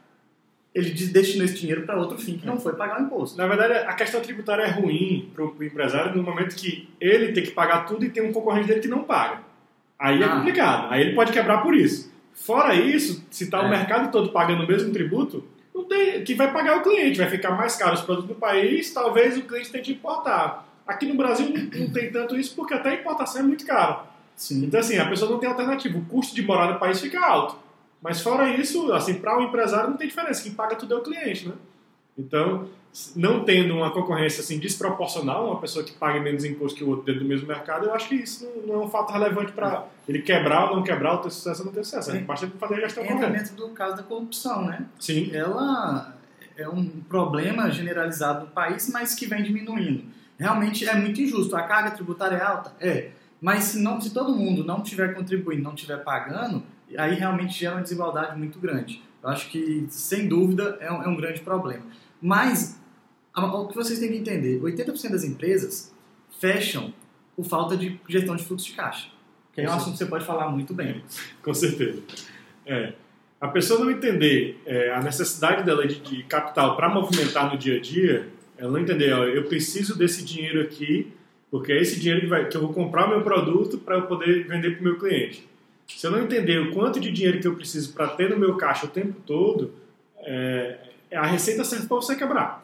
Ele 0.74 0.90
des- 0.90 1.12
destinou 1.12 1.44
esse 1.44 1.55
dinheiro 1.61 1.83
para 1.87 1.96
outro 1.96 2.18
fim, 2.18 2.37
que 2.37 2.44
não 2.44 2.59
foi 2.59 2.72
pagar 2.74 3.00
o 3.00 3.05
imposto. 3.05 3.38
Na 3.38 3.46
verdade, 3.46 3.72
a 3.87 3.92
questão 3.92 4.20
tributária 4.20 4.64
é 4.64 4.70
ruim 4.70 5.31
para 5.33 5.44
o 5.44 5.62
empresário 5.62 6.16
no 6.16 6.24
momento 6.24 6.57
que 6.57 6.88
ele 7.00 7.31
tem 7.33 7.44
que 7.44 7.53
pagar 7.53 7.87
tudo 7.87 8.05
e 8.05 8.11
tem 8.11 8.24
um 8.29 8.33
concorrente 8.33 8.66
dele 8.66 8.81
que 8.81 8.88
não 8.88 9.05
paga. 9.05 9.42
Aí 9.96 10.20
é 10.20 10.24
Ah. 10.24 10.37
complicado. 10.37 10.92
Aí 10.92 11.03
ele 11.03 11.14
pode 11.14 11.31
quebrar 11.33 11.59
por 11.62 11.72
isso. 11.77 12.12
Fora 12.35 12.75
isso, 12.75 13.25
se 13.31 13.44
está 13.44 13.59
É. 13.62 13.66
o 13.66 13.68
mercado 13.70 14.11
todo 14.11 14.31
pagando 14.31 14.64
o 14.64 14.66
mesmo 14.66 14.92
tributo, 14.92 15.44
não 15.75 15.85
tem, 15.85 16.23
que 16.25 16.35
vai 16.35 16.53
pagar 16.53 16.79
o 16.79 16.83
cliente. 16.83 17.18
Vai 17.18 17.29
ficar 17.31 17.53
mais 17.53 17.77
caro 17.77 17.94
os 17.94 18.03
produtos 18.03 18.29
do 18.29 18.35
país, 18.35 18.92
talvez 18.92 19.37
o 19.37 19.42
cliente 19.42 19.70
tenha 19.70 19.83
que 19.83 19.92
importar. 19.92 20.68
Aqui 20.87 21.07
no 21.07 21.14
Brasil 21.14 21.49
não, 21.49 21.81
não 21.81 21.90
tem 21.92 22.11
tanto 22.12 22.37
isso 22.37 22.55
porque 22.55 22.75
até 22.75 22.90
a 22.90 22.94
importação 22.94 23.40
é 23.40 23.44
muito 23.44 23.64
cara. 23.64 24.05
Sim. 24.37 24.64
Então, 24.66 24.81
assim, 24.81 24.99
a 24.99 25.09
pessoa 25.09 25.31
não 25.31 25.38
tem 25.38 25.49
alternativa. 25.49 25.97
O 25.97 26.05
custo 26.05 26.35
de 26.35 26.42
morar 26.42 26.73
no 26.73 26.79
país 26.79 27.01
fica 27.01 27.25
alto. 27.25 27.57
Mas 28.03 28.20
fora 28.20 28.51
isso, 28.51 28.92
assim, 28.92 29.14
para 29.14 29.38
o 29.38 29.42
empresário 29.42 29.88
não 29.90 29.97
tem 29.97 30.09
diferença. 30.09 30.42
Quem 30.42 30.53
paga 30.53 30.77
tudo 30.77 30.92
é 30.92 30.97
o 30.99 31.03
cliente, 31.03 31.49
né? 31.49 31.55
Então, 32.18 32.68
não 33.16 33.44
tendo 33.44 33.74
uma 33.74 33.90
concorrência 33.90 34.40
assim 34.40 34.59
desproporcional, 34.59 35.46
uma 35.50 35.61
pessoa 35.61 35.85
que 35.85 35.92
pague 35.92 36.20
menos 36.20 36.44
imposto 36.44 36.78
que 36.78 36.85
o 36.85 36.88
outro 36.88 37.04
dentro 37.04 37.22
do 37.22 37.28
mesmo 37.28 37.46
mercado, 37.46 37.87
eu 37.87 37.94
acho 37.94 38.09
que 38.09 38.14
isso 38.14 38.48
não, 38.66 38.74
é 38.74 38.78
um 38.78 38.88
fato 38.88 39.12
relevante 39.12 39.52
para 39.52 39.87
ele 40.09 40.22
quebrar 40.22 40.70
ou 40.70 40.76
não 40.76 40.83
quebrar, 40.83 41.14
ou 41.14 41.18
ter 41.18 41.30
sucesso 41.30 41.62
ou 41.62 41.66
não 41.66 41.72
ter 41.72 41.85
sucesso. 41.85 42.12
Sim. 42.12 42.20
Basta 42.20 42.46
fazer 42.59 42.74
a 42.74 42.80
gestão 42.80 43.04
correta. 43.04 43.30
dentro 43.30 43.57
do 43.57 43.68
caso 43.70 43.96
da 43.96 44.02
corrupção, 44.02 44.64
né? 44.64 44.87
Sim, 44.98 45.30
ela 45.35 46.14
é 46.57 46.68
um 46.68 46.87
problema 47.09 47.70
generalizado 47.70 48.46
no 48.46 48.50
país, 48.50 48.88
mas 48.92 49.14
que 49.14 49.26
vem 49.26 49.42
diminuindo. 49.42 50.04
Realmente 50.38 50.88
é 50.88 50.94
muito 50.94 51.20
injusto. 51.20 51.57
A 51.57 51.62
carga 51.62 51.90
tributária 51.90 52.37
é 52.37 52.42
alta? 52.42 52.72
É. 52.80 53.11
Mas 53.40 53.64
se, 53.64 53.78
não, 53.80 54.00
se 54.00 54.12
todo 54.12 54.35
mundo 54.35 54.64
não 54.64 54.83
estiver 54.83 55.14
contribuindo, 55.14 55.62
não 55.62 55.74
estiver 55.74 55.98
pagando, 55.98 56.62
aí 56.96 57.14
realmente 57.14 57.59
gera 57.59 57.74
uma 57.74 57.83
desigualdade 57.83 58.38
muito 58.38 58.59
grande. 58.59 59.02
Eu 59.22 59.30
acho 59.30 59.50
que, 59.50 59.87
sem 59.88 60.28
dúvida, 60.28 60.76
é 60.80 60.92
um, 60.92 61.02
é 61.02 61.09
um 61.09 61.16
grande 61.16 61.40
problema. 61.40 61.85
Mas, 62.20 62.80
o 63.42 63.68
que 63.68 63.75
vocês 63.75 63.99
têm 63.99 64.11
que 64.11 64.18
entender, 64.18 64.61
80% 64.61 65.11
das 65.11 65.25
empresas 65.25 65.92
fecham 66.38 66.92
por 67.37 67.44
falta 67.44 67.77
de 67.77 68.01
gestão 68.09 68.37
de 68.37 68.44
fluxo 68.44 68.66
de 68.66 68.73
caixa. 68.73 69.09
Que 69.53 69.61
é 69.61 69.68
um 69.68 69.73
assunto 69.73 69.92
que 69.92 69.99
você 69.99 70.07
pode 70.07 70.25
falar 70.25 70.49
muito 70.49 70.75
bem. 70.75 71.03
com 71.42 71.55
certeza. 71.55 72.03
É. 72.66 72.92
A 73.40 73.49
pessoa 73.49 73.81
não 73.81 73.90
entender 73.90 74.61
é, 74.64 74.92
a 74.92 75.03
necessidade 75.03 75.64
dela 75.64 75.87
de, 75.87 76.01
de 76.01 76.23
capital 76.25 76.77
para 76.77 76.88
movimentar 76.88 77.53
no 77.53 77.59
dia 77.59 77.77
a 77.77 77.81
dia, 77.81 78.29
ela 78.57 78.73
não 78.73 78.79
entender, 78.79 79.12
ó, 79.12 79.25
eu 79.25 79.44
preciso 79.44 79.99
desse 79.99 80.25
dinheiro 80.25 80.62
aqui, 80.62 81.12
porque 81.51 81.73
é 81.73 81.81
esse 81.81 82.01
dinheiro 82.01 82.23
que, 82.23 82.27
vai, 82.27 82.49
que 82.49 82.57
eu 82.57 82.62
vou 82.62 82.73
comprar 82.73 83.07
o 83.07 83.11
meu 83.11 83.23
produto 83.23 83.79
para 83.79 83.97
eu 83.97 84.03
poder 84.03 84.47
vender 84.47 84.73
para 84.73 84.81
o 84.81 84.85
meu 84.85 84.99
cliente. 84.99 85.47
Se 85.87 86.07
eu 86.07 86.11
não 86.11 86.23
entender 86.23 86.59
o 86.59 86.73
quanto 86.73 86.99
de 86.99 87.11
dinheiro 87.11 87.38
que 87.38 87.47
eu 87.47 87.55
preciso 87.55 87.92
para 87.92 88.09
ter 88.09 88.31
no 88.31 88.38
meu 88.38 88.57
caixa 88.57 88.87
o 88.87 88.88
tempo 88.88 89.20
todo, 89.27 89.73
é, 90.20 90.79
a 91.12 91.27
receita 91.27 91.62
serve 91.64 91.87
para 91.87 91.97
você 91.97 92.16
quebrar. 92.16 92.63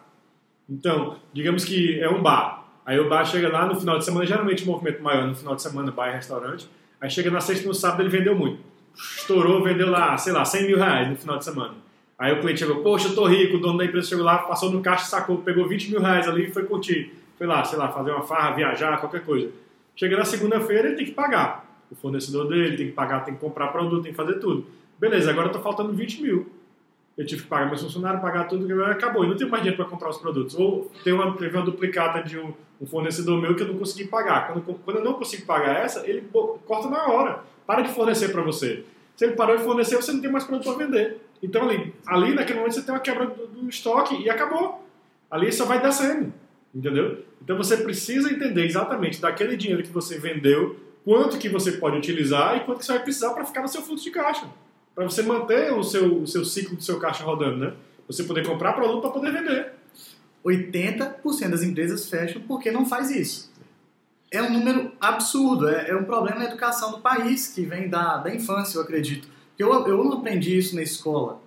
Então, 0.71 1.17
digamos 1.33 1.65
que 1.65 2.01
é 2.01 2.09
um 2.09 2.23
bar. 2.23 2.65
Aí 2.87 2.99
o 2.99 3.09
bar 3.09 3.25
chega 3.25 3.49
lá 3.49 3.67
no 3.67 3.79
final 3.79 3.99
de 3.99 4.05
semana, 4.05 4.25
geralmente 4.25 4.63
o 4.63 4.67
movimento 4.67 5.03
maior 5.03 5.27
no 5.27 5.35
final 5.35 5.57
de 5.57 5.63
semana, 5.63 5.91
bar 5.91 6.11
e 6.11 6.15
restaurante. 6.15 6.69
Aí 7.01 7.11
chega 7.11 7.31
na 7.31 7.41
sexta 7.41 7.65
e 7.65 7.69
no 7.69 7.75
sábado 7.75 8.03
ele 8.03 8.09
vendeu 8.09 8.37
muito. 8.37 8.61
Estourou, 8.95 9.63
vendeu 9.63 9.91
lá, 9.91 10.17
sei 10.17 10.33
lá, 10.33 10.45
100 10.45 10.67
mil 10.67 10.77
reais 10.77 11.09
no 11.09 11.17
final 11.17 11.39
de 11.39 11.45
semana. 11.45 11.75
Aí 12.19 12.33
o 12.33 12.41
cliente 12.41 12.61
chegou, 12.61 12.83
poxa, 12.83 13.09
eu 13.09 13.15
tô 13.15 13.27
rico, 13.27 13.57
o 13.57 13.61
dono 13.61 13.79
da 13.79 13.85
empresa 13.85 14.09
chegou 14.09 14.25
lá, 14.25 14.39
passou 14.39 14.71
no 14.71 14.83
caixa, 14.83 15.07
sacou, 15.07 15.39
pegou 15.39 15.67
20 15.67 15.91
mil 15.91 16.01
reais 16.01 16.29
ali 16.29 16.49
e 16.49 16.51
foi 16.51 16.65
curtir. 16.65 17.13
Foi 17.39 17.47
lá, 17.47 17.65
sei 17.65 17.79
lá, 17.79 17.89
fazer 17.89 18.11
uma 18.11 18.23
farra, 18.23 18.55
viajar, 18.55 18.99
qualquer 18.99 19.25
coisa. 19.25 19.51
Chega 19.97 20.17
na 20.17 20.25
segunda-feira, 20.25 20.89
ele 20.89 20.97
tem 20.97 21.07
que 21.07 21.13
pagar. 21.13 21.65
O 21.91 21.95
fornecedor 21.95 22.47
dele 22.49 22.77
tem 22.77 22.87
que 22.87 22.93
pagar, 22.93 23.25
tem 23.25 23.35
que 23.35 23.41
comprar 23.41 23.69
produto, 23.69 24.03
tem 24.03 24.13
que 24.13 24.17
fazer 24.17 24.35
tudo. 24.35 24.67
Beleza, 24.99 25.31
agora 25.31 25.49
tá 25.49 25.59
faltando 25.59 25.93
20 25.93 26.23
mil. 26.23 26.60
Eu 27.21 27.27
tive 27.27 27.43
que 27.43 27.49
pagar 27.49 27.67
meus 27.67 27.83
funcionários, 27.83 28.23
pagar 28.23 28.45
tudo, 28.45 28.83
acabou. 28.85 29.27
E 29.27 29.29
não 29.29 29.37
tenho 29.37 29.51
mais 29.51 29.63
dinheiro 29.63 29.77
para 29.77 29.91
comprar 29.91 30.09
os 30.09 30.17
produtos. 30.17 30.55
Ou 30.55 30.91
tem 31.05 31.13
uma, 31.13 31.37
teve 31.37 31.55
uma 31.55 31.63
duplicata 31.63 32.27
de 32.27 32.39
um, 32.39 32.55
um 32.81 32.87
fornecedor 32.87 33.39
meu 33.39 33.55
que 33.55 33.63
eu 33.63 33.69
não 33.69 33.77
consegui 33.77 34.09
pagar. 34.09 34.47
Quando, 34.47 34.81
quando 34.83 34.97
eu 34.97 35.05
não 35.05 35.13
consigo 35.13 35.45
pagar 35.45 35.85
essa, 35.85 36.09
ele 36.09 36.27
corta 36.67 36.89
na 36.89 37.09
hora. 37.09 37.41
Para 37.67 37.83
de 37.83 37.93
fornecer 37.93 38.31
para 38.33 38.41
você. 38.41 38.87
Se 39.15 39.27
ele 39.27 39.35
parou 39.35 39.55
de 39.55 39.63
fornecer, 39.65 39.97
você 39.97 40.13
não 40.13 40.23
tem 40.23 40.33
mais 40.33 40.45
produto 40.45 40.75
para 40.75 40.87
vender. 40.87 41.19
Então, 41.43 41.69
ali, 41.69 41.95
ali, 42.07 42.35
naquele 42.35 42.59
momento, 42.59 42.77
você 42.77 42.83
tem 42.83 42.95
uma 42.95 43.01
quebra 43.03 43.27
do, 43.27 43.47
do 43.49 43.69
estoque 43.69 44.17
e 44.17 44.31
acabou. 44.31 44.83
Ali 45.31 45.53
só 45.53 45.67
vai 45.67 45.79
descendo. 45.79 46.33
Entendeu? 46.75 47.19
Então, 47.43 47.55
você 47.55 47.77
precisa 47.77 48.33
entender 48.33 48.65
exatamente 48.65 49.21
daquele 49.21 49.59
dinheiro 49.59 49.83
que 49.83 49.91
você 49.91 50.19
vendeu, 50.19 50.75
quanto 51.05 51.37
que 51.37 51.51
você 51.51 51.73
pode 51.73 51.99
utilizar 51.99 52.57
e 52.57 52.61
quanto 52.61 52.79
que 52.79 52.87
você 52.87 52.93
vai 52.93 53.03
precisar 53.03 53.35
para 53.35 53.45
ficar 53.45 53.61
no 53.61 53.69
seu 53.69 53.83
fluxo 53.83 54.05
de 54.05 54.11
caixa. 54.11 54.49
Para 54.95 55.05
você 55.05 55.23
manter 55.23 55.73
o 55.73 55.83
seu, 55.83 56.23
o 56.23 56.27
seu 56.27 56.45
ciclo 56.45 56.77
do 56.77 56.83
seu 56.83 56.99
caixa 56.99 57.25
rodando, 57.25 57.57
né? 57.59 57.73
Você 58.07 58.25
poder 58.25 58.47
comprar 58.47 58.73
produto 58.73 59.01
para 59.01 59.11
poder 59.11 59.33
vender. 59.33 59.73
80% 60.45 61.51
das 61.51 61.63
empresas 61.63 62.09
fecham 62.09 62.43
porque 62.43 62.71
não 62.71 62.87
faz 62.87 63.11
isso. 63.11 63.51
É 64.31 64.43
um 64.43 64.53
número 64.53 64.93
absurdo, 65.01 65.69
é, 65.69 65.91
é 65.91 65.97
um 65.97 66.05
problema 66.05 66.39
na 66.39 66.45
educação 66.47 66.93
do 66.93 66.99
país, 67.01 67.49
que 67.49 67.63
vem 67.63 67.89
da, 67.89 68.19
da 68.19 68.35
infância, 68.35 68.79
eu 68.79 68.83
acredito. 68.83 69.29
Eu, 69.59 69.73
eu 69.87 70.05
não 70.05 70.15
aprendi 70.15 70.57
isso 70.57 70.75
na 70.77 70.83
escola. 70.83 71.43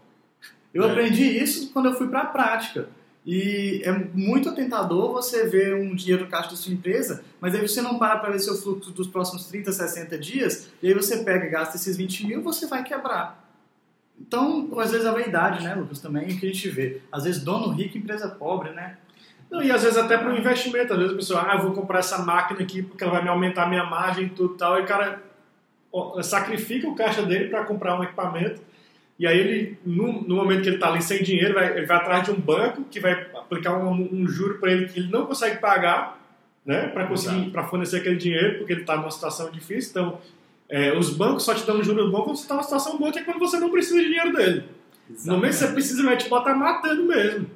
Eu 0.73 0.83
É. 0.83 0.91
aprendi 0.91 1.23
isso 1.23 1.71
quando 1.71 1.87
eu 1.87 1.93
fui 1.95 2.07
para 2.07 2.21
a 2.21 2.25
prática. 2.25 2.89
E 3.25 3.81
é 3.85 3.91
muito 3.91 4.53
tentador 4.53 5.13
você 5.13 5.47
ver 5.47 5.75
um 5.75 5.95
dinheiro 5.95 6.25
no 6.25 6.29
caixa 6.29 6.49
da 6.49 6.55
sua 6.57 6.73
empresa, 6.73 7.23
mas 7.39 7.55
aí 7.55 7.65
você 7.65 7.81
não 7.81 7.97
para 7.97 8.17
para 8.17 8.31
ver 8.31 8.39
seu 8.39 8.55
fluxo 8.55 8.91
dos 8.91 9.07
próximos 9.07 9.45
30, 9.47 9.71
60 9.71 10.17
dias, 10.17 10.69
e 10.81 10.87
aí 10.87 10.93
você 10.93 11.23
pega 11.23 11.47
gasta 11.47 11.77
esses 11.77 11.95
20 11.95 12.27
mil, 12.27 12.41
você 12.41 12.67
vai 12.67 12.83
quebrar. 12.83 13.41
Então, 14.19 14.69
às 14.77 14.91
vezes 14.91 15.05
a 15.05 15.11
vaidade, 15.11 15.63
né, 15.63 15.73
Lucas, 15.73 15.99
também 15.99 16.23
é 16.23 16.33
o 16.33 16.39
que 16.39 16.45
a 16.45 16.49
gente 16.49 16.69
vê. 16.69 17.01
Às 17.11 17.23
vezes 17.23 17.41
dono 17.41 17.69
rico, 17.69 17.97
empresa 17.97 18.27
pobre, 18.27 18.71
né? 18.71 18.97
Não, 19.49 19.61
e 19.61 19.71
às 19.71 19.83
vezes 19.83 19.97
até 19.97 20.17
para 20.17 20.29
um 20.29 20.37
investimento. 20.37 20.93
Às 20.93 20.99
vezes 20.99 21.13
a 21.13 21.15
pessoa, 21.15 21.41
ah, 21.41 21.57
vou 21.57 21.73
comprar 21.73 21.99
essa 21.99 22.17
máquina 22.19 22.61
aqui 22.61 22.81
porque 22.81 23.03
ela 23.03 23.13
vai 23.13 23.23
me 23.23 23.29
aumentar 23.29 23.63
a 23.63 23.69
minha 23.69 23.83
margem 23.83 24.25
e 24.25 24.29
tudo 24.29 24.55
tal. 24.55 24.79
E 24.79 24.81
o 24.81 24.85
cara 24.85 25.21
sacrifica 26.23 26.87
o 26.87 26.95
caixa 26.95 27.21
dele 27.23 27.49
para 27.49 27.63
comprar 27.63 27.99
um 27.99 28.03
equipamento. 28.03 28.61
E 29.17 29.27
aí 29.27 29.37
ele, 29.37 29.77
no, 29.85 30.21
no 30.23 30.35
momento 30.35 30.63
que 30.63 30.69
ele 30.69 30.77
está 30.77 30.89
ali 30.89 31.01
sem 31.01 31.21
dinheiro, 31.21 31.53
vai, 31.53 31.77
ele 31.77 31.85
vai 31.85 31.97
atrás 31.97 32.23
de 32.23 32.31
um 32.31 32.39
banco 32.39 32.83
que 32.85 32.99
vai 32.99 33.13
aplicar 33.35 33.77
um, 33.77 34.09
um 34.11 34.27
juro 34.27 34.59
para 34.59 34.71
ele 34.71 34.87
que 34.87 34.99
ele 34.99 35.11
não 35.11 35.25
consegue 35.25 35.59
pagar, 35.59 36.19
né, 36.65 36.87
para 36.87 37.05
conseguir, 37.05 37.51
para 37.51 37.63
fornecer 37.63 37.97
aquele 37.97 38.15
dinheiro, 38.15 38.57
porque 38.57 38.73
ele 38.73 38.81
está 38.81 38.95
numa 38.95 39.11
situação 39.11 39.51
difícil. 39.51 39.91
Então, 39.91 40.19
é, 40.67 40.97
os 40.97 41.11
bancos 41.11 41.43
só 41.43 41.53
te 41.53 41.65
dão 41.65 41.83
juros 41.83 42.09
bons 42.09 42.23
quando 42.23 42.35
você 42.37 42.43
está 42.43 42.55
numa 42.55 42.63
situação 42.63 42.97
boa, 42.97 43.11
que 43.11 43.19
é 43.19 43.23
quando 43.23 43.39
você 43.39 43.59
não 43.59 43.69
precisa 43.69 43.99
de 44.01 44.05
dinheiro 44.07 44.33
dele. 44.33 44.63
No 45.25 45.33
momento 45.33 45.51
que 45.51 45.57
você 45.57 45.67
precisa, 45.67 46.03
vai 46.03 46.17
te 46.17 46.27
botar 46.29 46.55
matando 46.55 47.03
mesmo. 47.03 47.47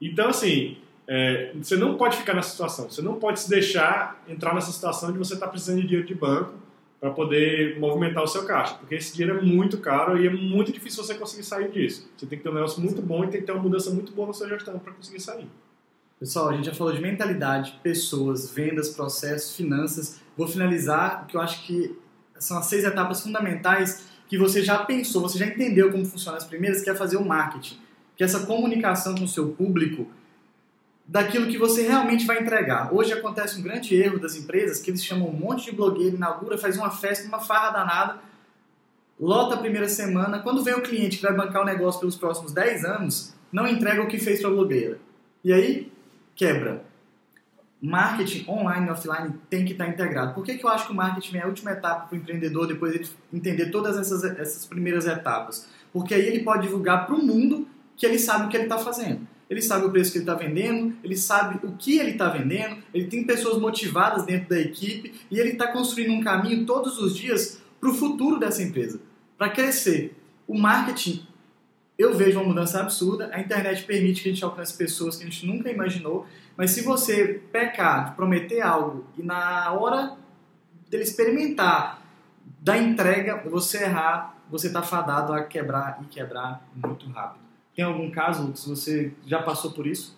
Então, 0.00 0.28
assim, 0.28 0.76
é, 1.06 1.52
você 1.54 1.76
não 1.76 1.96
pode 1.96 2.16
ficar 2.18 2.34
nessa 2.34 2.50
situação. 2.50 2.90
Você 2.90 3.00
não 3.00 3.14
pode 3.14 3.40
se 3.40 3.48
deixar 3.48 4.22
entrar 4.28 4.54
nessa 4.54 4.70
situação 4.72 5.12
de 5.12 5.18
você 5.18 5.34
estar 5.34 5.48
precisando 5.48 5.80
de 5.80 5.86
dinheiro 5.86 6.06
de 6.06 6.14
banco 6.14 6.54
para 7.00 7.10
poder 7.10 7.80
movimentar 7.80 8.22
o 8.22 8.26
seu 8.26 8.44
caixa. 8.44 8.74
Porque 8.74 8.94
esse 8.94 9.16
dinheiro 9.16 9.38
é 9.38 9.42
muito 9.42 9.78
caro 9.78 10.22
e 10.22 10.26
é 10.26 10.30
muito 10.30 10.70
difícil 10.70 11.02
você 11.02 11.14
conseguir 11.14 11.44
sair 11.44 11.70
disso. 11.70 12.10
Você 12.16 12.26
tem 12.26 12.38
que 12.38 12.44
ter 12.44 12.50
um 12.50 12.54
negócio 12.54 12.80
muito 12.82 13.00
bom 13.00 13.24
e 13.24 13.28
tem 13.28 13.40
que 13.40 13.46
ter 13.46 13.52
uma 13.52 13.62
mudança 13.62 13.90
muito 13.90 14.12
boa 14.12 14.28
na 14.28 14.34
sua 14.34 14.48
gestão 14.48 14.78
para 14.78 14.92
conseguir 14.92 15.20
sair. 15.20 15.48
Pessoal, 16.18 16.50
a 16.50 16.52
gente 16.52 16.66
já 16.66 16.74
falou 16.74 16.92
de 16.92 17.00
mentalidade, 17.00 17.80
pessoas, 17.82 18.52
vendas, 18.52 18.90
processos, 18.90 19.56
finanças. 19.56 20.20
Vou 20.36 20.46
finalizar 20.46 21.22
o 21.24 21.26
que 21.26 21.36
eu 21.36 21.40
acho 21.40 21.66
que 21.66 21.96
são 22.38 22.58
as 22.58 22.66
seis 22.66 22.84
etapas 22.84 23.22
fundamentais 23.22 24.10
que 24.28 24.36
você 24.36 24.62
já 24.62 24.78
pensou, 24.84 25.22
você 25.22 25.38
já 25.38 25.46
entendeu 25.46 25.90
como 25.90 26.04
funcionam 26.04 26.36
as 26.36 26.44
primeiras, 26.44 26.82
que 26.82 26.90
é 26.90 26.94
fazer 26.94 27.16
o 27.16 27.24
marketing. 27.24 27.78
Que 28.16 28.22
essa 28.22 28.46
comunicação 28.46 29.14
com 29.14 29.24
o 29.24 29.28
seu 29.28 29.48
público 29.48 30.06
daquilo 31.10 31.48
que 31.48 31.58
você 31.58 31.82
realmente 31.82 32.24
vai 32.24 32.40
entregar. 32.40 32.94
Hoje 32.94 33.12
acontece 33.12 33.58
um 33.58 33.62
grande 33.62 33.96
erro 33.96 34.20
das 34.20 34.36
empresas 34.36 34.80
que 34.80 34.92
eles 34.92 35.04
chamam 35.04 35.28
um 35.28 35.32
monte 35.32 35.64
de 35.64 35.72
blogueiro, 35.76 36.14
inaugura, 36.14 36.56
faz 36.56 36.76
uma 36.76 36.88
festa, 36.88 37.26
uma 37.26 37.40
farra 37.40 37.70
danada, 37.70 38.20
lota 39.18 39.56
a 39.56 39.58
primeira 39.58 39.88
semana. 39.88 40.38
Quando 40.38 40.62
vem 40.62 40.74
o 40.74 40.82
cliente 40.82 41.16
que 41.16 41.24
vai 41.24 41.34
bancar 41.34 41.62
o 41.62 41.64
negócio 41.64 41.98
pelos 41.98 42.14
próximos 42.14 42.52
10 42.52 42.84
anos, 42.84 43.34
não 43.50 43.66
entrega 43.66 44.00
o 44.00 44.06
que 44.06 44.18
fez 44.20 44.40
para 44.40 44.50
a 44.50 44.52
blogueira. 44.52 45.00
E 45.42 45.52
aí, 45.52 45.92
quebra. 46.36 46.84
Marketing 47.82 48.48
online 48.48 48.86
e 48.86 48.90
offline 48.90 49.34
tem 49.48 49.64
que 49.64 49.72
estar 49.72 49.88
integrado. 49.88 50.32
Por 50.32 50.44
que, 50.44 50.58
que 50.58 50.64
eu 50.64 50.70
acho 50.70 50.86
que 50.86 50.92
o 50.92 50.94
marketing 50.94 51.38
é 51.38 51.42
a 51.42 51.48
última 51.48 51.72
etapa 51.72 52.06
para 52.06 52.14
o 52.14 52.20
empreendedor 52.20 52.68
depois 52.68 52.92
de 52.92 53.10
entender 53.32 53.70
todas 53.72 53.98
essas, 53.98 54.22
essas 54.22 54.64
primeiras 54.64 55.06
etapas? 55.06 55.66
Porque 55.92 56.14
aí 56.14 56.24
ele 56.24 56.44
pode 56.44 56.62
divulgar 56.62 57.06
para 57.06 57.16
o 57.16 57.24
mundo 57.24 57.66
que 57.96 58.06
ele 58.06 58.18
sabe 58.18 58.46
o 58.46 58.48
que 58.48 58.56
ele 58.56 58.64
está 58.64 58.78
fazendo 58.78 59.26
ele 59.50 59.60
sabe 59.60 59.84
o 59.84 59.90
preço 59.90 60.12
que 60.12 60.18
ele 60.18 60.22
está 60.22 60.34
vendendo, 60.36 60.96
ele 61.02 61.16
sabe 61.16 61.66
o 61.66 61.72
que 61.72 61.98
ele 61.98 62.12
está 62.12 62.28
vendendo, 62.28 62.80
ele 62.94 63.08
tem 63.08 63.24
pessoas 63.24 63.60
motivadas 63.60 64.24
dentro 64.24 64.48
da 64.48 64.60
equipe 64.60 65.12
e 65.28 65.40
ele 65.40 65.50
está 65.50 65.66
construindo 65.66 66.12
um 66.12 66.22
caminho 66.22 66.64
todos 66.64 66.98
os 66.98 67.16
dias 67.16 67.60
para 67.80 67.90
o 67.90 67.94
futuro 67.94 68.38
dessa 68.38 68.62
empresa, 68.62 69.00
para 69.36 69.50
crescer. 69.50 70.16
O 70.46 70.56
marketing, 70.56 71.26
eu 71.98 72.14
vejo 72.14 72.38
uma 72.38 72.48
mudança 72.48 72.80
absurda, 72.80 73.28
a 73.32 73.40
internet 73.40 73.82
permite 73.82 74.22
que 74.22 74.28
a 74.28 74.32
gente 74.32 74.44
alcance 74.44 74.72
pessoas 74.72 75.16
que 75.16 75.24
a 75.24 75.26
gente 75.26 75.44
nunca 75.44 75.68
imaginou, 75.68 76.26
mas 76.56 76.70
se 76.70 76.82
você 76.82 77.42
pecar 77.50 78.14
prometer 78.14 78.60
algo 78.60 79.04
e 79.18 79.22
na 79.22 79.72
hora 79.72 80.16
dele 80.88 81.02
experimentar 81.02 82.00
da 82.60 82.78
entrega, 82.78 83.42
você 83.48 83.82
errar, 83.82 84.36
você 84.48 84.68
está 84.68 84.82
fadado 84.82 85.32
a 85.32 85.42
quebrar 85.42 85.98
e 86.02 86.04
quebrar 86.06 86.64
muito 86.76 87.08
rápido. 87.08 87.49
Tem 87.80 87.86
algum 87.86 88.10
caso, 88.10 88.54
se 88.54 88.68
você 88.68 89.10
já 89.26 89.40
passou 89.40 89.70
por 89.70 89.86
isso? 89.86 90.14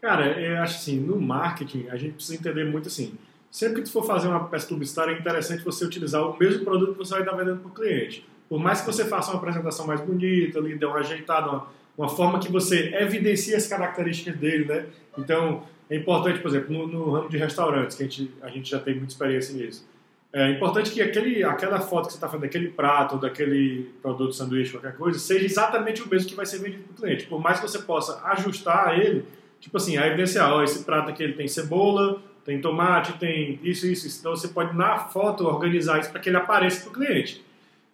Cara, 0.00 0.40
eu 0.40 0.58
acho 0.58 0.76
assim, 0.76 1.00
no 1.00 1.20
marketing, 1.20 1.88
a 1.88 1.96
gente 1.96 2.12
precisa 2.12 2.38
entender 2.38 2.64
muito 2.66 2.86
assim, 2.86 3.18
sempre 3.50 3.82
que 3.82 3.88
tu 3.88 3.92
for 3.92 4.06
fazer 4.06 4.28
uma 4.28 4.44
peça 4.44 4.68
publicitária, 4.68 5.10
é 5.10 5.18
interessante 5.18 5.64
você 5.64 5.84
utilizar 5.84 6.22
o 6.22 6.38
mesmo 6.38 6.64
produto 6.64 6.92
que 6.92 6.98
você 6.98 7.14
vai 7.14 7.22
estar 7.22 7.34
vendendo 7.34 7.58
para 7.58 7.68
o 7.68 7.74
cliente. 7.74 8.24
Por 8.48 8.60
mais 8.60 8.80
que 8.80 8.86
você 8.86 9.04
faça 9.04 9.32
uma 9.32 9.38
apresentação 9.38 9.88
mais 9.88 10.00
bonita, 10.00 10.60
ali, 10.60 10.78
dê 10.78 10.86
uma 10.86 11.00
ajeitada, 11.00 11.50
uma, 11.50 11.66
uma 11.98 12.08
forma 12.08 12.38
que 12.38 12.48
você 12.48 12.94
evidencie 12.94 13.56
as 13.56 13.66
características 13.66 14.36
dele, 14.36 14.64
né? 14.64 14.86
Então, 15.18 15.64
é 15.90 15.96
importante, 15.96 16.38
por 16.38 16.46
exemplo, 16.46 16.72
no, 16.72 16.86
no 16.86 17.10
ramo 17.10 17.28
de 17.28 17.38
restaurantes, 17.38 17.96
que 17.96 18.04
a 18.04 18.06
gente, 18.06 18.30
a 18.40 18.48
gente 18.50 18.70
já 18.70 18.78
tem 18.78 18.94
muita 18.94 19.14
experiência 19.14 19.52
nisso 19.52 19.84
é 20.32 20.50
importante 20.50 20.90
que 20.90 21.00
aquele, 21.00 21.42
aquela 21.42 21.80
foto 21.80 22.06
que 22.06 22.12
você 22.12 22.18
está 22.18 22.26
fazendo 22.26 22.42
daquele 22.42 22.68
prato, 22.68 23.16
daquele 23.16 23.90
produto 24.02 24.34
sanduíche, 24.34 24.72
qualquer 24.72 24.94
coisa, 24.94 25.18
seja 25.18 25.44
exatamente 25.44 26.02
o 26.02 26.08
mesmo 26.08 26.28
que 26.28 26.34
vai 26.34 26.44
ser 26.44 26.58
vendido 26.58 26.82
para 26.84 26.92
o 26.92 26.96
cliente. 26.96 27.26
Por 27.26 27.40
mais 27.40 27.58
que 27.60 27.68
você 27.68 27.78
possa 27.78 28.22
ajustar 28.32 28.98
ele, 28.98 29.24
tipo 29.58 29.76
assim, 29.78 29.96
a 29.96 30.06
evidenciar, 30.06 30.52
ó, 30.52 30.62
esse 30.62 30.84
prato 30.84 31.08
aqui 31.08 31.22
ele 31.22 31.32
tem 31.32 31.48
cebola, 31.48 32.20
tem 32.44 32.60
tomate, 32.60 33.14
tem 33.14 33.58
isso, 33.62 33.86
isso, 33.86 34.06
isso. 34.06 34.20
Então 34.20 34.36
você 34.36 34.48
pode 34.48 34.76
na 34.76 34.98
foto 34.98 35.46
organizar 35.46 35.98
isso 35.98 36.10
para 36.10 36.20
que 36.20 36.28
ele 36.28 36.36
apareça 36.36 36.82
para 36.82 36.90
o 36.90 36.92
cliente. 36.92 37.44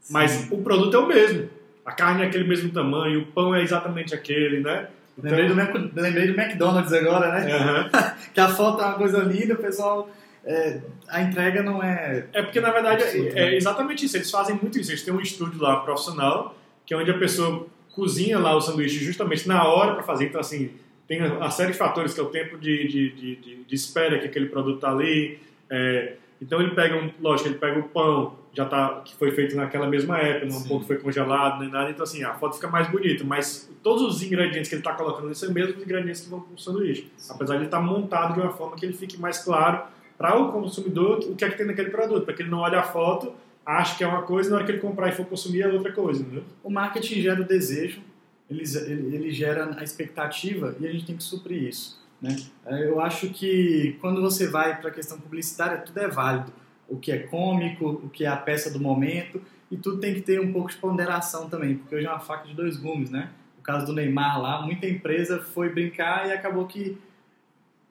Sim. 0.00 0.12
Mas 0.12 0.48
o 0.50 0.58
produto 0.58 0.96
é 0.96 0.98
o 0.98 1.06
mesmo. 1.06 1.48
A 1.86 1.92
carne 1.92 2.22
é 2.22 2.26
aquele 2.26 2.44
mesmo 2.44 2.70
tamanho, 2.70 3.20
o 3.20 3.26
pão 3.26 3.54
é 3.54 3.62
exatamente 3.62 4.12
aquele, 4.12 4.60
né? 4.60 4.88
Então... 5.16 5.30
Lembrei, 5.30 5.48
do 5.48 5.54
Mac, 5.54 5.74
lembrei 5.94 6.26
do 6.26 6.40
McDonald's 6.40 6.92
agora, 6.92 7.32
né? 7.32 7.56
Uhum. 7.56 7.90
que 8.34 8.40
a 8.40 8.48
foto 8.48 8.82
é 8.82 8.86
uma 8.86 8.94
coisa 8.94 9.18
linda, 9.18 9.54
o 9.54 9.58
pessoal 9.58 10.08
é, 10.46 10.80
a 11.08 11.22
entrega 11.22 11.62
não 11.62 11.82
é. 11.82 12.26
É 12.32 12.42
porque, 12.42 12.60
na 12.60 12.70
verdade, 12.70 13.02
é, 13.02 13.32
é, 13.34 13.56
exatamente 13.56 14.04
isso. 14.04 14.16
Eles 14.16 14.30
fazem 14.30 14.56
muito 14.56 14.78
isso. 14.78 14.90
Eles 14.90 15.02
têm 15.02 15.14
um 15.14 15.20
estúdio 15.20 15.60
lá 15.60 15.76
profissional, 15.80 16.54
que 16.84 16.92
é 16.92 16.96
onde 16.96 17.10
a 17.10 17.18
pessoa 17.18 17.66
cozinha 17.92 18.38
lá 18.38 18.54
o 18.54 18.60
sanduíche 18.60 19.02
justamente 19.02 19.48
na 19.48 19.66
hora 19.66 19.94
para 19.94 20.02
fazer. 20.02 20.26
Então, 20.26 20.40
assim, 20.40 20.70
tem 21.08 21.20
a 21.20 21.50
série 21.50 21.72
de 21.72 21.78
fatores, 21.78 22.12
que 22.12 22.20
é 22.20 22.22
o 22.22 22.26
tempo 22.26 22.58
de, 22.58 22.86
de, 22.88 23.10
de, 23.10 23.64
de, 23.64 23.74
espera 23.74 24.18
que 24.18 24.26
aquele 24.26 24.46
produto 24.46 24.76
está 24.76 24.90
ali. 24.90 25.38
É, 25.70 26.14
então, 26.42 26.60
ele 26.60 26.72
pega, 26.74 26.96
um, 26.96 27.10
lógico, 27.22 27.48
ele 27.48 27.58
pega 27.58 27.78
o 27.78 27.84
pão, 27.84 28.36
já 28.52 28.66
tá, 28.66 29.00
que 29.02 29.14
foi 29.16 29.30
feito 29.30 29.56
naquela 29.56 29.86
mesma 29.86 30.18
época, 30.18 30.46
não 30.46 30.76
um 30.76 30.80
que 30.80 30.86
foi 30.86 30.98
congelado, 30.98 31.60
nem 31.60 31.70
nada. 31.70 31.88
Então, 31.88 32.02
assim, 32.02 32.22
a 32.22 32.34
foto 32.34 32.56
fica 32.56 32.68
mais 32.68 32.90
bonita. 32.90 33.24
Mas 33.24 33.70
todos 33.82 34.02
os 34.02 34.22
ingredientes 34.22 34.68
que 34.68 34.74
ele 34.74 34.80
está 34.80 34.92
colocando 34.92 35.34
são 35.34 35.48
os 35.48 35.54
mesmos 35.54 35.82
ingredientes 35.82 36.20
que 36.20 36.28
vão 36.28 36.40
para 36.40 36.54
o 36.54 36.58
sanduíche. 36.58 37.10
Apesar 37.30 37.54
de 37.54 37.60
ele 37.60 37.66
estar 37.66 37.78
tá 37.78 37.82
montado 37.82 38.34
de 38.34 38.40
uma 38.40 38.52
forma 38.52 38.76
que 38.76 38.84
ele 38.84 38.92
fique 38.92 39.18
mais 39.18 39.38
claro 39.38 39.94
para 40.16 40.38
o 40.38 40.52
consumidor 40.52 41.18
o 41.18 41.34
que 41.34 41.44
é 41.44 41.50
que 41.50 41.56
tem 41.56 41.66
naquele 41.66 41.90
produto, 41.90 42.24
para 42.24 42.34
que 42.34 42.42
ele 42.42 42.50
não 42.50 42.58
olhe 42.58 42.76
a 42.76 42.82
foto, 42.82 43.32
ache 43.64 43.96
que 43.96 44.04
é 44.04 44.06
uma 44.06 44.22
coisa, 44.22 44.50
na 44.50 44.56
hora 44.56 44.64
que 44.64 44.72
ele 44.72 44.80
comprar 44.80 45.08
e 45.08 45.12
for 45.12 45.26
consumir 45.26 45.62
é 45.62 45.68
outra 45.68 45.92
coisa. 45.92 46.24
Né? 46.24 46.42
O 46.62 46.70
marketing 46.70 47.20
gera 47.20 47.40
o 47.40 47.44
desejo, 47.44 48.02
ele, 48.50 48.62
ele, 48.62 49.16
ele 49.16 49.30
gera 49.30 49.74
a 49.78 49.82
expectativa 49.82 50.76
e 50.78 50.86
a 50.86 50.92
gente 50.92 51.06
tem 51.06 51.16
que 51.16 51.22
suprir 51.22 51.62
isso. 51.62 52.02
Né? 52.20 52.36
É, 52.66 52.86
eu 52.86 53.00
acho 53.00 53.30
que 53.30 53.96
quando 54.00 54.20
você 54.20 54.46
vai 54.46 54.80
para 54.80 54.90
a 54.90 54.92
questão 54.92 55.18
publicitária, 55.18 55.78
tudo 55.78 55.98
é 55.98 56.08
válido. 56.08 56.52
O 56.88 56.98
que 56.98 57.10
é 57.10 57.18
cômico, 57.18 57.88
o 57.88 58.10
que 58.10 58.24
é 58.24 58.28
a 58.28 58.36
peça 58.36 58.70
do 58.70 58.78
momento, 58.78 59.40
e 59.70 59.76
tudo 59.76 59.98
tem 59.98 60.14
que 60.14 60.20
ter 60.20 60.40
um 60.40 60.52
pouco 60.52 60.70
de 60.70 60.76
ponderação 60.76 61.48
também, 61.48 61.76
porque 61.76 61.96
hoje 61.96 62.06
é 62.06 62.10
uma 62.10 62.20
faca 62.20 62.46
de 62.46 62.54
dois 62.54 62.76
gumes, 62.76 63.10
né? 63.10 63.30
O 63.58 63.62
caso 63.62 63.86
do 63.86 63.94
Neymar 63.94 64.40
lá, 64.40 64.62
muita 64.62 64.86
empresa 64.86 65.40
foi 65.40 65.70
brincar 65.70 66.28
e 66.28 66.32
acabou 66.32 66.66
que 66.66 66.98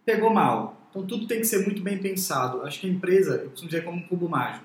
pegou 0.06 0.32
mal. 0.32 0.78
Então 0.93 1.08
tudo 1.08 1.25
tem 1.25 1.39
que 1.39 1.47
ser 1.47 1.65
muito 1.65 1.82
bem 1.82 1.97
pensado. 1.97 2.62
Acho 2.62 2.79
que 2.79 2.88
a 2.88 2.89
empresa, 2.89 3.38
eu 3.38 3.49
costumo 3.49 3.67
dizer 3.67 3.84
como 3.84 3.97
um 3.97 4.08
cubo 4.08 4.29
mágico. 4.29 4.63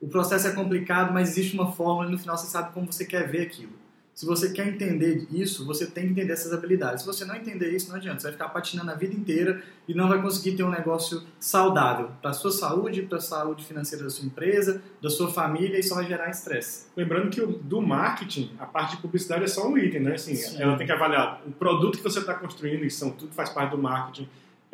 O 0.00 0.06
processo 0.06 0.46
é 0.46 0.52
complicado, 0.52 1.12
mas 1.12 1.30
existe 1.30 1.54
uma 1.54 1.72
fórmula 1.72 2.06
e 2.06 2.12
no 2.12 2.18
final 2.18 2.36
você 2.38 2.46
sabe 2.46 2.72
como 2.72 2.92
você 2.92 3.04
quer 3.04 3.28
ver 3.28 3.42
aquilo. 3.42 3.72
Se 4.14 4.24
você 4.24 4.50
quer 4.50 4.68
entender 4.68 5.26
isso, 5.30 5.66
você 5.66 5.84
tem 5.84 6.04
que 6.04 6.12
entender 6.12 6.32
essas 6.32 6.52
habilidades. 6.52 7.02
Se 7.02 7.06
você 7.06 7.24
não 7.24 7.34
entender 7.34 7.70
isso, 7.74 7.90
não 7.90 7.96
adianta. 7.96 8.20
Você 8.20 8.28
vai 8.28 8.32
ficar 8.32 8.48
patinando 8.48 8.90
a 8.90 8.94
vida 8.94 9.12
inteira 9.12 9.62
e 9.86 9.92
não 9.92 10.08
vai 10.08 10.22
conseguir 10.22 10.56
ter 10.56 10.62
um 10.62 10.70
negócio 10.70 11.22
saudável 11.38 12.10
para 12.22 12.30
a 12.30 12.32
sua 12.32 12.50
saúde, 12.50 13.02
para 13.02 13.18
a 13.18 13.20
saúde 13.20 13.64
financeira 13.64 14.04
da 14.04 14.10
sua 14.10 14.24
empresa, 14.24 14.80
da 15.02 15.10
sua 15.10 15.30
família 15.30 15.78
e 15.78 15.82
só 15.82 15.96
vai 15.96 16.06
gerar 16.06 16.30
estresse. 16.30 16.86
Lembrando 16.96 17.28
que 17.28 17.44
do 17.44 17.82
marketing, 17.82 18.52
a 18.58 18.64
parte 18.64 18.96
de 18.96 19.02
publicidade 19.02 19.44
é 19.44 19.48
só 19.48 19.68
um 19.68 19.76
item, 19.76 20.00
né? 20.00 20.14
Assim, 20.14 20.40
ela 20.58 20.78
tem 20.78 20.86
que 20.86 20.92
avaliar 20.92 21.42
o 21.46 21.52
produto 21.52 21.98
que 21.98 22.04
você 22.04 22.20
está 22.20 22.32
construindo, 22.32 22.86
isso 22.86 22.98
são, 22.98 23.10
tudo 23.10 23.34
faz 23.34 23.50
parte 23.50 23.72
do 23.72 23.78
marketing 23.78 24.26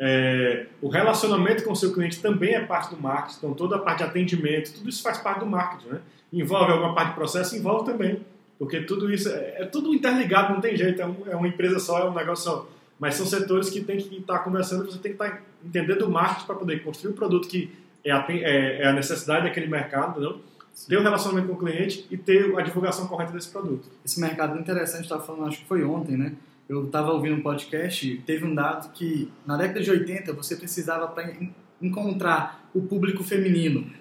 é, 0.05 0.65
o 0.81 0.89
relacionamento 0.89 1.63
com 1.63 1.71
o 1.71 1.75
seu 1.77 1.93
cliente 1.93 2.19
também 2.19 2.55
é 2.55 2.59
parte 2.59 2.93
do 2.93 3.01
marketing, 3.01 3.37
então 3.37 3.53
toda 3.53 3.77
a 3.77 3.79
parte 3.79 3.99
de 3.99 4.03
atendimento, 4.03 4.73
tudo 4.73 4.89
isso 4.89 5.01
faz 5.01 5.19
parte 5.19 5.39
do 5.39 5.45
marketing. 5.45 5.93
Né? 5.93 6.01
Envolve 6.33 6.73
alguma 6.73 6.93
parte 6.93 7.11
de 7.11 7.15
processo? 7.15 7.55
Envolve 7.55 7.89
também, 7.89 8.19
porque 8.59 8.81
tudo 8.81 9.09
isso 9.09 9.29
é, 9.29 9.61
é 9.61 9.65
tudo 9.65 9.93
interligado, 9.93 10.53
não 10.53 10.59
tem 10.59 10.75
jeito, 10.75 11.01
é, 11.01 11.05
um, 11.05 11.15
é, 11.27 11.35
uma 11.37 11.47
empresa 11.47 11.79
só, 11.79 11.99
é 11.99 12.09
um 12.09 12.13
negócio 12.13 12.43
só. 12.43 12.67
Mas 12.99 13.15
são 13.15 13.25
setores 13.25 13.69
que 13.69 13.79
tem 13.79 13.95
que 13.95 14.17
estar 14.17 14.39
conversando, 14.39 14.85
você 14.85 14.97
tem 14.97 15.15
que 15.15 15.23
estar 15.23 15.41
entendendo 15.63 16.01
o 16.01 16.11
marketing 16.11 16.47
para 16.47 16.55
poder 16.55 16.83
construir 16.83 17.11
o 17.11 17.13
um 17.13 17.15
produto 17.15 17.47
que 17.47 17.71
é 18.03 18.11
a, 18.11 18.25
é, 18.27 18.81
é 18.81 18.87
a, 18.87 18.91
necessidade 18.91 19.45
daquele 19.45 19.67
mercado, 19.67 20.19
entendeu? 20.19 20.41
ter 20.85 20.97
o 20.97 20.99
um 20.99 21.03
relacionamento 21.03 21.47
com 21.47 21.53
o 21.53 21.57
cliente 21.57 22.05
e 22.11 22.17
ter 22.17 22.53
a 22.57 22.61
divulgação 22.61 23.07
correta 23.07 23.31
desse 23.31 23.49
produto. 23.49 23.87
Esse 24.03 24.19
mercado 24.19 24.57
é 24.57 24.59
interessante, 24.59 25.03
estava 25.03 25.23
falando, 25.23 25.47
acho 25.47 25.59
que 25.59 25.65
foi 25.65 25.81
ontem, 25.85 26.17
né? 26.17 26.33
Eu 26.67 26.85
estava 26.85 27.11
ouvindo 27.11 27.35
um 27.35 27.41
podcast, 27.41 28.23
teve 28.25 28.45
um 28.45 28.55
dado 28.55 28.91
que 28.93 29.31
na 29.45 29.57
década 29.57 29.81
de 29.81 29.91
80 29.91 30.33
você 30.33 30.55
precisava 30.55 31.07
para 31.07 31.33
encontrar 31.81 32.69
o 32.73 32.81
público 32.81 33.23
feminino 33.23 33.91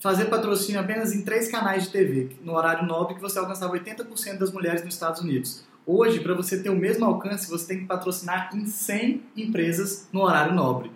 fazer 0.00 0.26
patrocínio 0.26 0.80
apenas 0.80 1.12
em 1.12 1.22
três 1.22 1.50
canais 1.50 1.84
de 1.84 1.90
TV, 1.90 2.36
no 2.42 2.54
horário 2.54 2.86
nobre, 2.86 3.14
que 3.14 3.20
você 3.20 3.38
alcançava 3.38 3.72
80% 3.72 4.38
das 4.38 4.52
mulheres 4.52 4.84
nos 4.84 4.94
Estados 4.94 5.20
Unidos. 5.20 5.64
Hoje, 5.86 6.20
para 6.20 6.34
você 6.34 6.62
ter 6.62 6.70
o 6.70 6.76
mesmo 6.76 7.04
alcance, 7.04 7.50
você 7.50 7.66
tem 7.66 7.78
que 7.80 7.86
patrocinar 7.86 8.50
em 8.54 8.66
100 8.66 9.22
empresas 9.36 10.08
no 10.12 10.22
horário 10.22 10.54
nobre. 10.54 10.92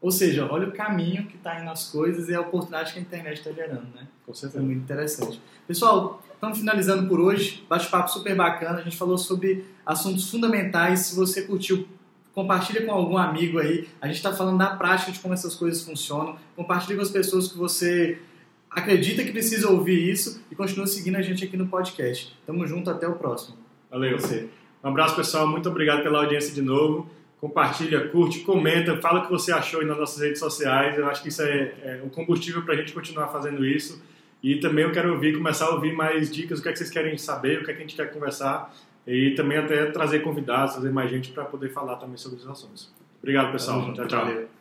Ou 0.00 0.10
seja, 0.10 0.46
olha 0.50 0.68
o 0.68 0.72
caminho 0.72 1.26
que 1.26 1.36
está 1.36 1.58
indo 1.60 1.70
as 1.70 1.90
coisas 1.90 2.28
e 2.28 2.34
a 2.34 2.40
oportunidade 2.40 2.92
que 2.92 2.98
a 2.98 3.02
internet 3.02 3.38
está 3.38 3.50
gerando, 3.52 3.88
né? 3.94 4.06
Com 4.26 4.34
certeza. 4.34 4.62
É 4.62 4.66
muito 4.66 4.82
interessante. 4.82 5.40
Pessoal, 5.66 6.22
estamos 6.44 6.58
finalizando 6.58 7.08
por 7.08 7.20
hoje. 7.20 7.64
Bate-papo 7.68 8.10
super 8.10 8.34
bacana. 8.36 8.78
A 8.78 8.82
gente 8.82 8.96
falou 8.96 9.16
sobre 9.16 9.64
assuntos 9.86 10.30
fundamentais. 10.30 11.00
Se 11.00 11.16
você 11.16 11.42
curtiu, 11.42 11.88
compartilha 12.34 12.84
com 12.84 12.92
algum 12.92 13.16
amigo 13.16 13.58
aí. 13.58 13.88
A 14.00 14.06
gente 14.06 14.16
está 14.16 14.32
falando 14.32 14.58
da 14.58 14.76
prática 14.76 15.10
de 15.10 15.18
como 15.20 15.32
essas 15.32 15.54
coisas 15.54 15.82
funcionam. 15.82 16.36
Compartilha 16.54 16.96
com 16.96 17.02
as 17.02 17.10
pessoas 17.10 17.50
que 17.50 17.56
você 17.56 18.18
acredita 18.70 19.24
que 19.24 19.32
precisa 19.32 19.70
ouvir 19.70 20.10
isso 20.10 20.42
e 20.50 20.54
continua 20.54 20.86
seguindo 20.86 21.16
a 21.16 21.22
gente 21.22 21.44
aqui 21.44 21.56
no 21.56 21.66
podcast. 21.66 22.36
Tamo 22.46 22.66
junto, 22.66 22.90
até 22.90 23.08
o 23.08 23.14
próximo. 23.14 23.56
Valeu. 23.90 24.18
Você. 24.18 24.48
Um 24.82 24.88
abraço, 24.88 25.16
pessoal. 25.16 25.46
Muito 25.46 25.68
obrigado 25.68 26.02
pela 26.02 26.18
audiência 26.18 26.52
de 26.52 26.60
novo 26.60 27.08
compartilha, 27.40 28.08
curte, 28.08 28.40
comenta, 28.40 28.96
fala 29.02 29.20
o 29.20 29.26
que 29.26 29.30
você 29.30 29.52
achou 29.52 29.80
aí 29.80 29.86
nas 29.86 29.98
nossas 29.98 30.22
redes 30.22 30.38
sociais. 30.38 30.96
Eu 30.96 31.06
acho 31.06 31.22
que 31.22 31.28
isso 31.28 31.42
é, 31.42 31.74
é 31.82 32.02
um 32.02 32.08
combustível 32.08 32.62
para 32.62 32.72
a 32.72 32.76
gente 32.78 32.94
continuar 32.94 33.28
fazendo 33.28 33.66
isso. 33.66 34.02
E 34.44 34.56
também 34.56 34.84
eu 34.84 34.92
quero 34.92 35.10
ouvir, 35.10 35.34
começar 35.34 35.64
a 35.64 35.70
ouvir 35.70 35.94
mais 35.94 36.30
dicas, 36.30 36.58
o 36.58 36.62
que 36.62 36.68
é 36.68 36.72
que 36.72 36.76
vocês 36.76 36.90
querem 36.90 37.16
saber, 37.16 37.62
o 37.62 37.64
que 37.64 37.70
é 37.70 37.74
que 37.74 37.78
a 37.78 37.80
gente 37.80 37.96
quer 37.96 38.12
conversar. 38.12 38.74
E 39.06 39.30
também 39.30 39.56
até 39.56 39.86
trazer 39.86 40.20
convidados, 40.20 40.74
trazer 40.74 40.92
mais 40.92 41.10
gente 41.10 41.32
para 41.32 41.46
poder 41.46 41.70
falar 41.70 41.96
também 41.96 42.18
sobre 42.18 42.36
os 42.36 42.46
assuntos. 42.46 42.92
Obrigado, 43.22 43.52
pessoal. 43.52 43.94
Tchau, 43.94 44.06
tchau. 44.06 44.53